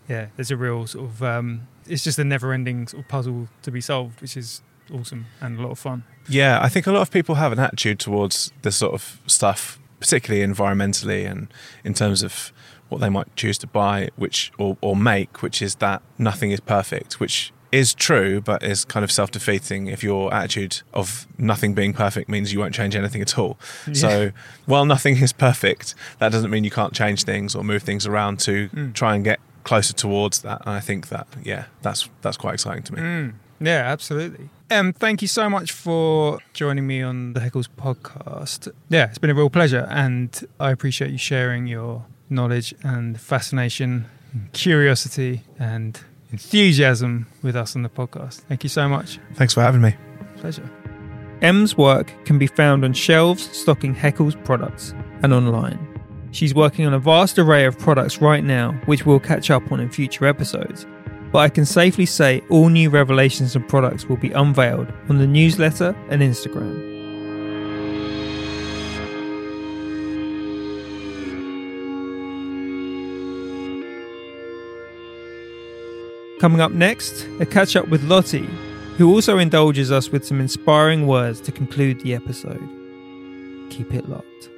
yeah, 0.08 0.26
there's 0.36 0.50
a 0.50 0.56
real 0.56 0.86
sort 0.86 1.06
of 1.06 1.22
um, 1.22 1.68
it's 1.86 2.04
just 2.04 2.18
a 2.18 2.24
never 2.24 2.52
ending 2.52 2.86
sort 2.88 3.04
of 3.04 3.08
puzzle 3.08 3.48
to 3.62 3.70
be 3.70 3.80
solved, 3.80 4.20
which 4.20 4.36
is 4.36 4.60
awesome 4.92 5.26
and 5.40 5.58
a 5.58 5.62
lot 5.62 5.70
of 5.70 5.78
fun. 5.78 6.04
Yeah, 6.28 6.60
I 6.60 6.68
think 6.68 6.86
a 6.86 6.92
lot 6.92 7.02
of 7.02 7.10
people 7.10 7.36
have 7.36 7.52
an 7.52 7.58
attitude 7.58 8.00
towards 8.00 8.52
this 8.62 8.76
sort 8.76 8.92
of 8.92 9.20
stuff, 9.26 9.78
particularly 9.98 10.46
environmentally 10.46 11.30
and 11.30 11.48
in 11.84 11.94
terms 11.94 12.22
of 12.22 12.52
what 12.90 13.00
they 13.00 13.08
might 13.08 13.34
choose 13.36 13.56
to 13.58 13.66
buy, 13.66 14.10
which 14.16 14.52
or, 14.58 14.76
or 14.80 14.94
make, 14.96 15.42
which 15.42 15.62
is 15.62 15.76
that 15.76 16.02
nothing 16.18 16.50
is 16.50 16.60
perfect, 16.60 17.20
which 17.20 17.52
is 17.72 17.94
true, 17.94 18.40
but 18.40 18.62
is 18.64 18.84
kind 18.84 19.04
of 19.04 19.12
self 19.12 19.30
defeating 19.30 19.86
if 19.86 20.02
your 20.02 20.34
attitude 20.34 20.82
of 20.92 21.26
nothing 21.38 21.72
being 21.72 21.92
perfect 21.92 22.28
means 22.28 22.52
you 22.52 22.58
won't 22.58 22.74
change 22.74 22.96
anything 22.96 23.22
at 23.22 23.38
all. 23.38 23.58
So 23.92 24.32
while 24.66 24.84
nothing 24.84 25.18
is 25.18 25.32
perfect, 25.32 25.94
that 26.18 26.32
doesn't 26.32 26.50
mean 26.50 26.64
you 26.64 26.70
can't 26.72 26.92
change 26.92 27.22
things 27.24 27.54
or 27.54 27.62
move 27.62 27.82
things 27.84 28.06
around 28.06 28.40
to 28.40 28.68
Mm. 28.70 28.92
try 28.92 29.14
and 29.14 29.22
get 29.24 29.38
closer 29.62 29.92
towards 29.92 30.40
that. 30.42 30.60
And 30.66 30.70
I 30.70 30.80
think 30.80 31.08
that 31.10 31.28
yeah, 31.44 31.66
that's 31.82 32.08
that's 32.22 32.36
quite 32.36 32.54
exciting 32.54 32.82
to 32.84 32.94
me. 32.94 33.00
Mm, 33.00 33.34
yeah, 33.60 33.84
absolutely. 33.92 34.48
Um, 34.72 34.92
thank 34.92 35.20
you 35.22 35.28
so 35.28 35.48
much 35.50 35.70
for 35.72 36.38
joining 36.52 36.86
me 36.86 37.02
on 37.02 37.34
the 37.34 37.40
Haeckels 37.40 37.68
podcast. 37.76 38.68
Yeah, 38.88 39.04
it's 39.06 39.18
been 39.18 39.30
a 39.30 39.34
real 39.34 39.50
pleasure, 39.50 39.86
and 39.90 40.44
I 40.58 40.70
appreciate 40.70 41.10
you 41.12 41.18
sharing 41.18 41.66
your 41.66 42.04
knowledge 42.30 42.74
and 42.82 43.20
fascination, 43.20 44.06
and 44.32 44.52
curiosity, 44.52 45.42
and 45.58 46.00
enthusiasm 46.30 47.26
with 47.42 47.56
us 47.56 47.74
on 47.76 47.82
the 47.82 47.88
podcast. 47.88 48.40
Thank 48.42 48.62
you 48.62 48.68
so 48.68 48.88
much. 48.88 49.18
Thanks 49.34 49.52
for 49.54 49.60
having 49.62 49.80
me. 49.80 49.94
Pleasure. 50.36 50.68
Em's 51.42 51.76
work 51.76 52.12
can 52.24 52.38
be 52.38 52.46
found 52.46 52.84
on 52.84 52.92
shelves 52.92 53.50
stocking 53.56 53.94
Haeckels 53.94 54.42
products 54.44 54.94
and 55.22 55.32
online. 55.32 55.78
She's 56.32 56.54
working 56.54 56.86
on 56.86 56.94
a 56.94 56.98
vast 56.98 57.38
array 57.38 57.64
of 57.64 57.78
products 57.78 58.20
right 58.20 58.44
now, 58.44 58.72
which 58.86 59.04
we'll 59.06 59.18
catch 59.20 59.50
up 59.50 59.72
on 59.72 59.80
in 59.80 59.90
future 59.90 60.26
episodes. 60.26 60.86
but 61.32 61.38
I 61.38 61.48
can 61.48 61.64
safely 61.64 62.06
say 62.06 62.42
all 62.50 62.68
new 62.68 62.90
revelations 62.90 63.54
and 63.54 63.66
products 63.68 64.08
will 64.08 64.16
be 64.16 64.32
unveiled 64.32 64.92
on 65.08 65.18
the 65.18 65.26
newsletter 65.26 65.94
and 66.08 66.22
Instagram. 66.22 66.89
Coming 76.40 76.62
up 76.62 76.72
next, 76.72 77.28
a 77.38 77.44
catch 77.44 77.76
up 77.76 77.88
with 77.88 78.02
Lottie, 78.04 78.48
who 78.96 79.12
also 79.12 79.36
indulges 79.36 79.92
us 79.92 80.08
with 80.08 80.24
some 80.24 80.40
inspiring 80.40 81.06
words 81.06 81.38
to 81.42 81.52
conclude 81.52 82.00
the 82.00 82.14
episode. 82.14 82.66
Keep 83.68 83.92
it 83.92 84.08
locked. 84.08 84.49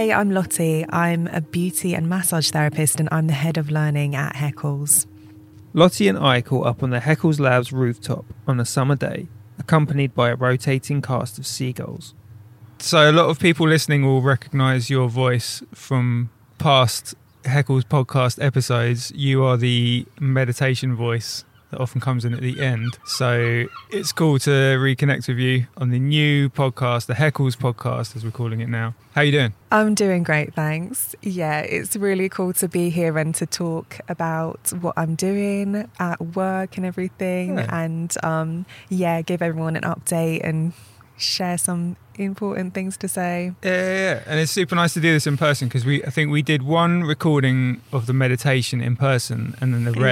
Hey, 0.00 0.14
I'm 0.14 0.30
Lottie. 0.30 0.86
I'm 0.88 1.26
a 1.26 1.42
beauty 1.42 1.94
and 1.94 2.08
massage 2.08 2.48
therapist, 2.48 3.00
and 3.00 3.08
I'm 3.12 3.26
the 3.26 3.34
head 3.34 3.58
of 3.58 3.70
learning 3.70 4.14
at 4.14 4.34
Haeckels. 4.34 5.04
Lottie 5.74 6.08
and 6.08 6.18
I 6.18 6.40
caught 6.40 6.66
up 6.66 6.82
on 6.82 6.88
the 6.88 7.00
Haeckels 7.00 7.38
Labs 7.38 7.70
rooftop 7.70 8.24
on 8.46 8.58
a 8.58 8.64
summer 8.64 8.96
day, 8.96 9.28
accompanied 9.58 10.14
by 10.14 10.30
a 10.30 10.36
rotating 10.36 11.02
cast 11.02 11.38
of 11.38 11.46
seagulls. 11.46 12.14
So, 12.78 13.10
a 13.10 13.12
lot 13.12 13.28
of 13.28 13.38
people 13.38 13.68
listening 13.68 14.02
will 14.06 14.22
recognize 14.22 14.88
your 14.88 15.10
voice 15.10 15.62
from 15.74 16.30
past 16.56 17.14
Haeckels 17.42 17.84
podcast 17.84 18.42
episodes. 18.42 19.12
You 19.14 19.44
are 19.44 19.58
the 19.58 20.06
meditation 20.18 20.96
voice 20.96 21.44
that 21.70 21.80
often 21.80 22.00
comes 22.00 22.24
in 22.24 22.34
at 22.34 22.40
the 22.40 22.60
end. 22.60 22.98
So 23.04 23.66
it's 23.90 24.12
cool 24.12 24.38
to 24.40 24.50
reconnect 24.50 25.28
with 25.28 25.38
you 25.38 25.66
on 25.76 25.90
the 25.90 25.98
new 25.98 26.48
podcast, 26.50 27.06
the 27.06 27.14
Haeckels 27.14 27.56
podcast, 27.56 28.16
as 28.16 28.24
we're 28.24 28.30
calling 28.30 28.60
it 28.60 28.68
now. 28.68 28.94
How 29.14 29.22
you 29.22 29.32
doing? 29.32 29.54
I'm 29.70 29.94
doing 29.94 30.22
great, 30.22 30.54
thanks. 30.54 31.14
Yeah, 31.22 31.60
it's 31.60 31.96
really 31.96 32.28
cool 32.28 32.52
to 32.54 32.68
be 32.68 32.90
here 32.90 33.16
and 33.18 33.34
to 33.36 33.46
talk 33.46 33.98
about 34.08 34.72
what 34.80 34.94
I'm 34.96 35.14
doing 35.14 35.88
at 35.98 36.20
work 36.34 36.76
and 36.76 36.84
everything, 36.86 37.58
Yeah. 37.58 37.82
and 37.82 38.14
um, 38.22 38.66
yeah, 38.88 39.22
give 39.22 39.42
everyone 39.42 39.76
an 39.76 39.82
update 39.82 40.40
and 40.44 40.72
share 41.16 41.58
some 41.58 41.96
important 42.16 42.72
things 42.74 42.96
to 42.96 43.06
say. 43.08 43.52
Yeah, 43.62 43.70
yeah, 43.70 43.94
yeah. 44.14 44.22
and 44.26 44.40
it's 44.40 44.50
super 44.52 44.74
nice 44.74 44.94
to 44.94 45.00
do 45.00 45.12
this 45.12 45.26
in 45.26 45.36
person 45.36 45.68
because 45.68 45.84
we, 45.84 46.02
I 46.04 46.10
think 46.10 46.30
we 46.30 46.42
did 46.42 46.62
one 46.62 47.04
recording 47.04 47.80
of 47.92 48.06
the 48.06 48.12
meditation 48.12 48.80
in 48.80 48.96
person, 48.96 49.54
and 49.60 49.72
then 49.74 49.84
the 49.84 49.92
Yeah. 49.92 50.06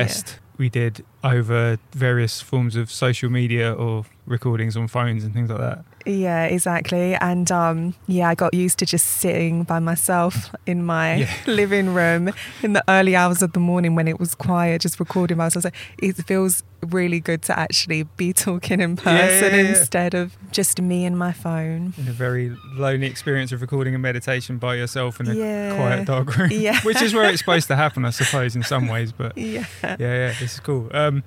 We 0.59 0.68
did 0.68 1.04
over 1.24 1.78
various 1.92 2.40
forms 2.40 2.76
of 2.76 2.90
social 2.90 3.30
media 3.30 3.72
or 3.72 4.04
recordings 4.26 4.76
on 4.76 4.88
phones 4.88 5.24
and 5.24 5.32
things 5.32 5.48
like 5.48 5.61
that. 5.61 5.84
Yeah, 6.07 6.44
exactly. 6.44 7.14
And 7.16 7.51
um, 7.53 7.94
yeah, 8.07 8.28
I 8.28 8.34
got 8.34 8.55
used 8.55 8.78
to 8.78 8.86
just 8.86 9.07
sitting 9.07 9.64
by 9.64 9.78
myself 9.78 10.55
in 10.66 10.84
my 10.84 11.16
Yeah. 11.16 11.30
living 11.46 11.92
room 11.94 12.30
in 12.62 12.72
the 12.72 12.82
early 12.88 13.14
hours 13.16 13.42
of 13.42 13.53
the 13.53 13.61
morning 13.61 13.94
when 13.94 14.09
it 14.09 14.18
was 14.18 14.34
quiet, 14.34 14.80
just 14.82 14.99
recording 15.01 15.36
myself. 15.36 15.64
So 15.64 15.70
it 15.99 16.16
feels 16.26 16.62
really 16.86 17.18
good 17.20 17.42
to 17.42 17.59
actually 17.59 18.05
be 18.16 18.32
talking 18.46 18.80
in 18.80 18.96
person 18.96 19.53
yeah, 19.55 19.61
yeah. 19.62 19.68
instead 19.70 20.14
of 20.14 20.36
just 20.53 20.80
me 20.80 21.05
and 21.05 21.18
my 21.18 21.32
phone. 21.32 21.92
In 21.99 22.09
a 22.09 22.12
very 22.12 22.57
lonely 22.76 23.07
experience 23.07 23.53
of 23.53 23.61
recording 23.61 23.94
a 23.94 23.99
meditation 23.99 24.59
by 24.59 24.76
yourself 24.76 25.20
in 25.20 25.28
a 25.28 25.74
quiet 25.76 26.07
dark 26.07 26.36
room, 26.36 26.51
Yeah. 26.53 26.80
which 26.82 27.03
is 27.03 27.12
where 27.14 27.28
it's 27.28 27.40
supposed 27.40 27.66
to 27.68 27.76
happen, 27.76 28.05
I 28.05 28.11
suppose, 28.11 28.55
in 28.57 28.62
some 28.62 28.86
ways. 28.88 29.12
But 29.12 29.36
Yeah. 29.36 29.64
yeah, 29.82 29.96
yeah, 29.99 30.28
this 30.40 30.55
is 30.55 30.61
cool. 30.61 30.88
Um, 30.92 31.24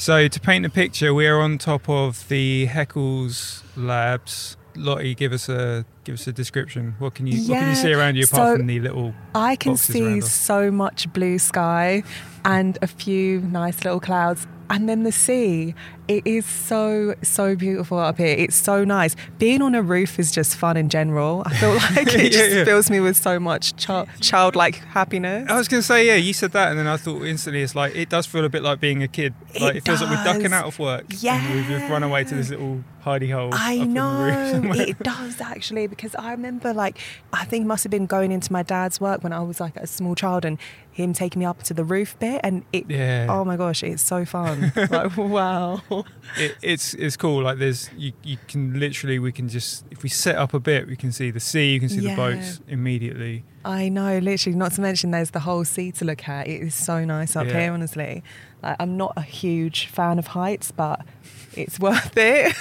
so 0.00 0.28
to 0.28 0.40
paint 0.40 0.64
a 0.64 0.70
picture, 0.70 1.12
we 1.12 1.26
are 1.26 1.40
on 1.40 1.58
top 1.58 1.86
of 1.88 2.26
the 2.28 2.66
Haeckels 2.68 3.62
Labs. 3.76 4.56
Lottie, 4.74 5.14
give 5.14 5.32
us 5.32 5.48
a 5.48 5.84
give 6.04 6.14
us 6.14 6.26
a 6.26 6.32
description. 6.32 6.94
What 6.98 7.14
can 7.14 7.26
you 7.26 7.42
what 7.48 7.58
can 7.58 7.68
you 7.68 7.74
see 7.74 7.92
around 7.92 8.16
you 8.16 8.24
apart 8.24 8.48
so- 8.48 8.56
from 8.56 8.66
the 8.66 8.80
little? 8.80 9.12
I 9.34 9.56
can 9.56 9.76
see 9.76 10.22
so 10.22 10.70
much 10.70 11.12
blue 11.12 11.38
sky 11.38 12.02
and 12.44 12.78
a 12.80 12.86
few 12.86 13.40
nice 13.40 13.84
little 13.84 14.00
clouds. 14.00 14.46
And 14.70 14.88
then 14.88 15.02
the 15.02 15.12
sea. 15.12 15.74
It 16.08 16.26
is 16.26 16.44
so, 16.44 17.14
so 17.22 17.54
beautiful 17.54 17.98
up 17.98 18.16
here. 18.18 18.34
It's 18.36 18.56
so 18.56 18.82
nice. 18.84 19.14
Being 19.38 19.62
on 19.62 19.76
a 19.76 19.82
roof 19.82 20.18
is 20.18 20.32
just 20.32 20.56
fun 20.56 20.76
in 20.76 20.88
general. 20.88 21.44
I 21.46 21.54
feel 21.56 21.74
like 21.74 22.06
it 22.14 22.22
Yeah, 22.22 22.28
just 22.30 22.50
yeah. 22.56 22.64
fills 22.64 22.90
me 22.90 22.98
with 22.98 23.16
so 23.16 23.38
much 23.38 23.76
child, 23.76 24.08
childlike 24.20 24.76
happiness. 24.76 25.48
I 25.48 25.56
was 25.56 25.68
going 25.68 25.80
to 25.82 25.86
say, 25.86 26.06
yeah, 26.06 26.16
you 26.16 26.32
said 26.32 26.50
that, 26.52 26.70
and 26.70 26.78
then 26.78 26.88
I 26.88 26.96
thought 26.96 27.22
instantly, 27.24 27.62
it's 27.62 27.76
like 27.76 27.94
it 27.94 28.08
does 28.08 28.26
feel 28.26 28.44
a 28.44 28.48
bit 28.48 28.62
like 28.64 28.80
being 28.80 29.02
a 29.04 29.08
kid. 29.08 29.34
Like 29.60 29.74
it, 29.74 29.78
It 29.78 29.84
feels 29.84 30.00
like 30.02 30.10
we're 30.10 30.24
ducking 30.24 30.52
out 30.52 30.64
of 30.66 30.78
work. 30.80 31.04
and 31.24 31.54
we've 31.54 31.66
just 31.66 31.88
run 31.90 32.02
away 32.02 32.24
to 32.24 32.34
this 32.34 32.50
little 32.50 32.82
hidey 33.04 33.32
hole. 33.32 33.50
I 33.52 33.76
up 33.76 33.82
on 33.82 33.94
the 33.94 34.62
roof 34.62 34.64
know 34.64 34.72
it 34.82 34.98
does 34.98 35.40
actually 35.40 35.86
because 35.86 36.14
I 36.16 36.32
remember 36.32 36.74
like 36.74 36.98
I 37.32 37.44
think 37.46 37.62
it 37.64 37.66
must 37.66 37.82
have 37.84 37.90
been 37.90 38.04
going 38.06 38.30
into 38.30 38.52
my 38.52 38.62
dad's 38.62 39.00
work 39.00 39.22
when 39.24 39.32
I 39.32 39.40
was 39.40 39.58
like 39.60 39.74
a 39.76 39.86
small 39.86 40.14
child 40.14 40.44
and 40.44 40.58
him 40.92 41.12
taking 41.12 41.40
me 41.40 41.46
up 41.46 41.62
to 41.62 41.72
the 41.72 41.84
roof 41.84 42.18
bit 42.18 42.40
and 42.42 42.64
it 42.72 42.90
Yeah. 42.90 43.26
oh 43.30 43.44
my 43.44 43.56
gosh 43.56 43.82
it's 43.82 44.02
so 44.02 44.24
fun 44.24 44.72
like 44.90 45.16
wow 45.16 45.80
it, 46.36 46.56
it's 46.62 46.94
it's 46.94 47.16
cool. 47.16 47.42
Like 47.42 47.58
there's 47.58 47.88
you 47.96 48.12
you 48.22 48.36
can 48.48 48.78
literally 48.78 49.18
we 49.18 49.32
can 49.32 49.48
just 49.48 49.84
if 49.90 50.02
we 50.02 50.08
set 50.08 50.36
up 50.36 50.52
a 50.54 50.60
bit 50.60 50.86
we 50.86 50.96
can 50.96 51.12
see 51.12 51.30
the 51.30 51.40
sea, 51.40 51.72
you 51.72 51.80
can 51.80 51.88
see 51.88 52.00
the 52.00 52.14
boats 52.16 52.60
immediately. 52.68 53.44
I 53.64 53.88
know 53.88 54.18
literally 54.18 54.56
not 54.56 54.72
to 54.72 54.80
mention 54.80 55.10
there's 55.10 55.30
the 55.30 55.40
whole 55.40 55.64
sea 55.64 55.92
to 55.92 56.04
look 56.04 56.28
at 56.28 56.46
it 56.48 56.60
is 56.62 56.74
so 56.74 57.04
nice 57.04 57.36
up 57.36 57.46
Yeah. 57.46 57.60
here 57.60 57.72
honestly 57.72 58.22
like, 58.62 58.76
I'm 58.80 58.96
not 58.96 59.12
a 59.16 59.22
huge 59.22 59.86
fan 59.86 60.18
of 60.18 60.28
heights 60.28 60.70
but 60.70 61.00
it's 61.54 61.78
worth 61.86 62.16
it 62.16 62.54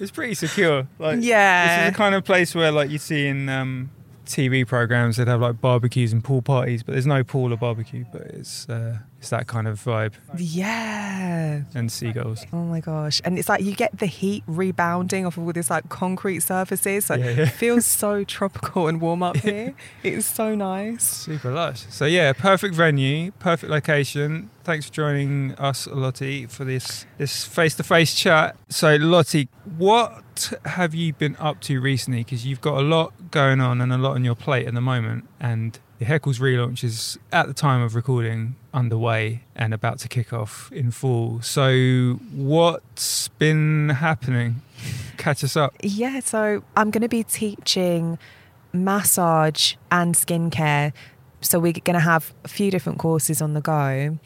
It's 0.00 0.10
pretty 0.10 0.34
secure. 0.34 0.86
Like 0.98 1.18
Yeah. 1.20 1.78
this 1.78 1.86
is 1.88 1.92
the 1.92 1.96
kind 1.98 2.14
of 2.14 2.24
place 2.24 2.54
where 2.54 2.70
like 2.72 2.90
you 2.90 2.98
see 2.98 3.26
in 3.26 3.48
um, 3.48 3.90
TV 4.28 4.66
programs 4.66 5.16
that 5.16 5.26
have 5.26 5.40
like 5.40 5.60
barbecues 5.60 6.12
and 6.12 6.22
pool 6.22 6.42
parties, 6.42 6.82
but 6.82 6.92
there's 6.92 7.06
no 7.06 7.24
pool 7.24 7.52
or 7.52 7.56
barbecue, 7.56 8.04
but 8.12 8.22
it's 8.22 8.68
uh, 8.68 8.98
it's 9.18 9.30
that 9.30 9.46
kind 9.48 9.66
of 9.66 9.82
vibe 9.82 10.12
yeah 10.36 11.62
and 11.74 11.90
seagulls. 11.90 12.44
Oh 12.52 12.62
my 12.64 12.80
gosh. 12.80 13.20
And 13.24 13.38
it's 13.38 13.48
like 13.48 13.62
you 13.62 13.74
get 13.74 13.98
the 13.98 14.06
heat 14.06 14.44
rebounding 14.46 15.26
off 15.26 15.36
of 15.36 15.44
all 15.44 15.52
this 15.52 15.70
like 15.70 15.88
concrete 15.88 16.40
surfaces. 16.40 17.06
So 17.06 17.14
Yeah, 17.14 17.30
yeah. 17.30 17.42
it 17.42 17.46
feels 17.48 17.84
so 17.84 18.22
tropical 18.24 18.86
and 18.86 19.00
warm 19.00 19.22
up 19.22 19.36
here. 19.38 19.74
it's 20.02 20.26
so 20.26 20.54
nice. 20.54 21.04
Super 21.04 21.50
lush. 21.50 21.84
So 21.90 22.04
yeah, 22.04 22.32
perfect 22.32 22.74
venue, 22.74 23.32
perfect 23.32 23.70
location. 23.70 24.50
Thanks 24.64 24.86
for 24.86 24.92
joining 24.92 25.54
us, 25.54 25.86
Lottie, 25.86 26.46
for 26.46 26.64
this 26.64 27.06
this 27.16 27.44
face 27.44 27.74
to 27.76 27.82
face 27.82 28.14
chat. 28.14 28.56
So 28.68 28.96
Lottie, 28.96 29.48
what 29.76 30.52
have 30.64 30.94
you 30.94 31.12
been 31.12 31.36
up 31.36 31.60
to 31.62 31.80
recently? 31.80 32.20
Because 32.24 32.46
you've 32.46 32.60
got 32.60 32.78
a 32.78 32.82
lot 32.82 33.12
going 33.30 33.60
on 33.60 33.80
and 33.80 33.92
a 33.92 33.98
lot 33.98 34.12
on 34.14 34.24
your 34.24 34.34
plate 34.36 34.66
at 34.66 34.74
the 34.74 34.80
moment, 34.80 35.28
and 35.40 35.78
the 35.98 36.04
Haeckels 36.04 36.38
relaunch 36.38 36.84
is 36.84 37.18
at 37.32 37.48
the 37.48 37.54
time 37.54 37.82
of 37.82 37.94
recording 37.94 38.54
underway 38.72 39.42
and 39.56 39.74
about 39.74 39.98
to 39.98 40.08
kick 40.08 40.32
off 40.32 40.70
in 40.72 40.92
full. 40.92 41.42
So 41.42 42.20
what's 42.32 43.28
been 43.28 43.88
happening? 43.88 44.62
Catch 45.16 45.42
us 45.42 45.56
up. 45.56 45.74
Yeah, 45.82 46.20
so 46.20 46.62
I'm 46.76 46.92
going 46.92 47.02
to 47.02 47.08
be 47.08 47.24
teaching 47.24 48.16
massage 48.72 49.74
and 49.90 50.14
skincare. 50.14 50.92
So 51.40 51.58
we're 51.58 51.72
going 51.72 51.94
to 51.94 52.00
have 52.00 52.32
a 52.44 52.48
few 52.48 52.70
different 52.70 52.98
courses 53.00 53.42
on 53.42 53.54
the 53.54 53.60
go. 53.60 54.18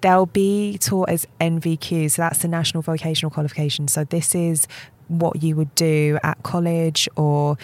They'll 0.00 0.26
be 0.26 0.78
taught 0.78 1.10
as 1.10 1.26
NVQ, 1.40 2.10
so 2.10 2.22
that's 2.22 2.40
the 2.40 2.48
National 2.48 2.82
Vocational 2.82 3.30
Qualification. 3.30 3.86
So 3.86 4.02
this 4.02 4.34
is 4.34 4.66
what 5.06 5.42
you 5.42 5.54
would 5.56 5.74
do 5.74 6.18
at 6.24 6.42
college 6.42 7.08
or 7.16 7.56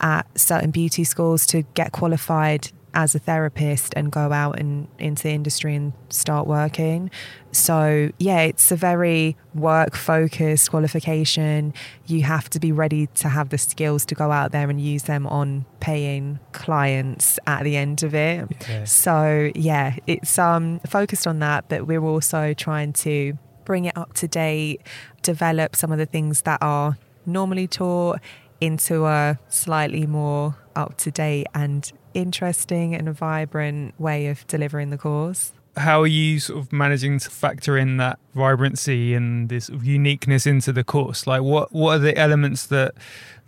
at 0.00 0.26
certain 0.38 0.70
beauty 0.70 1.04
schools 1.04 1.46
to 1.46 1.62
get 1.74 1.92
qualified 1.92 2.70
as 2.94 3.14
a 3.14 3.18
therapist 3.18 3.92
and 3.96 4.10
go 4.10 4.32
out 4.32 4.58
and 4.58 4.88
into 4.98 5.24
the 5.24 5.30
industry 5.30 5.74
and 5.74 5.92
start 6.08 6.46
working. 6.46 7.10
So, 7.52 8.10
yeah, 8.18 8.40
it's 8.40 8.70
a 8.72 8.76
very 8.76 9.36
work 9.54 9.94
focused 9.94 10.70
qualification. 10.70 11.74
You 12.06 12.22
have 12.22 12.48
to 12.50 12.60
be 12.60 12.72
ready 12.72 13.06
to 13.14 13.28
have 13.28 13.50
the 13.50 13.58
skills 13.58 14.04
to 14.06 14.14
go 14.14 14.32
out 14.32 14.52
there 14.52 14.70
and 14.70 14.80
use 14.80 15.04
them 15.04 15.26
on 15.26 15.66
paying 15.80 16.38
clients 16.52 17.38
at 17.46 17.64
the 17.64 17.76
end 17.76 18.02
of 18.02 18.14
it. 18.14 18.48
Yeah. 18.68 18.84
So, 18.84 19.50
yeah, 19.54 19.96
it's 20.06 20.38
um 20.38 20.80
focused 20.86 21.26
on 21.26 21.40
that, 21.40 21.68
but 21.68 21.86
we're 21.86 22.04
also 22.04 22.54
trying 22.54 22.92
to 22.94 23.38
bring 23.64 23.84
it 23.86 23.96
up 23.96 24.14
to 24.14 24.28
date, 24.28 24.82
develop 25.22 25.74
some 25.76 25.90
of 25.92 25.98
the 25.98 26.06
things 26.06 26.42
that 26.42 26.58
are 26.62 26.96
normally 27.26 27.66
taught 27.66 28.20
into 28.60 29.06
a 29.06 29.38
slightly 29.48 30.06
more 30.06 30.56
up 30.76 30.96
to 30.98 31.10
date 31.10 31.46
and 31.54 31.92
interesting 32.14 32.94
and 32.94 33.08
a 33.08 33.12
vibrant 33.12 33.98
way 34.00 34.26
of 34.28 34.46
delivering 34.46 34.90
the 34.90 34.98
course. 34.98 35.52
how 35.76 36.02
are 36.02 36.06
you 36.06 36.38
sort 36.38 36.60
of 36.60 36.72
managing 36.72 37.18
to 37.18 37.28
factor 37.30 37.76
in 37.76 37.96
that 37.96 38.18
vibrancy 38.34 39.12
and 39.12 39.48
this 39.48 39.68
uniqueness 39.82 40.46
into 40.46 40.72
the 40.72 40.84
course? 40.84 41.26
Like, 41.26 41.42
what 41.42 41.72
what 41.72 41.96
are 41.96 41.98
the 41.98 42.16
elements 42.16 42.66
that 42.66 42.94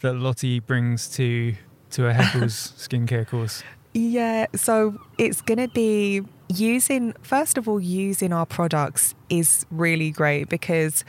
that 0.01 0.15
Lottie 0.15 0.61
brings 0.61 1.09
to 1.17 1.55
to 1.93 2.09
a 2.09 2.13
Haeckels 2.13 2.73
skincare 2.77 3.27
course? 3.27 3.63
Yeah, 3.95 4.47
so 4.55 5.01
it's 5.17 5.41
going 5.41 5.59
to 5.59 5.69
be 5.69 6.21
using, 6.49 7.15
first 7.23 7.57
of 7.57 7.67
all, 7.67 7.81
using 7.81 8.31
our 8.31 8.45
products 8.45 9.15
is 9.31 9.65
really 9.71 10.11
great 10.11 10.51
because 10.51 11.03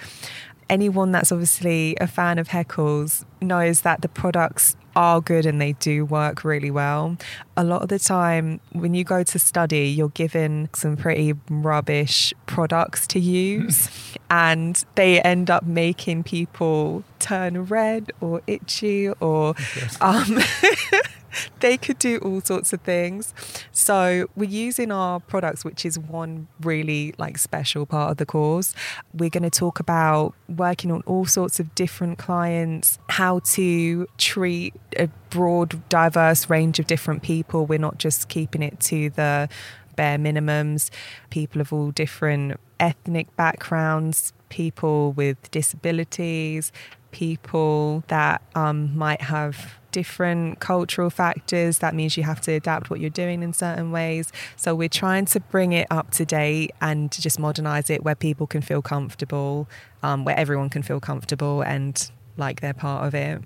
anyone 0.69 1.11
that's 1.11 1.31
obviously 1.31 1.95
a 1.99 2.07
fan 2.07 2.39
of 2.39 2.49
Haeckels 2.49 3.25
knows 3.41 3.81
that 3.81 4.01
the 4.01 4.09
products 4.09 4.75
are 4.95 5.21
good 5.21 5.45
and 5.45 5.61
they 5.61 5.73
do 5.73 6.03
work 6.03 6.43
really 6.43 6.71
well. 6.71 7.17
A 7.55 7.63
lot 7.63 7.83
of 7.83 7.89
the 7.89 7.99
time, 7.99 8.59
when 8.71 8.95
you 8.95 9.03
go 9.03 9.23
to 9.23 9.39
study, 9.39 9.89
you're 9.89 10.09
given 10.09 10.69
some 10.73 10.97
pretty 10.97 11.33
rubbish 11.49 12.33
products 12.47 13.05
to 13.07 13.19
use, 13.19 13.89
and 14.29 14.83
they 14.95 15.21
end 15.21 15.51
up 15.51 15.63
making 15.65 16.23
people 16.23 17.03
turn 17.19 17.65
red 17.65 18.11
or 18.21 18.41
itchy 18.47 19.09
or. 19.09 19.55
Um, 20.01 20.39
they 21.59 21.77
could 21.77 21.99
do 21.99 22.17
all 22.19 22.41
sorts 22.41 22.73
of 22.73 22.81
things. 22.81 23.33
So 23.71 24.27
we're 24.35 24.49
using 24.49 24.91
our 24.91 25.19
products, 25.19 25.63
which 25.63 25.85
is 25.85 25.97
one 25.97 26.47
really 26.61 27.13
like 27.17 27.37
special 27.37 27.85
part 27.85 28.11
of 28.11 28.17
the 28.17 28.25
course. 28.25 28.73
We're 29.13 29.29
going 29.29 29.43
to 29.43 29.49
talk 29.49 29.79
about 29.79 30.33
working 30.47 30.91
on 30.91 31.01
all 31.05 31.25
sorts 31.25 31.59
of 31.59 31.73
different 31.75 32.17
clients, 32.17 32.99
how 33.09 33.39
to 33.39 34.07
treat 34.17 34.73
a 34.97 35.07
broad, 35.29 35.87
diverse 35.89 36.49
range 36.49 36.79
of 36.79 36.87
different 36.87 37.21
people. 37.23 37.65
We're 37.65 37.79
not 37.79 37.97
just 37.97 38.29
keeping 38.29 38.63
it 38.63 38.79
to 38.81 39.09
the 39.11 39.49
bare 39.95 40.17
minimums. 40.17 40.89
People 41.29 41.59
of 41.59 41.73
all 41.73 41.91
different 41.91 42.59
ethnic 42.79 43.35
backgrounds, 43.35 44.31
people 44.49 45.11
with 45.13 45.51
disabilities, 45.51 46.71
people 47.11 48.03
that 48.07 48.41
um, 48.55 48.95
might 48.95 49.21
have 49.21 49.76
different 49.91 50.59
cultural 50.59 51.09
factors. 51.09 51.79
That 51.79 51.95
means 51.95 52.17
you 52.17 52.23
have 52.23 52.41
to 52.41 52.51
adapt 52.53 52.89
what 52.89 52.99
you're 52.99 53.09
doing 53.09 53.43
in 53.43 53.53
certain 53.53 53.91
ways. 53.91 54.31
So 54.55 54.75
we're 54.75 54.89
trying 54.89 55.25
to 55.25 55.39
bring 55.39 55.73
it 55.73 55.87
up 55.89 56.11
to 56.11 56.25
date 56.25 56.71
and 56.81 57.11
just 57.11 57.39
modernize 57.39 57.89
it 57.89 58.03
where 58.03 58.15
people 58.15 58.47
can 58.47 58.61
feel 58.61 58.81
comfortable, 58.81 59.67
um, 60.03 60.25
where 60.25 60.37
everyone 60.37 60.69
can 60.69 60.83
feel 60.83 60.99
comfortable 60.99 61.61
and 61.61 62.11
like 62.37 62.61
they're 62.61 62.73
part 62.73 63.05
of 63.05 63.15
it. 63.15 63.41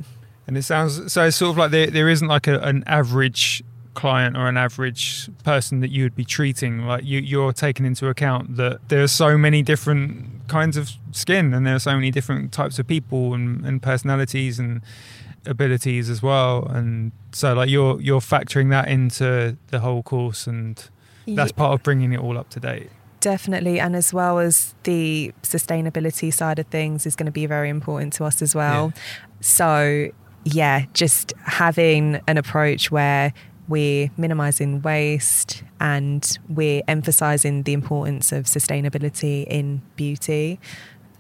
And 0.47 0.57
it 0.57 0.63
sounds 0.63 1.13
so. 1.13 1.25
It's 1.25 1.37
sort 1.37 1.51
of 1.51 1.57
like 1.57 1.71
there, 1.71 1.87
there 1.87 2.09
isn't 2.09 2.27
like 2.27 2.47
a, 2.47 2.59
an 2.59 2.83
average 2.87 3.63
client 3.93 4.37
or 4.37 4.47
an 4.47 4.57
average 4.57 5.29
person 5.43 5.81
that 5.81 5.91
you 5.91 6.03
would 6.03 6.15
be 6.15 6.23
treating 6.23 6.85
like 6.85 7.03
you, 7.03 7.19
you're 7.19 7.51
taking 7.51 7.85
into 7.85 8.07
account 8.07 8.55
that 8.55 8.79
there 8.87 9.03
are 9.03 9.07
so 9.07 9.37
many 9.37 9.61
different 9.61 10.47
kinds 10.47 10.77
of 10.77 10.91
skin 11.11 11.53
and 11.53 11.67
there 11.67 11.75
are 11.75 11.79
so 11.79 11.93
many 11.93 12.09
different 12.09 12.51
types 12.51 12.79
of 12.79 12.87
people 12.87 13.33
and, 13.33 13.65
and 13.65 13.81
personalities 13.81 14.59
and 14.59 14.81
abilities 15.45 16.09
as 16.09 16.21
well 16.21 16.65
and 16.67 17.11
so 17.31 17.53
like 17.53 17.69
you're 17.69 17.99
you're 18.01 18.19
factoring 18.19 18.69
that 18.69 18.87
into 18.87 19.57
the 19.67 19.79
whole 19.79 20.03
course 20.03 20.47
and 20.47 20.89
that's 21.27 21.51
part 21.51 21.73
of 21.73 21.81
bringing 21.83 22.13
it 22.13 22.19
all 22.19 22.37
up 22.37 22.49
to 22.49 22.59
date 22.59 22.89
definitely 23.21 23.79
and 23.79 23.95
as 23.95 24.13
well 24.13 24.39
as 24.39 24.75
the 24.83 25.31
sustainability 25.43 26.33
side 26.33 26.59
of 26.59 26.67
things 26.67 27.05
is 27.05 27.15
going 27.15 27.25
to 27.25 27.31
be 27.31 27.45
very 27.45 27.69
important 27.69 28.13
to 28.13 28.23
us 28.23 28.41
as 28.41 28.53
well 28.53 28.91
yeah. 28.95 29.01
so 29.39 30.07
yeah 30.43 30.85
just 30.93 31.33
having 31.45 32.19
an 32.27 32.37
approach 32.37 32.91
where 32.91 33.33
we're 33.67 34.11
minimizing 34.17 34.81
waste 34.81 35.63
and 35.79 36.37
we're 36.49 36.81
emphasizing 36.87 37.63
the 37.63 37.73
importance 37.73 38.31
of 38.31 38.45
sustainability 38.45 39.45
in 39.47 39.81
beauty 39.95 40.59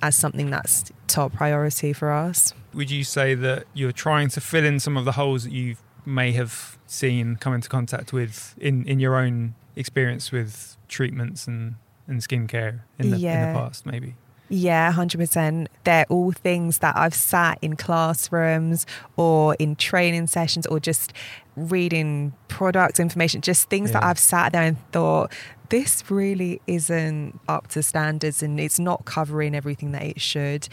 as 0.03 0.15
something 0.15 0.49
that's 0.49 0.91
top 1.07 1.33
priority 1.33 1.93
for 1.93 2.11
us. 2.11 2.53
Would 2.73 2.91
you 2.91 3.03
say 3.03 3.33
that 3.35 3.65
you're 3.73 3.91
trying 3.91 4.29
to 4.29 4.41
fill 4.41 4.65
in 4.65 4.79
some 4.79 4.97
of 4.97 5.05
the 5.05 5.13
holes 5.13 5.43
that 5.43 5.51
you 5.51 5.75
may 6.05 6.31
have 6.31 6.77
seen 6.87 7.35
come 7.35 7.53
into 7.53 7.69
contact 7.69 8.11
with 8.11 8.55
in, 8.57 8.85
in 8.87 8.99
your 8.99 9.15
own 9.15 9.55
experience 9.75 10.31
with 10.31 10.77
treatments 10.87 11.47
and, 11.47 11.75
and 12.07 12.21
skincare 12.21 12.81
in 12.97 13.11
the, 13.11 13.17
yeah. 13.17 13.49
in 13.49 13.53
the 13.53 13.59
past, 13.59 13.85
maybe? 13.85 14.15
Yeah, 14.49 14.91
100%. 14.91 15.67
They're 15.85 16.05
all 16.09 16.33
things 16.33 16.79
that 16.79 16.97
I've 16.97 17.13
sat 17.13 17.57
in 17.61 17.77
classrooms 17.77 18.85
or 19.15 19.55
in 19.55 19.77
training 19.77 20.27
sessions 20.27 20.65
or 20.65 20.79
just 20.81 21.13
reading 21.55 22.33
product 22.49 22.99
information, 22.99 23.39
just 23.39 23.69
things 23.69 23.91
yeah. 23.91 24.01
that 24.01 24.03
I've 24.03 24.19
sat 24.19 24.51
there 24.51 24.63
and 24.63 24.91
thought, 24.91 25.31
this 25.69 26.03
really 26.11 26.61
isn't 26.67 27.39
up 27.47 27.67
to 27.69 27.81
standards 27.81 28.43
and 28.43 28.59
it's 28.59 28.77
not 28.77 29.05
covering 29.05 29.55
everything 29.55 29.93
that 29.93 30.03
it 30.03 30.19
should. 30.19 30.67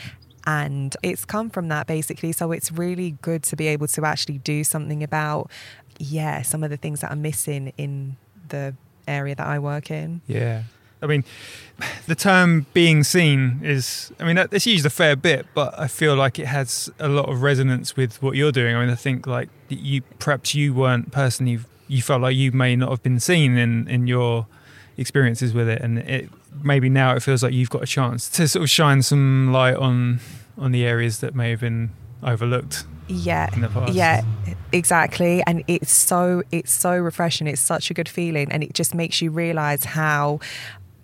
And 0.48 0.96
it's 1.02 1.26
come 1.26 1.50
from 1.50 1.68
that 1.68 1.86
basically. 1.86 2.32
So 2.32 2.52
it's 2.52 2.72
really 2.72 3.10
good 3.20 3.42
to 3.44 3.56
be 3.56 3.66
able 3.66 3.86
to 3.88 4.04
actually 4.06 4.38
do 4.38 4.64
something 4.64 5.02
about, 5.02 5.50
yeah, 5.98 6.40
some 6.40 6.64
of 6.64 6.70
the 6.70 6.78
things 6.78 7.02
that 7.02 7.10
are 7.12 7.16
missing 7.16 7.74
in 7.76 8.16
the 8.48 8.74
area 9.06 9.34
that 9.34 9.46
I 9.46 9.58
work 9.58 9.90
in. 9.90 10.22
Yeah. 10.26 10.62
I 11.02 11.06
mean, 11.06 11.24
the 12.06 12.14
term 12.14 12.64
being 12.72 13.04
seen 13.04 13.60
is, 13.62 14.10
I 14.18 14.24
mean, 14.24 14.38
it's 14.38 14.66
used 14.66 14.86
a 14.86 14.90
fair 14.90 15.16
bit, 15.16 15.46
but 15.54 15.78
I 15.78 15.86
feel 15.86 16.16
like 16.16 16.38
it 16.38 16.46
has 16.46 16.90
a 16.98 17.08
lot 17.08 17.28
of 17.28 17.42
resonance 17.42 17.94
with 17.94 18.22
what 18.22 18.34
you're 18.34 18.50
doing. 18.50 18.74
I 18.74 18.80
mean, 18.80 18.90
I 18.90 18.96
think 18.96 19.26
like 19.26 19.50
you, 19.68 20.00
perhaps 20.18 20.54
you 20.54 20.72
weren't 20.72 21.12
personally, 21.12 21.58
you 21.88 22.00
felt 22.00 22.22
like 22.22 22.36
you 22.36 22.52
may 22.52 22.74
not 22.74 22.88
have 22.88 23.02
been 23.02 23.20
seen 23.20 23.58
in, 23.58 23.86
in 23.86 24.06
your 24.06 24.46
experiences 24.96 25.52
with 25.52 25.68
it. 25.68 25.82
And 25.82 25.98
it, 25.98 26.30
maybe 26.62 26.88
now 26.88 27.14
it 27.14 27.22
feels 27.22 27.42
like 27.42 27.52
you've 27.52 27.70
got 27.70 27.82
a 27.82 27.86
chance 27.86 28.28
to 28.30 28.48
sort 28.48 28.62
of 28.62 28.70
shine 28.70 29.02
some 29.02 29.52
light 29.52 29.76
on, 29.76 30.20
on 30.56 30.72
the 30.72 30.84
areas 30.84 31.20
that 31.20 31.34
may 31.34 31.50
have 31.50 31.60
been 31.60 31.90
overlooked 32.22 32.84
yeah. 33.08 33.48
yeah 33.90 34.22
exactly. 34.72 35.42
And 35.46 35.64
it's 35.66 35.92
so 35.92 36.42
it's 36.52 36.72
so 36.72 36.96
refreshing. 36.96 37.46
It's 37.46 37.60
such 37.60 37.90
a 37.90 37.94
good 37.94 38.08
feeling. 38.08 38.50
And 38.52 38.62
it 38.62 38.74
just 38.74 38.94
makes 38.94 39.20
you 39.22 39.30
realize 39.30 39.84
how 39.84 40.40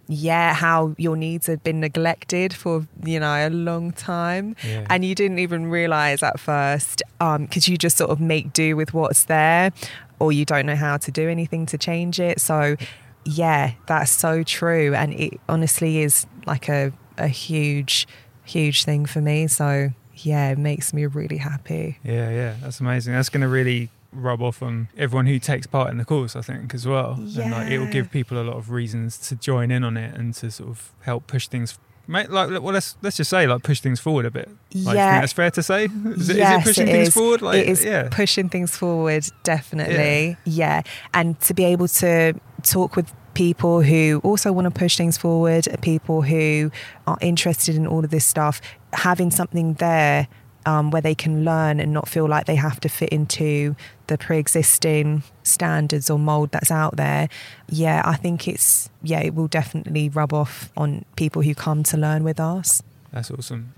yeah, 0.07 0.53
how 0.53 0.95
your 0.99 1.16
needs 1.16 1.47
have 1.47 1.64
been 1.64 1.80
neglected 1.80 2.53
for 2.53 2.86
you 3.05 3.18
know 3.18 3.49
a 3.49 3.49
long 3.49 3.92
time, 3.92 4.55
yeah. 4.62 4.86
and 4.90 5.03
you 5.03 5.14
didn't 5.14 5.38
even 5.38 5.70
realize 5.70 6.22
at 6.22 6.38
first 6.38 7.03
um 7.20 7.47
because 7.47 7.68
you 7.68 7.78
just 7.78 7.97
sort 7.97 8.11
of 8.11 8.20
make 8.20 8.53
do 8.53 8.76
with 8.76 8.92
what's 8.92 9.24
there, 9.24 9.72
or 10.18 10.30
you 10.30 10.45
don't 10.45 10.66
know 10.66 10.76
how 10.76 10.99
to 10.99 11.11
do 11.11 11.28
anything 11.30 11.64
to 11.66 11.78
change 11.78 12.20
it. 12.20 12.38
So, 12.38 12.76
yeah, 13.25 13.72
that's 13.87 14.11
so 14.11 14.43
true, 14.43 14.95
and 14.95 15.12
it 15.14 15.41
honestly 15.49 16.03
is 16.03 16.27
like 16.47 16.68
a 16.68 16.93
a 17.18 17.29
huge, 17.29 18.07
huge 18.45 18.85
thing 18.85 19.07
for 19.07 19.20
me. 19.20 19.47
So, 19.47 19.91
yeah, 20.16 20.51
it 20.51 20.59
makes 20.59 20.93
me 20.93 21.07
really 21.07 21.39
happy. 21.39 21.99
Yeah, 22.03 22.31
yeah, 22.31 22.57
that's 22.61 22.81
amazing. 22.81 23.14
That's 23.14 23.29
going 23.29 23.43
to 23.43 23.49
really 23.49 23.91
rub 24.12 24.41
off 24.41 24.62
on 24.62 24.89
everyone 24.97 25.27
who 25.27 25.39
takes 25.39 25.66
part 25.66 25.91
in 25.91 25.99
the 25.99 26.05
course, 26.05 26.37
I 26.37 26.41
think, 26.41 26.75
as 26.75 26.87
well. 26.87 27.18
Yeah. 27.20 27.43
And 27.43 27.53
like 27.53 27.70
it 27.70 27.79
will 27.79 27.91
give 27.91 28.11
people 28.11 28.41
a 28.41 28.45
lot 28.45 28.57
of 28.57 28.70
reasons 28.70 29.18
to 29.29 29.37
join 29.37 29.70
in 29.70 29.85
on 29.85 29.97
it 29.97 30.14
and 30.14 30.33
to 30.35 30.51
sort 30.51 30.70
of 30.70 30.93
help 31.01 31.27
push 31.27 31.49
things. 31.49 31.79
Mate, 32.07 32.30
like, 32.30 32.50
well, 32.50 32.74
let's 32.74 32.96
let's 33.02 33.16
just 33.16 33.30
say, 33.30 33.46
like, 33.46 33.62
push 33.62 33.80
things 33.80 34.00
forward 34.00 34.26
a 34.26 34.30
bit. 34.30 34.48
Like, 34.74 34.96
yeah, 34.96 35.20
that's 35.20 35.32
fair 35.32 35.50
to 35.50 35.62
say. 35.62 35.86
Is 35.86 36.28
it, 36.28 36.36
yes, 36.36 36.61
is 36.61 36.61
it 36.61 36.64
pushing 36.64 36.88
it 36.88 36.92
things 36.92 37.09
is. 37.09 37.14
forward? 37.14 37.42
Like, 37.42 37.59
it 37.61 37.68
is 37.68 37.84
yeah. 37.84 38.09
pushing 38.11 38.48
things 38.48 38.76
forward, 38.76 39.24
definitely. 39.42 40.36
Yeah. 40.44 40.82
yeah, 40.82 40.82
and 41.14 41.40
to 41.40 41.55
be 41.55 41.64
able 41.64 41.88
to 41.88 42.34
talk 42.62 42.96
with 42.96 43.11
people 43.34 43.82
who 43.82 44.20
also 44.22 44.52
want 44.52 44.66
to 44.66 44.70
push 44.70 44.96
things 44.96 45.18
forward, 45.18 45.66
people 45.80 46.22
who 46.22 46.70
are 47.07 47.18
interested 47.20 47.74
in 47.74 47.86
all 47.86 48.05
of 48.05 48.11
this 48.11 48.24
stuff, 48.24 48.61
having 48.92 49.30
something 49.30 49.74
there 49.74 50.28
um, 50.67 50.91
where 50.91 51.03
they 51.03 51.15
can 51.15 51.45
learn 51.45 51.81
and 51.81 51.93
not 51.93 52.09
feel 52.09 52.27
like 52.27 52.47
they 52.47 52.55
have 52.57 52.81
to 52.81 52.89
fit 52.89 53.09
into 53.11 53.77
the 54.07 54.19
pre-existing 54.19 55.23
standards 55.43 56.11
or 56.11 56.19
mold 56.19 56.51
that's 56.51 56.71
out 56.71 56.97
there 56.97 57.29
yeah 57.69 58.03
i 58.05 58.17
think 58.17 58.47
it's 58.47 58.91
yeah 59.03 59.21
it 59.21 59.35
will 59.35 59.49
definitely 59.49 60.09
rub 60.09 60.33
off 60.33 60.71
on 60.77 61.05
people 61.17 61.43
who 61.43 61.55
come 61.55 61.83
to 61.83 61.97
learn 61.97 62.23
with 62.23 62.39
us 62.39 62.83
that's 63.12 63.31
awesome 63.31 63.73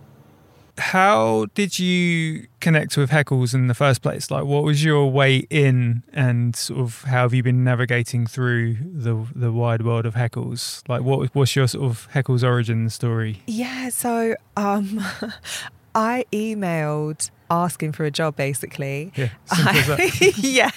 how 0.78 1.46
did 1.54 1.78
you 1.78 2.46
connect 2.60 2.96
with 2.96 3.10
Haeckels 3.10 3.54
in 3.54 3.66
the 3.66 3.74
first 3.74 4.02
place? 4.02 4.30
Like, 4.30 4.44
what 4.44 4.62
was 4.62 4.84
your 4.84 5.10
way 5.10 5.46
in, 5.48 6.02
and 6.12 6.54
sort 6.54 6.80
of 6.80 7.02
how 7.04 7.22
have 7.22 7.34
you 7.34 7.42
been 7.42 7.64
navigating 7.64 8.26
through 8.26 8.74
the 8.74 9.26
the 9.34 9.52
wide 9.52 9.82
world 9.82 10.04
of 10.04 10.14
Haeckels? 10.14 10.86
Like, 10.88 11.02
what 11.02 11.34
what's 11.34 11.56
your 11.56 11.66
sort 11.66 11.84
of 11.84 12.08
Haeckels 12.12 12.44
origin 12.44 12.90
story? 12.90 13.42
Yeah, 13.46 13.88
so 13.88 14.34
um, 14.56 15.02
I 15.96 16.26
emailed 16.30 17.30
asking 17.50 17.92
for 17.92 18.04
a 18.04 18.10
job 18.10 18.36
basically. 18.36 19.12
Yeah. 19.16 19.30
I, 19.50 20.12
yeah. 20.36 20.70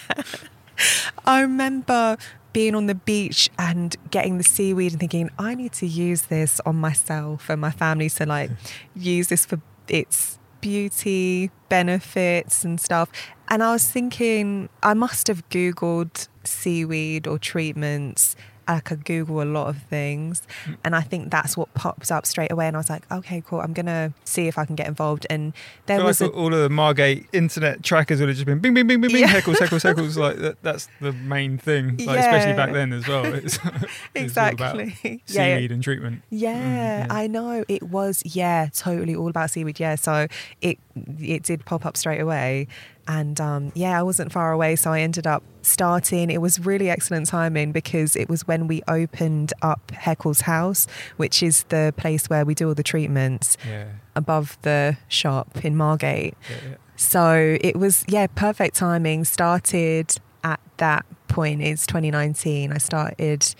I 1.25 1.41
remember 1.41 2.17
being 2.53 2.73
on 2.73 2.87
the 2.87 2.95
beach 2.95 3.49
and 3.59 3.95
getting 4.11 4.37
the 4.37 4.45
seaweed 4.45 4.93
and 4.93 4.99
thinking, 4.99 5.29
I 5.37 5.55
need 5.55 5.73
to 5.73 5.85
use 5.85 6.23
this 6.23 6.61
on 6.65 6.77
myself 6.77 7.49
and 7.49 7.59
my 7.59 7.69
family 7.69 8.09
to 8.11 8.25
like 8.25 8.49
use 8.95 9.27
this 9.27 9.45
for 9.45 9.61
its 9.89 10.39
beauty 10.61 11.51
benefits 11.67 12.63
and 12.63 12.79
stuff. 12.79 13.09
And 13.49 13.61
I 13.61 13.73
was 13.73 13.89
thinking, 13.89 14.69
I 14.81 14.93
must 14.93 15.27
have 15.27 15.47
Googled 15.49 16.29
seaweed 16.45 17.27
or 17.27 17.37
treatments 17.37 18.37
I 18.69 18.79
could 18.79 19.03
Google 19.03 19.41
a 19.41 19.49
lot 19.57 19.67
of 19.67 19.77
things, 19.89 20.43
Mm. 20.65 20.77
and 20.85 20.95
I 20.95 21.01
think 21.01 21.31
that's 21.31 21.57
what 21.57 21.73
pops 21.73 22.11
up 22.11 22.25
straight 22.25 22.51
away. 22.51 22.67
And 22.67 22.75
I 22.77 22.79
was 22.79 22.89
like, 22.89 23.03
okay, 23.11 23.41
cool. 23.45 23.59
I'm 23.61 23.73
gonna 23.73 24.13
see 24.23 24.47
if 24.47 24.57
I 24.57 24.65
can 24.65 24.75
get 24.75 24.87
involved. 24.87 25.25
And 25.29 25.53
there 25.87 26.03
was 26.03 26.21
like 26.21 26.31
a 26.31 26.33
all 26.33 26.53
of 26.53 26.59
the 26.61 26.69
Margate 26.69 27.25
internet 27.33 27.83
trackers 27.83 28.19
would 28.19 28.29
have 28.29 28.35
just 28.37 28.45
been 28.45 28.59
bing, 28.59 28.73
bing, 28.75 28.87
bing, 28.87 29.01
bing, 29.01 29.11
bing, 29.11 29.21
Yeah. 29.21 29.27
heckles, 29.27 29.55
heckles, 29.55 29.83
heckles. 29.83 30.15
Like 30.25 30.37
that, 30.37 30.61
that's 30.61 30.87
the 31.01 31.11
main 31.13 31.57
thing, 31.57 31.97
like, 31.97 32.19
especially 32.19 32.53
back 32.53 32.71
then 32.71 32.93
as 32.93 33.07
well. 33.07 33.25
It's, 33.25 33.57
it's 34.15 34.37
exactly. 34.37 34.95
yeah, 35.03 35.11
yeah. 35.27 35.55
seaweed 35.55 35.71
and 35.71 35.81
treatment. 35.83 36.21
Yeah, 36.29 36.53
yeah. 36.99 37.07
I 37.09 37.27
know 37.27 37.63
it 37.67 37.83
was. 37.83 38.21
Yeah, 38.25 38.67
totally 38.73 39.15
all 39.15 39.29
about 39.29 39.49
seaweed. 39.49 39.79
Yeah, 39.79 39.95
so 39.95 40.27
it 40.61 40.77
it 41.19 41.43
did 41.43 41.65
pop 41.65 41.85
up 41.85 41.97
straight 41.97 42.21
away, 42.21 42.67
and 43.09 43.41
um, 43.41 43.71
yeah, 43.75 43.99
I 43.99 44.03
wasn't 44.03 44.31
far 44.31 44.51
away, 44.53 44.75
so 44.77 44.91
I 44.93 45.01
ended 45.01 45.25
up 45.25 45.43
starting. 45.63 46.29
It 46.29 46.41
was 46.41 46.59
really 46.63 46.89
excellent 46.89 47.25
timing 47.27 47.71
because 47.71 48.15
it 48.15 48.29
was 48.29 48.47
when 48.47 48.67
we 48.67 48.81
opened 48.87 49.51
up 49.61 49.81
Haeckel's 49.87 50.41
house, 50.41 50.85
which 51.17 51.41
is 51.43 51.63
the 51.69 51.93
place 51.97 52.29
where 52.29 52.45
we 52.45 52.53
do 52.53 52.67
all 52.69 52.75
the 52.75 52.83
treatments 52.83 53.57
Yeah, 53.67 53.85
above 54.15 54.57
the 54.61 54.95
shop 55.07 55.65
in 55.65 55.75
Margate. 55.75 56.35
yeah, 56.49 56.55
yeah. 56.69 56.75
So 56.95 57.57
it 57.61 57.75
was, 57.77 58.05
yeah, 58.07 58.27
perfect 58.35 58.75
timing. 58.75 59.23
Started 59.25 60.15
at 60.43 60.59
that 60.77 61.05
point, 61.29 61.61
it's 61.61 61.87
2019. 61.87 62.71
I 62.71 62.77
started 62.77 63.55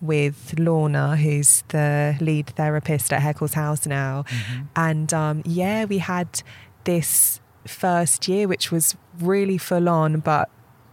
with 0.00 0.54
Lorna, 0.58 1.16
who's 1.16 1.64
the 1.68 2.16
lead 2.20 2.48
therapist 2.48 3.12
at 3.12 3.20
Haeckel's 3.22 3.54
House 3.54 3.86
now. 3.86 4.24
Mhm. 4.28 4.66
And 4.76 5.14
um, 5.14 5.42
yeah, 5.44 5.84
we 5.84 5.98
had 5.98 6.42
this 6.84 7.40
first 7.68 8.26
year, 8.28 8.48
which 8.48 8.72
was 8.72 8.96
really 9.20 9.58
full 9.58 9.88
on, 9.88 10.20
but 10.20 10.48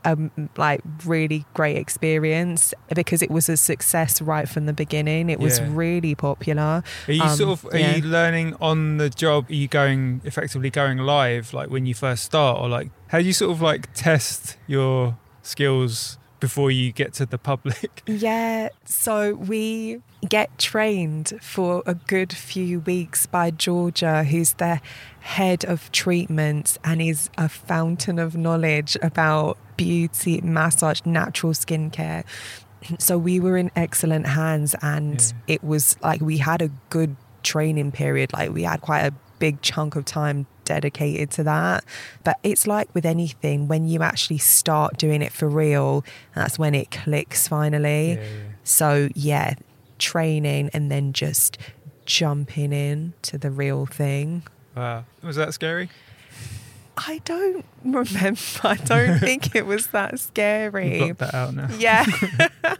um, 0.07 0.29
like 0.55 0.81
really 1.03 1.45
great 1.55 1.77
experience 1.77 2.75
because 2.93 3.23
it 3.23 3.31
was 3.31 3.49
a 3.49 3.57
success 3.57 4.21
right 4.21 4.47
from 4.47 4.67
the 4.67 4.73
beginning. 4.73 5.31
It 5.31 5.39
was 5.39 5.57
Yeah. 5.57 5.67
really 5.71 6.13
popular. 6.13 6.83
Are 7.07 7.11
you 7.11 7.23
Um, 7.23 7.35
sort 7.35 7.49
of 7.65 7.73
are 7.73 7.77
yeah. 7.79 7.95
you 7.95 8.03
learning 8.03 8.55
on 8.61 8.97
the 8.97 9.09
job? 9.09 9.49
Are 9.49 9.53
you 9.55 9.67
going 9.67 10.21
effectively 10.23 10.69
going 10.69 10.99
live 10.99 11.53
like 11.55 11.71
when 11.71 11.87
you 11.87 11.95
first 11.95 12.23
start, 12.23 12.61
or 12.61 12.69
like 12.69 12.91
how 13.07 13.17
do 13.17 13.25
you 13.25 13.33
sort 13.33 13.49
of 13.51 13.61
like 13.63 13.91
test 13.95 14.57
your 14.67 15.17
skills 15.41 16.19
before 16.39 16.71
you 16.71 16.91
get 16.91 17.13
to 17.13 17.25
the 17.25 17.37
public? 17.37 18.01
Yeah, 18.07 18.69
so 18.85 19.33
we 19.35 20.01
get 20.27 20.57
trained 20.57 21.33
for 21.41 21.81
a 21.85 21.93
good 21.95 22.31
few 22.33 22.79
weeks 22.81 23.25
by 23.25 23.51
Georgia, 23.51 24.23
who's 24.23 24.53
the 24.53 24.79
head 25.21 25.65
of 25.65 25.91
treatments 25.91 26.77
and 26.83 27.01
is 27.01 27.29
a 27.37 27.49
fountain 27.49 28.19
of 28.19 28.35
knowledge 28.35 28.95
about 29.01 29.57
beauty, 29.77 30.39
massage, 30.41 31.01
natural 31.05 31.53
skincare. 31.53 32.23
So 32.99 33.17
we 33.17 33.39
were 33.39 33.57
in 33.57 33.71
excellent 33.75 34.27
hands, 34.27 34.75
and 34.81 35.19
Yeah. 35.19 35.55
it 35.55 35.63
was 35.63 35.97
like 36.03 36.21
we 36.21 36.37
had 36.37 36.61
a 36.61 36.69
good 36.91 37.15
training 37.41 37.91
period. 37.91 38.31
Like 38.31 38.51
we 38.53 38.61
had 38.61 38.81
quite 38.81 39.01
a 39.01 39.13
big 39.39 39.61
chunk 39.63 39.95
of 39.95 40.05
time 40.05 40.45
dedicated 40.65 41.31
to 41.31 41.43
that. 41.43 41.83
But 42.23 42.37
it's 42.43 42.67
like 42.67 42.93
with 42.93 43.05
anything, 43.05 43.67
when 43.67 43.87
you 43.87 44.01
actually 44.01 44.39
start 44.39 44.97
doing 44.97 45.21
it 45.21 45.31
for 45.31 45.47
real, 45.47 46.03
that's 46.35 46.59
when 46.59 46.75
it 46.75 46.91
clicks 46.91 47.47
finally. 47.47 48.13
Yeah, 48.13 48.19
yeah. 48.19 48.27
So, 48.63 49.09
yeah, 49.15 49.53
training 49.99 50.69
and 50.73 50.91
then 50.91 51.13
just 51.13 51.57
jumping 52.05 52.73
in 52.73 53.13
to 53.23 53.37
the 53.37 53.51
real 53.51 53.85
thing. 53.85 54.43
Wow, 54.75 55.05
was 55.23 55.35
that 55.37 55.53
scary? 55.53 55.89
I 56.97 57.21
don't 57.25 57.65
remember. 57.83 58.39
I 58.63 58.75
don't 58.75 59.19
think 59.27 59.55
it 59.55 59.65
was 59.65 59.87
that 59.87 60.19
scary. 60.19 60.99
blocked 60.99 61.19
that 61.19 61.33
out 61.33 61.53
now. 61.53 61.69
Yeah. 61.77 62.05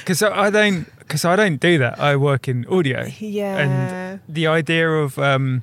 Because 0.00 0.22
I 0.22 0.50
don't, 0.50 0.84
because 0.98 1.24
I 1.24 1.36
don't 1.36 1.58
do 1.58 1.78
that. 1.78 1.98
I 1.98 2.16
work 2.16 2.48
in 2.48 2.66
audio, 2.66 3.06
yeah. 3.18 3.56
And 3.56 4.20
the 4.28 4.46
idea 4.46 4.90
of 4.90 5.18
um 5.18 5.62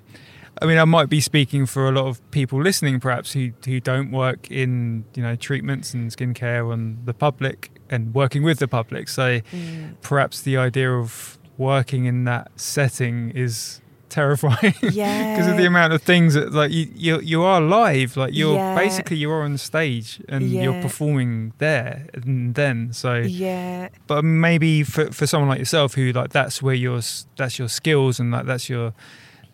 I 0.62 0.66
mean 0.66 0.78
I 0.78 0.86
might 0.86 1.10
be 1.10 1.22
speaking 1.22 1.66
for 1.66 1.88
a 1.88 1.92
lot 1.92 2.06
of 2.08 2.32
people 2.32 2.62
listening 2.62 3.00
perhaps 3.00 3.34
who 3.34 3.52
who 3.66 3.80
don't 3.80 4.12
work 4.12 4.50
in 4.52 5.06
you 5.16 5.24
know 5.24 5.36
treatments 5.36 5.94
and 5.94 6.12
skincare 6.12 6.74
and 6.74 7.06
the 7.06 7.14
public 7.14 7.72
and 7.90 8.14
working 8.14 8.44
with 8.44 8.60
the 8.60 8.68
public 8.68 9.08
so 9.10 9.40
Mm. 9.54 9.96
perhaps 10.02 10.42
the 10.42 10.58
idea 10.58 10.92
of 10.92 11.38
working 11.58 12.06
in 12.06 12.26
that 12.26 12.52
setting 12.56 13.32
is 13.32 13.82
terrifying 14.10 14.74
Yeah. 14.82 15.36
because 15.36 15.52
of 15.52 15.58
the 15.58 15.66
amount 15.66 15.92
of 15.94 16.02
things 16.02 16.34
that 16.34 16.54
like 16.54 16.72
you 16.72 16.88
you, 16.96 17.20
you 17.20 17.44
are 17.44 17.60
live 17.62 18.16
like 18.18 18.34
you're 18.34 18.56
Yeah. 18.56 18.76
basically 18.76 19.18
you're 19.18 19.44
on 19.44 19.58
stage 19.58 20.22
and 20.30 20.50
you're 20.50 20.82
performing 20.82 21.54
there 21.58 22.08
and 22.14 22.56
then 22.56 22.94
so 22.94 23.16
Yeah. 23.16 23.90
but 24.08 24.24
maybe 24.24 24.84
for, 24.84 25.12
for 25.12 25.28
someone 25.28 25.50
like 25.50 25.60
yourself 25.60 25.94
who 25.96 26.12
like 26.14 26.32
that's 26.32 26.62
where 26.64 26.76
your 26.76 27.02
that's 27.36 27.60
your 27.60 27.68
skills 27.70 28.20
and 28.20 28.32
like 28.32 28.46
that's 28.46 28.70
your 28.70 28.94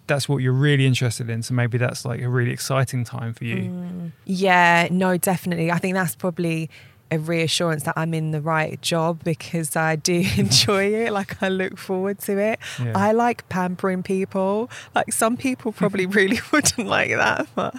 that's 0.08 0.28
what 0.28 0.38
you're 0.38 0.52
really 0.54 0.86
interested 0.86 1.30
in 1.30 1.42
so 1.42 1.54
maybe 1.54 1.78
that's 1.78 2.04
like 2.06 2.22
a 2.22 2.28
really 2.30 2.52
exciting 2.52 3.04
time 3.04 3.34
for 3.34 3.46
you 3.46 3.56
Mm. 3.56 4.12
Yeah, 4.26 4.88
no, 4.92 5.18
definitely. 5.18 5.72
I 5.72 5.78
think 5.78 5.94
that's 5.96 6.16
probably 6.16 6.70
a 7.12 7.20
reassurance 7.20 7.84
that 7.84 7.94
I'm 7.96 8.14
in 8.14 8.32
the 8.32 8.42
right 8.42 8.82
job 8.82 9.24
because 9.24 9.76
I 9.76 9.96
do 9.98 10.24
enjoy 10.38 10.86
it. 10.94 11.12
Like 11.14 11.42
I 11.44 11.50
look 11.50 11.78
forward 11.78 12.18
to 12.22 12.38
it. 12.40 12.60
Yeah. 12.82 12.94
I 12.96 13.12
like 13.12 13.48
pampering 13.50 14.02
people. 14.02 14.70
Like 14.96 15.14
some 15.14 15.38
people 15.38 15.72
probably 15.72 16.06
really 16.20 16.40
wouldn't 16.52 16.88
like 16.88 17.12
that, 17.12 17.48
but 17.56 17.76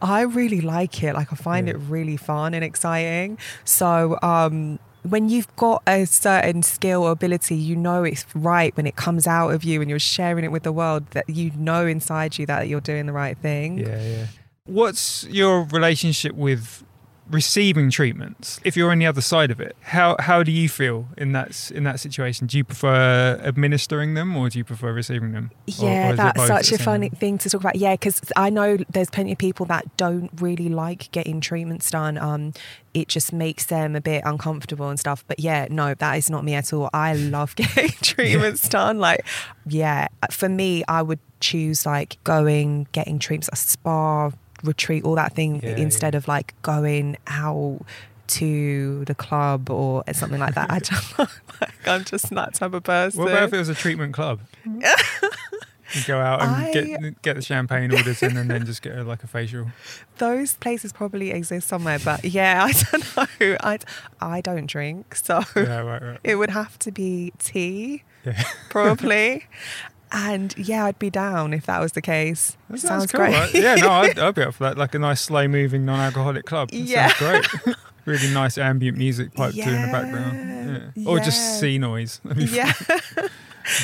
I 0.00 0.20
really 0.22 0.60
like 0.60 1.02
it. 1.02 1.14
Like 1.14 1.32
I 1.32 1.36
find 1.36 1.66
Yeah. 1.66 1.74
it 1.74 1.78
really 1.78 2.16
fun 2.16 2.54
and 2.54 2.62
exciting. 2.64 3.38
So, 3.64 4.18
um, 4.22 4.78
when 5.08 5.28
you've 5.28 5.54
got 5.56 5.82
a 5.86 6.04
certain 6.04 6.62
skill 6.62 7.02
or 7.04 7.10
ability, 7.12 7.54
you 7.54 7.76
know 7.76 8.04
it's 8.04 8.24
right 8.34 8.76
when 8.76 8.86
it 8.86 8.96
comes 8.96 9.26
out 9.26 9.50
of 9.50 9.64
you 9.64 9.80
and 9.80 9.88
you're 9.90 9.98
sharing 9.98 10.44
it 10.44 10.52
with 10.52 10.62
the 10.62 10.72
world 10.72 11.06
that 11.10 11.28
you 11.28 11.50
know 11.56 11.86
inside 11.86 12.38
you 12.38 12.46
that 12.46 12.68
you're 12.68 12.80
doing 12.80 13.06
the 13.06 13.12
right 13.12 13.38
thing. 13.38 13.78
yeah 13.78 14.02
yeah 14.02 14.26
what's 14.64 15.24
your 15.24 15.62
relationship 15.66 16.34
with 16.34 16.82
receiving 17.30 17.90
treatments 17.90 18.60
if 18.64 18.76
you're 18.76 18.90
on 18.92 18.98
the 19.00 19.06
other 19.06 19.20
side 19.20 19.50
of 19.50 19.60
it 19.60 19.74
how 19.80 20.14
how 20.20 20.42
do 20.44 20.52
you 20.52 20.68
feel 20.68 21.08
in 21.18 21.32
that 21.32 21.70
in 21.72 21.82
that 21.82 21.98
situation 21.98 22.46
do 22.46 22.56
you 22.56 22.62
prefer 22.64 23.40
administering 23.42 24.14
them 24.14 24.36
or 24.36 24.48
do 24.48 24.58
you 24.58 24.64
prefer 24.64 24.92
receiving 24.92 25.32
them 25.32 25.50
Or- 25.80 25.86
or 25.86 25.90
Yeah, 25.90 26.12
that's 26.12 26.46
such 26.46 26.70
a 26.72 26.78
funny 26.78 27.08
thing 27.08 27.38
to 27.38 27.50
talk 27.50 27.60
about. 27.62 27.76
Yeah, 27.76 27.94
because 27.94 28.20
I 28.36 28.50
know 28.50 28.76
there's 28.90 29.10
plenty 29.10 29.32
of 29.32 29.38
people 29.38 29.66
that 29.66 29.96
don't 29.96 30.30
really 30.40 30.68
like 30.68 31.10
getting 31.10 31.40
treatments 31.40 31.90
done. 31.90 32.16
Um, 32.18 32.52
it 32.94 33.08
just 33.08 33.32
makes 33.32 33.66
them 33.66 33.96
a 33.96 34.00
bit 34.00 34.22
uncomfortable 34.24 34.88
and 34.88 34.98
stuff. 34.98 35.24
But 35.26 35.40
yeah, 35.40 35.66
no, 35.70 35.94
that 35.94 36.14
is 36.16 36.30
not 36.30 36.44
me 36.44 36.54
at 36.54 36.72
all. 36.72 36.88
I 36.94 37.14
love 37.14 37.56
getting 37.56 37.88
treatments 38.02 38.68
done. 38.68 38.98
Like, 38.98 39.26
yeah, 39.66 40.08
for 40.30 40.48
me, 40.48 40.84
I 40.88 41.02
would 41.02 41.18
choose 41.40 41.84
like 41.84 42.16
going, 42.24 42.86
getting 42.92 43.18
treatments, 43.18 43.50
a 43.52 43.56
spa 43.56 44.30
retreat, 44.66 45.04
all 45.04 45.14
that 45.14 45.34
thing, 45.34 45.60
Yeah, 45.62 45.76
instead 45.76 46.14
yeah. 46.14 46.18
of 46.18 46.28
like 46.28 46.54
going 46.62 47.16
out 47.26 47.80
to 48.28 49.04
the 49.04 49.14
club 49.14 49.70
or 49.70 50.02
something 50.12 50.40
like 50.40 50.54
that. 50.54 50.70
I 50.70 50.78
don't 51.18 51.18
like, 51.60 51.86
I'm 51.86 52.04
just 52.04 52.28
that 52.30 52.54
type 52.54 52.74
of 52.74 52.82
person. 52.82 53.20
what 53.22 53.30
about 53.30 53.44
if 53.44 53.52
it 53.54 53.58
was 53.58 53.68
a 53.68 53.74
treatment 53.74 54.14
club 54.14 54.40
you 55.94 56.02
go 56.06 56.18
out 56.18 56.42
and 56.42 56.50
I- 56.50 56.72
get 56.72 57.22
get 57.22 57.36
the 57.36 57.42
champagne 57.42 57.92
orders 57.92 58.20
in 58.24 58.36
and 58.36 58.50
then 58.50 58.66
just 58.66 58.82
get 58.82 58.98
a, 58.98 59.04
like 59.04 59.22
a 59.22 59.28
facial 59.28 59.68
those 60.18 60.54
places 60.54 60.92
probably 60.92 61.30
exist 61.30 61.68
somewhere, 61.68 61.98
but 62.04 62.24
yeah, 62.24 62.64
I 62.64 62.72
don't 62.72 63.16
know. 63.16 63.56
I, 63.60 63.78
I 64.20 64.40
don't 64.40 64.66
drink, 64.66 65.14
so 65.14 65.42
yeah 65.54 65.78
right 65.82 66.02
right 66.02 66.18
it 66.24 66.34
would 66.36 66.50
have 66.50 66.76
to 66.80 66.90
be 66.90 67.32
tea, 67.38 68.02
yeah 68.24 68.42
probably. 68.70 69.46
And 70.12 70.54
yeah, 70.56 70.84
I'd 70.86 70.98
be 70.98 71.10
down 71.10 71.52
if 71.54 71.66
that 71.66 71.80
was 71.80 71.92
the 71.92 72.02
case. 72.02 72.56
That 72.70 72.78
Sounds 72.80 73.10
cool, 73.10 73.20
great. 73.20 73.34
right? 73.34 73.54
Yeah, 73.54 73.74
no, 73.76 73.90
I'd, 73.90 74.18
I'd 74.26 74.34
be 74.34 74.42
up 74.42 74.54
for 74.54 74.64
that. 74.64 74.78
Like 74.78 74.94
a 74.94 74.98
nice 74.98 75.20
slow 75.20 75.46
moving 75.48 75.84
non 75.84 75.98
alcoholic 76.00 76.44
club. 76.46 76.70
That 76.70 76.76
Yeah. 76.78 77.08
Sounds 77.08 77.46
great. 77.48 77.76
really 78.04 78.32
nice 78.32 78.56
ambient 78.56 78.96
music 78.96 79.34
piped 79.34 79.54
through 79.54 79.72
in 79.72 79.82
the 79.82 79.88
background. 79.88 80.92
Yeah. 80.94 81.08
Or 81.08 81.18
Yeah. 81.18 81.24
just 81.24 81.60
sea 81.60 81.78
noise. 81.78 82.20
Yeah. 82.36 82.72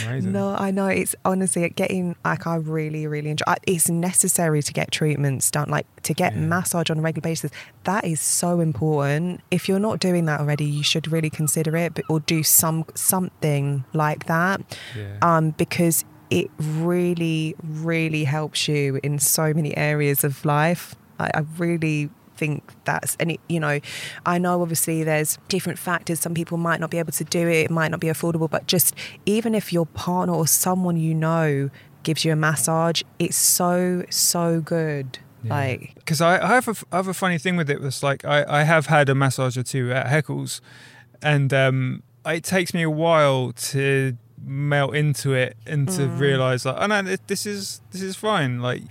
amazing. 0.07 0.31
No, 0.31 0.51
I 0.55 0.71
know. 0.71 0.87
It's 0.87 1.17
honestly 1.25 1.69
getting 1.71 2.15
like 2.25 2.47
I 2.47 2.55
really, 2.57 3.07
really 3.09 3.31
enjoy. 3.31 3.45
It's 3.67 3.91
necessary 3.91 4.63
to 4.63 4.73
get 4.73 4.93
treatments 4.93 5.51
done, 5.51 5.69
like 5.71 5.87
to 6.05 6.15
get 6.15 6.35
Yeah. 6.35 6.41
massage 6.41 6.89
on 6.91 6.99
a 6.99 7.03
regular 7.03 7.23
basis. 7.29 7.51
That 7.85 8.05
is 8.05 8.21
so 8.21 8.61
important. 8.61 9.41
If 9.51 9.69
you're 9.69 9.81
not 9.81 9.99
doing 9.99 10.25
that 10.27 10.39
already, 10.41 10.67
you 10.67 10.85
should 10.85 11.11
really 11.11 11.31
consider 11.31 11.77
it, 11.77 11.95
but, 11.95 12.05
or 12.09 12.21
do 12.21 12.45
some 12.45 12.85
something 12.95 13.85
like 13.93 14.27
that, 14.27 14.61
Yeah. 14.97 15.17
um, 15.21 15.51
because 15.51 16.05
it 16.33 16.51
really, 16.59 17.55
really 17.63 18.25
helps 18.25 18.67
you 18.67 18.99
in 19.03 19.19
so 19.19 19.53
many 19.53 19.77
areas 19.77 20.25
of 20.25 20.45
life. 20.47 20.95
I, 21.21 21.31
I 21.35 21.41
really 21.59 22.09
think 22.35 22.73
that's 22.85 23.15
and 23.21 23.33
it, 23.33 23.41
you 23.47 23.61
know 23.61 23.79
i 24.25 24.39
know 24.39 24.63
obviously 24.63 25.05
there's 25.05 25.39
different 25.49 25.79
factors 25.79 26.19
some 26.19 26.33
people 26.33 26.57
might 26.57 26.81
not 26.81 26.91
be 26.91 26.99
able 26.99 27.13
to 27.13 27.25
do 27.25 27.47
it 27.47 27.67
it 27.67 27.71
might 27.71 27.91
not 27.91 28.01
be 28.01 28.07
affordable 28.07 28.49
but 28.49 28.67
just 28.67 28.95
even 29.27 29.55
if 29.55 29.71
your 29.71 29.85
partner 29.85 30.35
or 30.35 30.47
someone 30.47 30.97
you 30.97 31.15
know 31.15 31.69
gives 32.03 32.25
you 32.25 32.33
a 32.33 32.37
massage 32.37 33.03
it's 33.19 33.37
so 33.37 34.03
so 34.09 34.63
good 34.63 35.19
like 35.45 35.95
because 35.97 36.21
I, 36.21 36.43
I 36.43 36.55
have 36.55 36.69
a, 36.69 36.75
I 36.91 36.97
have 36.97 37.09
a 37.09 37.15
funny 37.15 37.37
thing 37.37 37.57
with 37.57 37.69
it. 37.69 37.81
Was 37.81 38.03
like 38.03 38.25
I, 38.25 38.45
I 38.49 38.63
have 38.63 38.87
had 38.87 39.09
a 39.09 39.15
massage 39.15 39.59
or 39.59 39.65
two 39.65 39.93
at 39.93 40.07
Haeckels, 40.07 40.61
and 41.21 41.53
um, 41.53 42.03
it 42.25 42.45
takes 42.45 42.73
me 42.73 42.83
a 42.83 42.91
while 42.91 43.53
to 43.53 44.17
melt 44.45 44.95
into 44.95 45.33
it 45.35 45.57
and 45.67 45.89
to 45.91 46.03
Mm. 46.09 46.19
realize 46.19 46.65
like, 46.65 46.77
oh 46.79 46.87
no, 46.87 47.03
this 47.27 47.47
is 47.47 47.81
this 47.91 48.03
is 48.03 48.17
fine. 48.17 48.61
Like, 48.61 48.83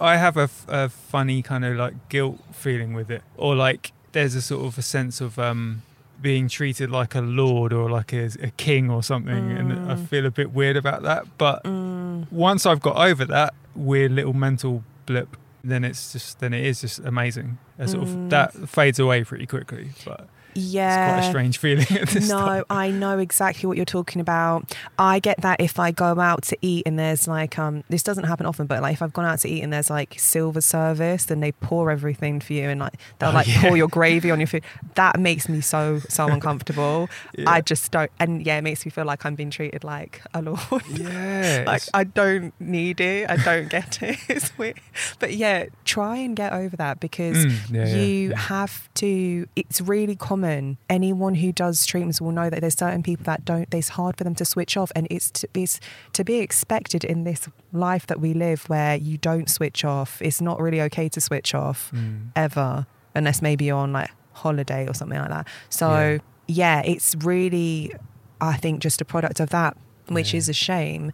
I 0.00 0.16
have 0.16 0.36
a, 0.36 0.48
a 0.68 0.88
funny 0.88 1.42
kind 1.42 1.64
of 1.64 1.76
like 1.76 2.08
guilt 2.08 2.38
feeling 2.52 2.92
with 2.94 3.10
it, 3.10 3.22
or 3.36 3.54
like 3.54 3.92
there's 4.12 4.34
a 4.34 4.42
sort 4.42 4.64
of 4.66 4.76
a 4.78 4.82
sense 4.82 5.20
of 5.20 5.38
um 5.38 5.82
being 6.20 6.46
treated 6.48 6.88
like 6.90 7.14
a 7.16 7.20
lord 7.20 7.72
or 7.72 7.90
like 7.90 8.12
a, 8.12 8.26
a 8.40 8.50
king 8.56 8.90
or 8.90 9.02
something, 9.02 9.50
and 9.50 9.72
I 9.72 9.94
Mm. 9.94 10.08
feel 10.08 10.26
a 10.26 10.30
bit 10.30 10.52
weird 10.52 10.76
about 10.76 11.02
that. 11.02 11.26
But 11.38 11.64
Mm. 11.64 12.26
once 12.30 12.64
I've 12.66 12.80
got 12.80 12.96
over 12.96 13.24
that 13.24 13.54
weird 13.74 14.12
little 14.12 14.32
mental 14.34 14.84
blip, 15.06 15.36
then 15.64 15.82
it's 15.84 16.12
just 16.12 16.38
then 16.40 16.52
it 16.54 16.64
is 16.64 16.80
just 16.82 16.98
amazing. 17.00 17.58
A 17.78 17.88
sort 17.88 18.04
Mm. 18.04 18.06
of 18.14 18.28
that 18.28 18.68
fades 18.68 18.98
away 18.98 19.24
pretty 19.24 19.46
quickly, 19.46 19.90
but 20.04 20.28
Yeah. 20.54 21.16
it's 21.18 21.20
quite 21.20 21.26
a 21.26 21.30
strange 21.30 21.58
feeling 21.58 21.86
at 22.00 22.08
this 22.08 22.28
no, 22.28 22.38
time. 22.38 22.64
I 22.70 22.90
know 22.90 23.18
exactly 23.18 23.66
what 23.66 23.76
you're 23.76 23.86
talking 23.86 24.20
about. 24.20 24.74
I 24.98 25.18
get 25.18 25.40
that 25.42 25.60
if 25.60 25.78
I 25.78 25.90
go 25.90 26.18
out 26.20 26.42
to 26.44 26.56
eat 26.60 26.84
and 26.86 26.98
there's 26.98 27.26
like 27.26 27.58
um 27.58 27.84
this 27.88 28.02
doesn't 28.02 28.24
happen 28.24 28.46
often, 28.46 28.66
but 28.66 28.82
like 28.82 28.94
if 28.94 29.02
I've 29.02 29.12
gone 29.12 29.24
out 29.24 29.38
to 29.40 29.48
eat 29.48 29.62
and 29.62 29.72
there's 29.72 29.88
like 29.90 30.14
silver 30.18 30.60
service, 30.60 31.24
then 31.26 31.40
they 31.40 31.52
pour 31.52 31.90
everything 31.90 32.40
for 32.40 32.52
you 32.52 32.68
and 32.68 32.80
like 32.80 32.94
they'll 33.18 33.30
Oh, 33.30 33.34
like 33.34 33.46
yeah. 33.48 33.62
pour 33.62 33.76
your 33.76 33.88
gravy 33.88 34.30
on 34.30 34.38
your 34.40 34.46
food. 34.46 34.64
That 34.94 35.18
makes 35.18 35.48
me 35.48 35.60
so 35.62 36.00
so 36.08 36.26
uncomfortable. 36.36 37.08
Yeah. 37.36 37.50
I 37.50 37.60
just 37.62 37.90
don't 37.90 38.10
and 38.20 38.44
yeah, 38.44 38.58
it 38.58 38.62
makes 38.62 38.84
me 38.84 38.90
feel 38.90 39.04
like 39.04 39.24
I'm 39.24 39.34
being 39.34 39.50
treated 39.50 39.84
like 39.84 40.20
a 40.34 40.42
lord. 40.42 40.60
Yeah, 40.88 41.64
like 41.66 41.82
I 41.94 42.04
don't 42.04 42.52
need 42.60 43.00
it. 43.00 43.30
I 43.30 43.36
don't 43.36 43.68
get 43.68 44.02
it. 44.02 44.18
It's 44.28 44.56
weird. 44.58 44.78
But 45.18 45.32
yeah, 45.34 45.66
try 45.84 46.16
and 46.18 46.36
get 46.36 46.52
over 46.52 46.76
that 46.76 47.00
because 47.00 47.22
Mm, 47.32 47.70
yeah, 47.70 47.94
you 47.96 48.32
have 48.32 48.92
to 48.94 49.46
it's 49.56 49.80
really 49.80 50.14
common. 50.16 50.41
Anyone 50.90 51.34
who 51.36 51.52
does 51.52 51.86
treatments 51.86 52.20
will 52.20 52.32
know 52.32 52.50
that 52.50 52.60
there's 52.60 52.76
certain 52.78 53.02
people 53.02 53.24
that 53.24 53.44
don't 53.44 53.72
it's 53.72 53.90
hard 53.90 54.16
for 54.16 54.24
them 54.24 54.34
to 54.36 54.44
switch 54.44 54.76
off 54.76 54.90
and 54.94 55.06
it's 55.10 55.30
to, 55.32 55.48
it's 55.54 55.80
to 56.12 56.24
be 56.24 56.36
expected 56.36 57.04
in 57.04 57.24
this 57.24 57.48
life 57.72 58.06
that 58.08 58.20
we 58.20 58.34
live 58.34 58.64
where 58.68 58.96
you 58.96 59.16
don't 59.18 59.48
switch 59.48 59.84
off. 59.84 60.20
It's 60.20 60.40
not 60.40 60.60
really 60.60 60.80
okay 60.82 61.08
to 61.08 61.20
switch 61.20 61.54
off 61.54 61.90
Mm. 61.94 62.28
ever 62.36 62.86
unless 63.14 63.40
maybe 63.42 63.66
you're 63.66 63.76
on 63.76 63.92
like 63.92 64.10
holiday 64.32 64.86
or 64.88 64.94
something 64.94 65.18
like 65.18 65.28
that. 65.30 65.46
So 65.70 66.18
yeah, 66.48 66.82
it's 66.84 67.14
really 67.16 67.92
I 68.40 68.56
think 68.56 68.80
just 68.80 69.00
a 69.00 69.04
product 69.04 69.38
of 69.40 69.50
that, 69.50 69.76
which 70.08 70.32
Yeah. 70.34 70.38
is 70.38 70.48
a 70.48 70.52
shame. 70.52 71.12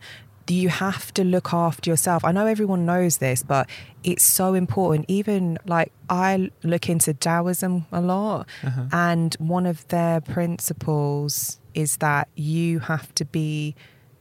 You 0.50 0.68
have 0.70 1.12
to 1.14 1.24
look 1.24 1.52
after 1.52 1.90
yourself. 1.90 2.24
I 2.24 2.32
know 2.32 2.46
everyone 2.46 2.86
knows 2.86 3.18
this, 3.18 3.42
but 3.42 3.68
it's 4.02 4.22
so 4.24 4.54
important. 4.54 5.04
Even 5.08 5.58
like 5.66 5.92
I 6.08 6.50
look 6.62 6.88
into 6.88 7.12
Taoism 7.14 7.86
a 7.92 8.00
lot, 8.00 8.48
Uh-huh. 8.64 8.84
and 8.92 9.34
one 9.38 9.66
of 9.66 9.86
their 9.88 10.20
principles 10.22 11.58
is 11.74 11.98
that 11.98 12.28
you 12.34 12.80
have 12.80 13.14
to 13.14 13.24
be 13.24 13.74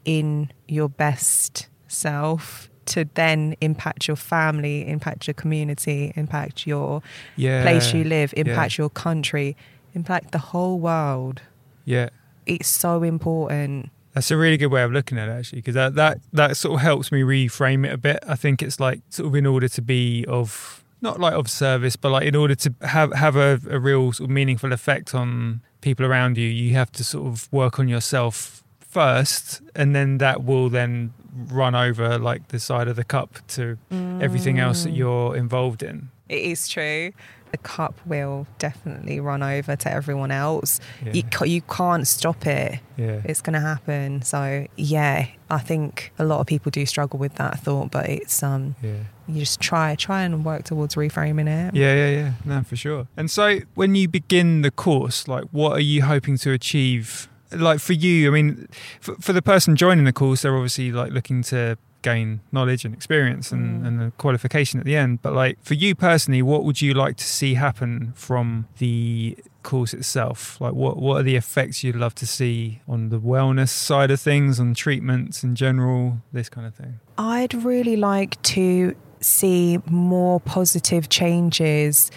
in 0.06 0.52
your 0.68 0.90
best 0.90 1.68
self 1.88 2.70
to 2.86 3.06
then 3.16 3.56
impact 3.62 4.08
your 4.08 4.16
family, 4.16 4.88
impact 4.88 5.28
your 5.28 5.34
community, 5.34 6.14
impact 6.16 6.66
your 6.66 7.02
yeah, 7.36 7.62
place 7.64 7.94
you 7.94 8.04
live, 8.04 8.34
yeah. 8.34 8.42
impact 8.46 8.78
your 8.78 8.90
country, 8.90 9.56
impact 9.94 10.32
the 10.32 10.38
whole 10.40 10.80
world. 10.80 11.42
Yeah, 11.86 12.10
It's 12.46 12.68
so 12.70 13.04
important. 13.04 13.90
That's 14.18 14.32
a 14.32 14.38
really 14.38 14.58
good 14.58 14.72
way 14.72 14.82
of 14.82 14.92
looking 14.92 15.20
at 15.20 15.30
it, 15.30 15.32
actually, 15.32 15.60
because 15.60 15.76
that, 15.76 15.94
that 15.94 16.20
that 16.34 16.58
sort 16.58 16.74
of 16.76 16.82
helps 16.82 17.12
me 17.12 17.22
reframe 17.22 17.86
it 17.86 17.94
a 17.94 17.98
bit. 17.98 18.18
I 18.28 18.36
think 18.36 18.64
it's 18.64 18.80
like 18.80 19.02
sort 19.10 19.28
of 19.28 19.36
in 19.36 19.46
order 19.46 19.68
to 19.70 19.82
be 19.82 20.26
of 20.28 20.84
not 21.02 21.20
like 21.20 21.34
of 21.36 21.48
service, 21.52 21.96
but 21.96 22.10
like 22.12 22.26
in 22.26 22.36
order 22.36 22.56
to 22.56 22.74
have 22.82 23.14
have 23.14 23.36
a, 23.36 23.62
a 23.70 23.78
real 23.80 24.12
sort 24.14 24.28
of 24.30 24.34
meaningful 24.34 24.74
effect 24.74 25.14
on 25.14 25.62
people 25.82 26.04
around 26.04 26.36
you, 26.38 26.48
you 26.48 26.74
have 26.74 26.92
to 26.94 27.04
sort 27.04 27.28
of 27.28 27.48
work 27.52 27.78
on 27.78 27.88
yourself 27.88 28.64
first, 28.80 29.62
and 29.76 29.96
then 29.96 30.18
that 30.18 30.44
will 30.44 30.70
then 30.70 31.14
run 31.52 31.76
over 31.76 32.18
like 32.18 32.48
the 32.48 32.60
side 32.60 32.88
of 32.88 32.96
the 32.96 33.04
cup 33.04 33.38
to 33.48 33.78
everything 34.20 34.58
else 34.58 34.84
that 34.84 34.94
Mm. 34.94 34.98
you're 34.98 35.36
involved 35.36 35.84
in. 35.84 36.10
It 36.28 36.42
is 36.42 36.68
true. 36.68 37.12
The 37.52 37.58
cup 37.58 37.96
will 38.06 38.46
definitely 38.60 39.20
run 39.20 39.42
over 39.42 39.76
to 39.76 39.92
everyone 39.92 40.32
else. 40.32 40.80
Yeah. 41.06 41.14
You, 41.14 41.24
ca- 41.24 41.46
you 41.46 41.62
can't 41.62 42.08
stop 42.08 42.46
it. 42.46 42.80
Yeah. 42.98 43.22
It's 43.24 43.42
going 43.42 43.54
to 43.54 43.60
happen. 43.60 44.22
So 44.22 44.68
yeah, 44.76 45.28
I 45.50 45.60
think 45.60 46.12
a 46.20 46.26
lot 46.26 46.40
of 46.40 46.48
people 46.48 46.70
do 46.72 46.86
struggle 46.86 47.20
with 47.20 47.36
that 47.36 47.60
thought, 47.60 47.92
but 47.92 48.10
it's 48.10 48.44
um, 48.44 48.76
yeah. 48.82 49.04
you 49.28 49.40
just 49.40 49.62
try, 49.62 49.96
try 49.96 50.24
and 50.24 50.44
work 50.44 50.64
towards 50.64 50.96
reframing 50.96 51.48
it. 51.48 51.74
Yeah, 51.74 51.96
yeah, 51.96 52.10
yeah. 52.10 52.32
No, 52.44 52.64
for 52.64 52.76
sure. 52.76 53.08
And 53.16 53.32
so 53.32 53.60
when 53.76 53.96
you 53.96 54.08
begin 54.08 54.62
the 54.62 54.72
course, 54.72 55.28
like 55.28 55.46
what 55.52 55.74
are 55.74 55.82
you 55.82 56.04
hoping 56.04 56.38
to 56.40 56.52
achieve? 56.52 57.30
Like 57.52 57.80
for 57.80 57.94
you, 57.94 58.28
I 58.28 58.32
mean, 58.32 58.68
for, 59.00 59.16
for 59.16 59.32
the 59.32 59.42
person 59.42 59.78
joining 59.78 60.04
the 60.04 60.12
course, 60.12 60.42
they're 60.42 60.56
obviously 60.56 60.92
like 60.92 61.14
looking 61.14 61.44
to 61.44 61.78
gain 62.02 62.42
knowledge 62.52 62.86
and 62.86 62.94
experience 62.94 63.52
and, 63.52 63.82
Mm. 63.84 63.88
and 63.88 64.02
a 64.02 64.12
qualification 64.12 64.80
at 64.80 64.86
the 64.86 64.96
end. 64.96 65.22
But 65.22 65.34
like 65.34 65.58
for 65.64 65.74
you 65.74 65.96
personally, 65.96 66.42
what 66.42 66.64
would 66.64 66.82
you 66.82 66.94
like 66.94 67.18
to 67.18 67.24
see 67.26 67.56
happen 67.56 68.14
from 68.16 68.68
the 68.78 69.38
course 69.64 69.94
itself? 69.94 70.60
Like 70.62 70.74
what, 70.74 70.98
what 70.98 71.20
are 71.20 71.24
the 71.24 71.36
effects 71.36 71.84
you'd 71.84 71.96
love 71.96 72.16
to 72.16 72.26
see 72.28 72.82
on 72.88 73.10
the 73.10 73.20
wellness 73.20 73.70
side 73.70 74.12
of 74.12 74.20
things, 74.22 74.60
on 74.60 74.74
treatments 74.74 75.44
in 75.44 75.56
general, 75.56 76.20
this 76.32 76.50
kind 76.50 76.66
of 76.68 76.76
thing? 76.76 77.00
I'd 77.18 77.54
really 77.54 77.96
like 77.98 78.42
to 78.44 78.96
see 79.20 79.80
more 79.90 80.40
positive 80.40 81.10
changes 81.10 82.12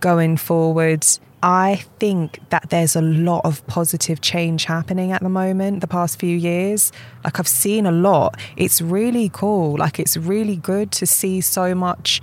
going 0.00 0.36
forward. 0.36 1.04
I 1.42 1.84
think 1.98 2.38
that 2.50 2.70
there's 2.70 2.94
a 2.94 3.00
lot 3.02 3.44
of 3.44 3.66
positive 3.66 4.20
change 4.20 4.66
happening 4.66 5.10
at 5.10 5.22
the 5.22 5.28
moment, 5.28 5.80
the 5.80 5.88
past 5.88 6.20
few 6.20 6.36
years. 6.36 6.92
Like, 7.24 7.40
I've 7.40 7.48
seen 7.48 7.84
a 7.84 7.90
lot. 7.90 8.38
It's 8.56 8.80
really 8.80 9.28
cool. 9.28 9.76
Like, 9.76 9.98
it's 9.98 10.16
really 10.16 10.56
good 10.56 10.92
to 10.92 11.06
see 11.06 11.40
so 11.40 11.74
much 11.74 12.22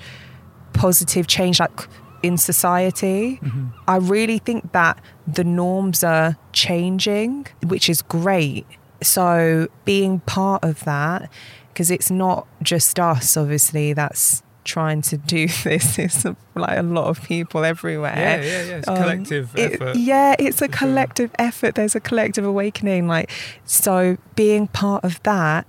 positive 0.72 1.28
change, 1.28 1.59
like 1.59 1.88
in 2.24 2.38
society. 2.38 3.39
Mm-hmm. 3.43 3.67
I 3.88 3.97
really 3.97 4.39
think 4.39 4.72
that 4.72 5.01
the 5.28 5.43
norms 5.43 6.03
are 6.03 6.38
changing, 6.53 7.47
which 7.65 7.89
is 7.89 8.01
great. 8.01 8.65
So, 9.03 9.67
being 9.84 10.22
part 10.22 10.63
of 10.63 10.86
that, 10.86 11.30
because 11.74 11.91
it's 11.91 12.09
not 12.09 12.47
just 12.63 12.97
us, 12.99 13.36
obviously, 13.36 13.91
that's 13.91 14.43
trying 14.70 15.01
to 15.03 15.17
do 15.17 15.47
this. 15.63 15.97
It's 15.99 16.26
like 16.55 16.78
a 16.78 16.84
lot 16.84 17.07
of 17.07 17.22
people 17.24 17.65
everywhere. 17.65 18.15
Yeah, 18.15 18.36
yeah, 18.41 18.63
yeah. 18.70 18.78
It's 18.78 18.88
a 18.88 18.91
Um, 18.91 18.97
collective 19.03 19.55
it- 19.55 19.74
effort. 19.74 19.95
yeah, 19.95 20.36
it's 20.39 20.61
a 20.61 20.67
for 20.67 20.72
sure. 20.78 20.88
collective 20.88 21.32
effort. 21.39 21.76
There's 21.76 21.95
a 21.95 21.99
collective 21.99 22.45
awakening. 22.45 23.07
Like, 23.07 23.30
so 23.65 24.17
being 24.36 24.67
part 24.67 25.03
of 25.03 25.22
that 25.24 25.67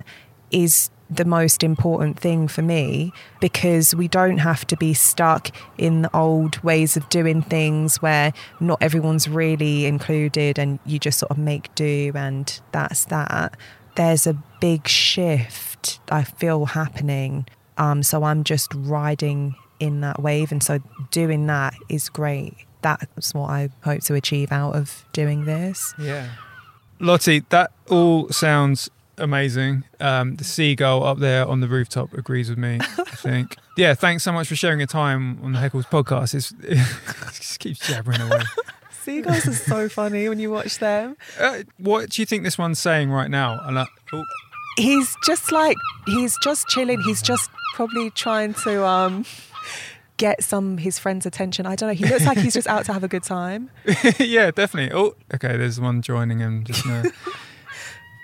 is 0.51 0.89
the 1.13 1.25
most 1.25 1.61
important 1.61 2.17
thing 2.17 2.47
for 2.47 2.61
me 2.61 3.11
because 3.41 3.93
we 3.93 4.07
don't 4.07 4.37
have 4.37 4.65
to 4.65 4.77
be 4.77 4.93
stuck 4.93 5.49
in 5.77 6.03
the 6.03 6.15
old 6.15 6.57
ways 6.63 6.95
of 6.95 7.03
doing 7.09 7.41
things 7.41 8.01
where 8.01 8.31
not 8.61 8.77
everyone's 8.81 9.27
really 9.27 9.85
included 9.85 10.57
and 10.57 10.79
you 10.85 10.97
just 10.97 11.19
sort 11.19 11.29
of 11.29 11.37
make 11.37 11.73
do 11.75 12.13
and 12.15 12.61
that's 12.71 13.03
that. 13.05 13.57
There's 13.97 14.25
a 14.25 14.35
big 14.61 14.87
shift 14.87 15.99
I 16.09 16.23
feel 16.23 16.67
happening. 16.67 17.45
Um, 17.81 18.03
so 18.03 18.23
I'm 18.23 18.43
just 18.43 18.71
riding 18.75 19.55
in 19.79 20.01
that 20.01 20.21
wave. 20.21 20.51
And 20.51 20.61
so 20.61 20.79
doing 21.09 21.47
that 21.47 21.73
is 21.89 22.09
great. 22.09 22.55
That's 22.83 23.33
what 23.33 23.49
I 23.49 23.69
hope 23.83 24.01
to 24.03 24.13
achieve 24.13 24.51
out 24.51 24.75
of 24.75 25.03
doing 25.13 25.45
this. 25.45 25.93
Yeah. 25.97 26.29
Lottie, 26.99 27.39
that 27.49 27.71
all 27.89 28.29
sounds 28.29 28.89
amazing. 29.17 29.83
Um, 29.99 30.35
the 30.35 30.43
seagull 30.43 31.03
up 31.03 31.17
there 31.17 31.47
on 31.47 31.59
the 31.59 31.67
rooftop 31.67 32.13
agrees 32.13 32.49
with 32.49 32.59
me, 32.59 32.77
I 32.81 32.85
think. 33.15 33.57
Yeah, 33.77 33.95
thanks 33.95 34.23
so 34.23 34.31
much 34.31 34.47
for 34.47 34.55
sharing 34.55 34.79
your 34.79 34.87
time 34.87 35.39
on 35.41 35.53
the 35.53 35.59
Haeckels 35.59 35.85
podcast. 35.85 36.35
It's, 36.35 36.51
it 36.61 36.77
just 37.33 37.59
keeps 37.59 37.87
jabbering 37.87 38.21
away. 38.21 38.43
Seagulls 38.91 39.47
are 39.47 39.53
so 39.53 39.89
funny 39.89 40.29
when 40.29 40.37
you 40.37 40.51
watch 40.51 40.77
them. 40.77 41.17
Uh, 41.39 41.63
what 41.77 42.11
do 42.11 42.21
you 42.21 42.27
think 42.27 42.43
this 42.43 42.59
one's 42.59 42.77
saying 42.77 43.09
right 43.09 43.31
now? 43.31 43.59
And 43.63 43.79
oh, 44.13 44.23
He's 44.77 45.15
just 45.25 45.51
like, 45.51 45.77
he's 46.05 46.37
just 46.43 46.67
chilling. 46.67 47.01
He's 47.01 47.21
just 47.21 47.49
probably 47.75 48.09
trying 48.11 48.53
to 48.63 48.85
um, 48.85 49.25
get 50.17 50.43
some 50.43 50.77
his 50.77 50.97
friends' 50.99 51.25
attention. 51.25 51.65
I 51.65 51.75
don't 51.75 51.89
know. 51.89 51.93
He 51.95 52.05
looks 52.05 52.25
like 52.25 52.37
he's 52.37 52.53
just 52.53 52.67
out 52.67 52.85
to 52.85 52.93
have 52.93 53.03
a 53.03 53.07
good 53.07 53.23
time. 53.23 53.69
yeah, 54.19 54.51
definitely. 54.51 54.95
Oh, 54.97 55.15
okay, 55.33 55.57
there's 55.57 55.79
one 55.79 56.01
joining 56.01 56.39
him 56.39 56.63
just 56.63 56.85
now. 56.85 57.03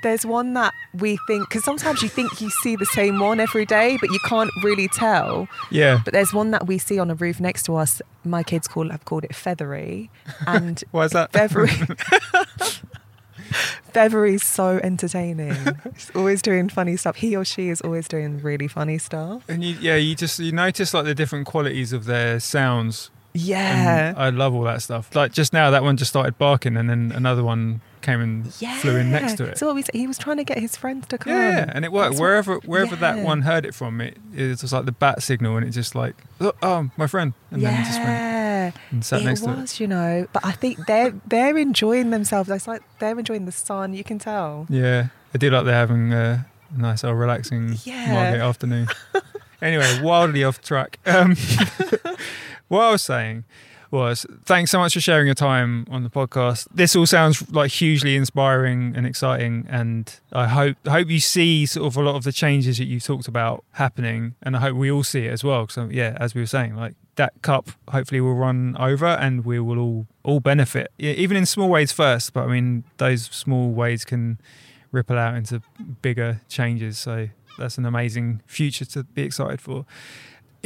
There's 0.03 0.27
one 0.27 0.53
that 0.53 0.75
we 0.93 1.17
think, 1.25 1.49
because 1.49 1.63
sometimes 1.63 2.03
you 2.03 2.07
think 2.07 2.39
you 2.39 2.51
see 2.51 2.75
the 2.75 2.85
same 2.85 3.19
one 3.19 3.39
every 3.39 3.65
day, 3.65 3.97
but 3.99 4.11
you 4.11 4.19
can't 4.25 4.51
really 4.63 4.87
tell. 4.87 5.47
Yeah. 5.71 6.01
But 6.05 6.13
there's 6.13 6.31
one 6.31 6.51
that 6.51 6.67
we 6.67 6.77
see 6.77 6.99
on 6.99 7.09
a 7.09 7.15
roof 7.15 7.39
next 7.39 7.63
to 7.63 7.75
us. 7.75 7.99
My 8.23 8.43
kids 8.43 8.67
call 8.67 8.91
have 8.91 9.05
called 9.05 9.23
it 9.23 9.35
feathery, 9.35 10.11
and 10.45 10.81
Why 10.91 11.05
is 11.05 11.11
that? 11.13 11.33
feathery. 11.33 11.71
Feathery's 13.93 14.43
so 14.43 14.79
entertaining. 14.83 15.55
He's 15.93 16.11
always 16.15 16.41
doing 16.41 16.69
funny 16.69 16.97
stuff. 16.97 17.17
He 17.17 17.35
or 17.35 17.45
she 17.45 17.69
is 17.69 17.81
always 17.81 18.07
doing 18.07 18.39
really 18.39 18.67
funny 18.67 18.97
stuff. 18.97 19.43
And 19.47 19.63
you, 19.63 19.75
yeah, 19.79 19.95
you 19.95 20.15
just 20.15 20.39
you 20.39 20.51
notice 20.51 20.93
like 20.93 21.05
the 21.05 21.15
different 21.15 21.45
qualities 21.47 21.93
of 21.93 22.05
their 22.05 22.39
sounds. 22.39 23.09
Yeah. 23.33 24.09
And 24.09 24.17
I 24.17 24.29
love 24.29 24.53
all 24.55 24.63
that 24.63 24.81
stuff. 24.81 25.15
Like 25.15 25.31
just 25.31 25.53
now, 25.53 25.69
that 25.71 25.83
one 25.83 25.97
just 25.97 26.09
started 26.09 26.37
barking, 26.37 26.77
and 26.77 26.89
then 26.89 27.11
another 27.13 27.43
one 27.43 27.81
came 28.01 28.21
and 28.21 28.53
flew 28.53 28.95
in 28.97 29.11
next 29.11 29.35
to 29.37 29.45
it. 29.45 29.57
So 29.57 29.67
what 29.67 29.75
we 29.75 29.81
said, 29.81 29.95
he 29.95 30.07
was 30.07 30.17
trying 30.17 30.37
to 30.37 30.43
get 30.43 30.59
his 30.59 30.75
friends 30.75 31.07
to 31.07 31.17
come. 31.17 31.33
Yeah, 31.33 31.71
and 31.73 31.85
it 31.85 31.91
worked. 31.91 32.11
That's 32.11 32.21
wherever 32.21 32.55
wherever 32.59 32.95
that 32.95 33.23
one 33.23 33.41
heard 33.41 33.65
it 33.65 33.73
from, 33.75 34.01
it 34.01 34.17
it 34.33 34.61
was 34.61 34.71
like 34.73 34.85
the 34.85 34.91
bat 34.91 35.23
signal, 35.23 35.57
and 35.57 35.65
it 35.65 35.71
just 35.71 35.95
like, 35.95 36.15
oh, 36.39 36.53
oh, 36.61 36.89
my 36.97 37.07
friend, 37.07 37.33
and 37.51 37.61
then 37.61 37.73
it 37.81 37.85
just 37.85 37.99
went 37.99 38.09
yeah, 38.09 38.71
and 38.91 39.05
sat 39.05 39.21
it 39.21 39.25
next 39.25 39.41
to 39.41 39.51
it. 39.51 39.57
was, 39.57 39.79
you 39.79 39.87
know. 39.87 40.27
But 40.33 40.45
I 40.45 40.51
think 40.51 40.85
they're 40.85 41.13
they're 41.25 41.57
enjoying 41.57 42.09
themselves. 42.11 42.49
It's 42.49 42.67
like 42.67 42.81
they're 42.99 43.17
enjoying 43.17 43.45
the 43.45 43.51
sun. 43.51 43.93
You 43.93 44.03
can 44.03 44.19
tell. 44.19 44.67
Yeah, 44.69 45.07
I 45.33 45.37
do 45.37 45.49
like 45.49 45.65
they're 45.65 45.73
having 45.73 46.13
a 46.13 46.47
nice, 46.75 47.03
old 47.03 47.17
relaxing 47.17 47.75
Yeah. 47.83 48.13
Margate 48.13 48.41
afternoon. 48.41 48.87
anyway, 49.61 50.01
wildly 50.01 50.43
off 50.43 50.61
track. 50.61 50.99
Um, 51.05 51.35
what 52.67 52.81
I 52.83 52.91
was 52.91 53.01
saying 53.01 53.45
was, 53.91 54.25
thanks 54.45 54.71
so 54.71 54.79
much 54.79 54.93
for 54.93 54.99
sharing 54.99 55.27
your 55.27 55.35
time 55.35 55.85
on 55.89 56.03
the 56.03 56.09
podcast. 56.09 56.67
This 56.73 56.95
all 56.95 57.05
sounds 57.05 57.49
like 57.51 57.71
hugely 57.71 58.15
inspiring 58.15 58.93
and 58.95 59.05
exciting, 59.05 59.65
and 59.69 60.19
I 60.31 60.47
hope 60.47 60.77
hope 60.87 61.09
you 61.09 61.19
see 61.19 61.65
sort 61.65 61.87
of 61.87 61.97
a 61.97 62.01
lot 62.01 62.15
of 62.15 62.23
the 62.23 62.31
changes 62.31 62.77
that 62.77 62.85
you've 62.85 63.03
talked 63.03 63.27
about 63.27 63.63
happening, 63.73 64.35
and 64.41 64.55
I 64.55 64.59
hope 64.59 64.75
we 64.75 64.91
all 64.91 65.03
see 65.03 65.25
it 65.25 65.31
as 65.31 65.43
well. 65.43 65.67
So 65.67 65.83
um, 65.83 65.91
yeah, 65.91 66.17
as 66.19 66.35
we 66.35 66.41
were 66.41 66.47
saying, 66.47 66.75
like 66.75 66.95
that 67.15 67.41
cup 67.41 67.69
hopefully 67.89 68.21
will 68.21 68.35
run 68.35 68.75
over, 68.79 69.05
and 69.07 69.45
we 69.45 69.59
will 69.59 69.79
all 69.79 70.07
all 70.23 70.39
benefit, 70.39 70.91
Yeah, 70.97 71.13
even 71.13 71.37
in 71.37 71.45
small 71.45 71.69
ways 71.69 71.91
first. 71.91 72.33
But 72.33 72.43
I 72.43 72.47
mean, 72.47 72.83
those 72.97 73.23
small 73.23 73.71
ways 73.71 74.05
can 74.05 74.39
ripple 74.91 75.17
out 75.17 75.35
into 75.35 75.61
bigger 76.01 76.41
changes. 76.49 76.97
So 76.97 77.29
that's 77.57 77.77
an 77.77 77.85
amazing 77.85 78.41
future 78.45 78.85
to 78.85 79.03
be 79.03 79.23
excited 79.23 79.61
for. 79.61 79.85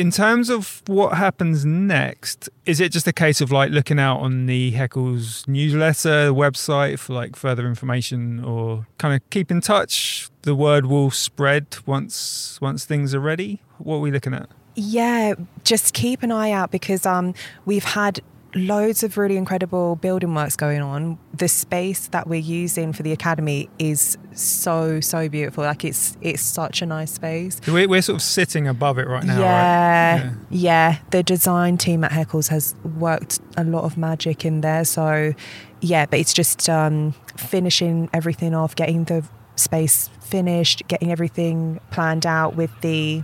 In 0.02 0.10
terms 0.10 0.50
of 0.50 0.82
what 0.88 1.16
happens 1.16 1.64
next, 1.64 2.50
is 2.66 2.80
it 2.80 2.92
just 2.92 3.06
a 3.06 3.14
case 3.14 3.40
of 3.40 3.52
like 3.52 3.70
looking 3.70 4.00
out 4.00 4.18
on 4.18 4.48
the 4.48 4.72
Haeckels 4.72 5.48
newsletter, 5.48 6.32
website 6.32 6.98
for 6.98 7.14
like 7.14 7.36
further 7.36 7.68
information 7.68 8.44
or 8.44 8.88
kind 8.98 9.14
of 9.14 9.30
keep 9.30 9.52
in 9.52 9.62
touch? 9.62 10.28
The 10.42 10.56
word 10.56 10.88
will 10.88 11.12
spread 11.12 11.68
once 11.86 12.58
once 12.60 12.84
things 12.84 13.14
are 13.14 13.20
ready. 13.20 13.62
What 13.78 13.98
are 13.98 14.00
we 14.00 14.10
looking 14.10 14.34
at? 14.34 14.50
Yeah, 14.74 15.36
just 15.64 15.94
keep 15.94 16.24
an 16.24 16.32
eye 16.32 16.50
out 16.50 16.72
because 16.72 17.06
um, 17.06 17.36
we've 17.66 17.84
had 17.84 18.22
loads 18.54 19.04
of 19.04 19.18
really 19.18 19.38
incredible 19.38 19.96
building 19.96 20.34
works 20.36 20.56
going 20.56 20.82
on. 20.82 21.18
The 21.34 21.48
space 21.48 22.08
that 22.08 22.28
we're 22.28 22.40
using 22.42 22.94
for 22.94 23.04
the 23.04 23.12
academy 23.12 23.70
is 23.80 24.18
so 24.34 25.00
so 25.00 25.30
beautiful. 25.30 25.64
Like 25.64 25.86
it's 25.86 26.18
it's 26.22 26.42
such 26.42 26.82
a 26.82 26.86
nice 26.86 27.12
space. 27.14 27.60
We're, 27.68 27.88
we're 27.88 28.02
sort 28.02 28.18
of 28.18 28.22
sitting 28.22 28.68
above 28.68 28.98
it 28.98 29.08
right 29.08 29.24
now, 29.24 29.34
right? 29.36 29.42
yeah, 29.42 30.16
Yeah. 30.16 30.34
yeah. 30.50 30.98
The 31.12 31.24
design 31.24 31.78
team 31.78 32.04
at 32.04 32.12
Haeckels 32.12 32.50
has 32.50 32.76
worked 32.98 33.40
a 33.58 33.64
lot 33.64 33.84
of 33.84 33.98
magic 33.98 34.46
in 34.46 34.62
there. 34.62 34.84
So, 34.86 35.34
yeah, 35.82 36.06
but 36.06 36.20
it's 36.20 36.34
just 36.34 36.68
um, 36.70 37.14
finishing 37.38 38.10
everything 38.14 38.54
off, 38.54 38.76
getting 38.76 39.06
the 39.06 39.24
space 39.56 40.10
finished, 40.22 40.84
getting 40.88 41.12
everything 41.12 41.80
planned 41.92 42.26
out 42.26 42.56
with 42.56 42.72
the 42.82 43.24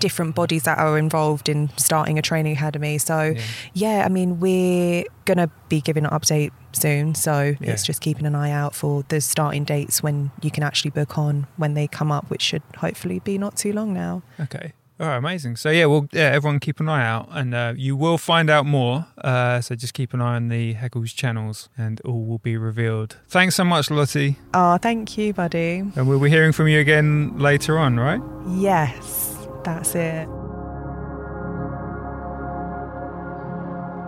different 0.00 0.34
bodies 0.34 0.62
that 0.64 0.78
are 0.78 0.98
involved 0.98 1.48
in 1.48 1.70
starting 1.76 2.18
a 2.18 2.22
training 2.22 2.52
academy. 2.52 2.98
So, 2.98 3.34
Yeah. 3.36 3.40
yeah, 3.74 4.02
I 4.04 4.08
mean, 4.08 4.40
we're 4.40 5.04
going 5.24 5.38
to 5.38 5.50
be 5.68 5.80
giving 5.80 6.04
an 6.04 6.10
update 6.10 6.50
soon. 6.72 7.14
So, 7.14 7.54
Yeah. 7.60 7.70
it's 7.72 7.84
just 7.84 8.00
keeping 8.00 8.26
an 8.26 8.34
eye 8.34 8.50
out 8.50 8.74
for 8.74 9.04
the 9.08 9.20
starting 9.20 9.64
dates 9.64 10.02
when 10.02 10.30
you 10.42 10.50
can 10.50 10.62
actually 10.62 10.90
book 10.90 11.18
on 11.18 11.46
when 11.56 11.74
they 11.74 11.86
come 11.86 12.10
up, 12.12 12.30
which 12.30 12.42
should 12.42 12.62
hopefully 12.78 13.20
be 13.24 13.38
not 13.38 13.56
too 13.56 13.72
long 13.72 13.92
now. 13.92 14.22
Okay. 14.40 14.72
All 15.00 15.06
right, 15.06 15.16
amazing. 15.18 15.54
So 15.54 15.70
yeah, 15.70 15.84
well, 15.86 16.08
yeah, 16.10 16.22
everyone 16.34 16.58
keep 16.58 16.80
an 16.80 16.88
eye 16.88 17.06
out, 17.06 17.28
and 17.30 17.54
uh, 17.54 17.72
you 17.76 17.94
will 17.94 18.18
find 18.18 18.50
out 18.50 18.66
more. 18.66 19.06
Uh, 19.22 19.60
so 19.60 19.76
just 19.76 19.94
keep 19.94 20.12
an 20.12 20.20
eye 20.20 20.34
on 20.34 20.48
the 20.48 20.74
Haeckels 20.74 21.14
channels, 21.14 21.68
and 21.78 22.00
all 22.00 22.24
will 22.24 22.38
be 22.38 22.56
revealed. 22.56 23.16
Thanks 23.28 23.54
so 23.54 23.62
much, 23.62 23.92
Lottie, 23.92 24.38
Oh, 24.54 24.76
thank 24.78 25.16
you, 25.16 25.32
buddy. 25.32 25.84
and 25.94 26.08
we'll 26.08 26.18
be 26.18 26.28
hearing 26.28 26.50
from 26.50 26.66
you 26.66 26.80
again 26.80 27.38
later 27.38 27.78
on, 27.78 27.96
right? 28.00 28.20
Yes, 28.56 29.27
that's 29.68 29.94
it. 29.94 30.28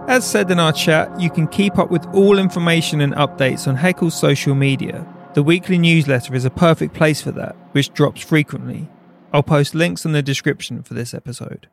As 0.08 0.28
said 0.28 0.50
in 0.50 0.58
our 0.58 0.72
chat, 0.72 1.20
you 1.20 1.30
can 1.30 1.46
keep 1.46 1.78
up 1.78 1.90
with 1.90 2.04
all 2.12 2.38
information 2.38 3.00
and 3.00 3.14
updates 3.14 3.68
on 3.68 3.76
Haeckel's 3.76 4.18
social 4.18 4.54
media. 4.54 5.06
The 5.34 5.42
weekly 5.42 5.78
newsletter 5.78 6.34
is 6.34 6.44
a 6.44 6.50
perfect 6.50 6.94
place 6.94 7.20
for 7.20 7.30
that, 7.32 7.54
which 7.72 7.92
drops 7.92 8.20
frequently. 8.20 8.88
I'll 9.32 9.44
post 9.44 9.74
links 9.74 10.04
in 10.04 10.10
the 10.12 10.22
description 10.22 10.82
for 10.82 10.94
this 10.94 11.14
episode. 11.14 11.68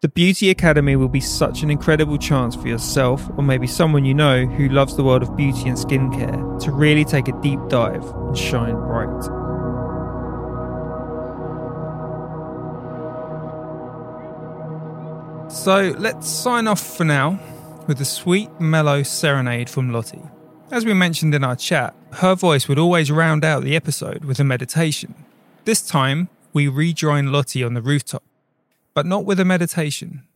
The 0.00 0.08
Beauty 0.08 0.50
Academy 0.50 0.96
will 0.96 1.08
be 1.08 1.20
such 1.20 1.62
an 1.62 1.70
incredible 1.70 2.18
chance 2.18 2.56
for 2.56 2.66
yourself, 2.66 3.30
or 3.36 3.44
maybe 3.44 3.68
someone 3.68 4.04
you 4.04 4.14
know 4.14 4.46
who 4.46 4.68
loves 4.68 4.96
the 4.96 5.04
world 5.04 5.22
of 5.22 5.36
beauty 5.36 5.68
and 5.68 5.78
skincare, 5.78 6.58
to 6.62 6.72
really 6.72 7.04
take 7.04 7.28
a 7.28 7.40
deep 7.40 7.60
dive 7.68 8.02
and 8.02 8.36
shine 8.36 8.74
bright. 8.74 9.41
So 15.52 15.94
let's 15.98 16.28
sign 16.28 16.66
off 16.66 16.80
for 16.80 17.04
now 17.04 17.38
with 17.86 18.00
a 18.00 18.06
sweet, 18.06 18.48
mellow 18.58 19.02
serenade 19.02 19.68
from 19.68 19.92
Lottie. 19.92 20.22
As 20.70 20.86
we 20.86 20.94
mentioned 20.94 21.34
in 21.34 21.44
our 21.44 21.54
chat, 21.54 21.94
her 22.14 22.34
voice 22.34 22.68
would 22.68 22.78
always 22.78 23.12
round 23.12 23.44
out 23.44 23.62
the 23.62 23.76
episode 23.76 24.24
with 24.24 24.40
a 24.40 24.44
meditation. 24.44 25.14
This 25.64 25.82
time, 25.82 26.30
we 26.54 26.68
rejoin 26.68 27.30
Lottie 27.30 27.62
on 27.62 27.74
the 27.74 27.82
rooftop, 27.82 28.24
but 28.94 29.04
not 29.04 29.26
with 29.26 29.38
a 29.38 29.44
meditation. 29.44 30.26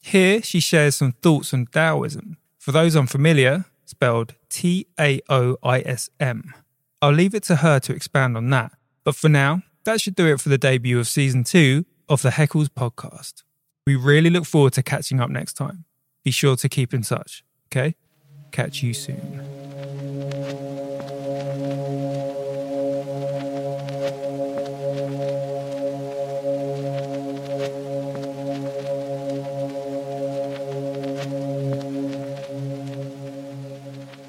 Here, 0.00 0.42
she 0.42 0.58
shares 0.58 0.96
some 0.96 1.12
thoughts 1.12 1.52
on 1.52 1.66
Taoism. 1.66 2.38
For 2.58 2.72
those 2.72 2.96
unfamiliar, 2.96 3.66
spelled 3.84 4.34
T 4.48 4.86
A 4.98 5.20
O 5.28 5.58
I 5.62 5.80
S 5.80 6.08
M. 6.18 6.54
I'll 7.00 7.12
leave 7.12 7.34
it 7.34 7.42
to 7.44 7.56
her 7.56 7.78
to 7.80 7.94
expand 7.94 8.38
on 8.38 8.48
that, 8.50 8.72
but 9.04 9.14
for 9.14 9.28
now, 9.28 9.62
that 9.84 10.00
should 10.00 10.14
do 10.14 10.26
it 10.26 10.40
for 10.40 10.48
the 10.48 10.58
debut 10.58 10.98
of 10.98 11.06
season 11.06 11.44
two 11.44 11.84
of 12.08 12.22
the 12.22 12.30
Haeckels 12.30 12.68
podcast. 12.68 13.42
We 13.84 13.96
really 13.96 14.30
look 14.30 14.44
forward 14.44 14.74
to 14.74 14.82
catching 14.82 15.18
up 15.18 15.28
next 15.28 15.54
time. 15.54 15.84
Be 16.24 16.30
sure 16.30 16.54
to 16.54 16.68
keep 16.68 16.94
in 16.94 17.02
touch, 17.02 17.44
okay? 17.66 17.96
Catch 18.52 18.80
you 18.80 18.94
soon. 18.94 19.40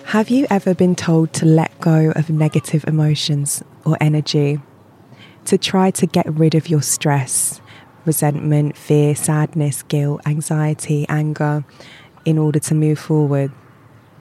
Have 0.06 0.30
you 0.30 0.47
ever 0.49 0.74
been 0.74 0.95
told 0.95 1.34
to 1.34 1.45
let 1.45 1.80
go 1.80 2.12
of 2.16 2.32
negative 2.32 2.86
emotions 2.88 3.64
or 3.86 3.97
energy? 4.01 4.60
To 5.45 5.58
try 5.60 5.91
to 5.91 6.08
get 6.08 6.26
rid 6.34 6.56
of 6.56 6.70
your 6.70 6.82
stress, 6.82 7.62
resentment, 8.06 8.78
fear, 8.78 9.16
sadness, 9.16 9.84
guilt, 9.84 10.22
anxiety, 10.26 11.06
anger 11.10 11.64
in 12.26 12.38
order 12.38 12.60
to 12.60 12.76
move 12.76 12.99
forward? 12.99 13.51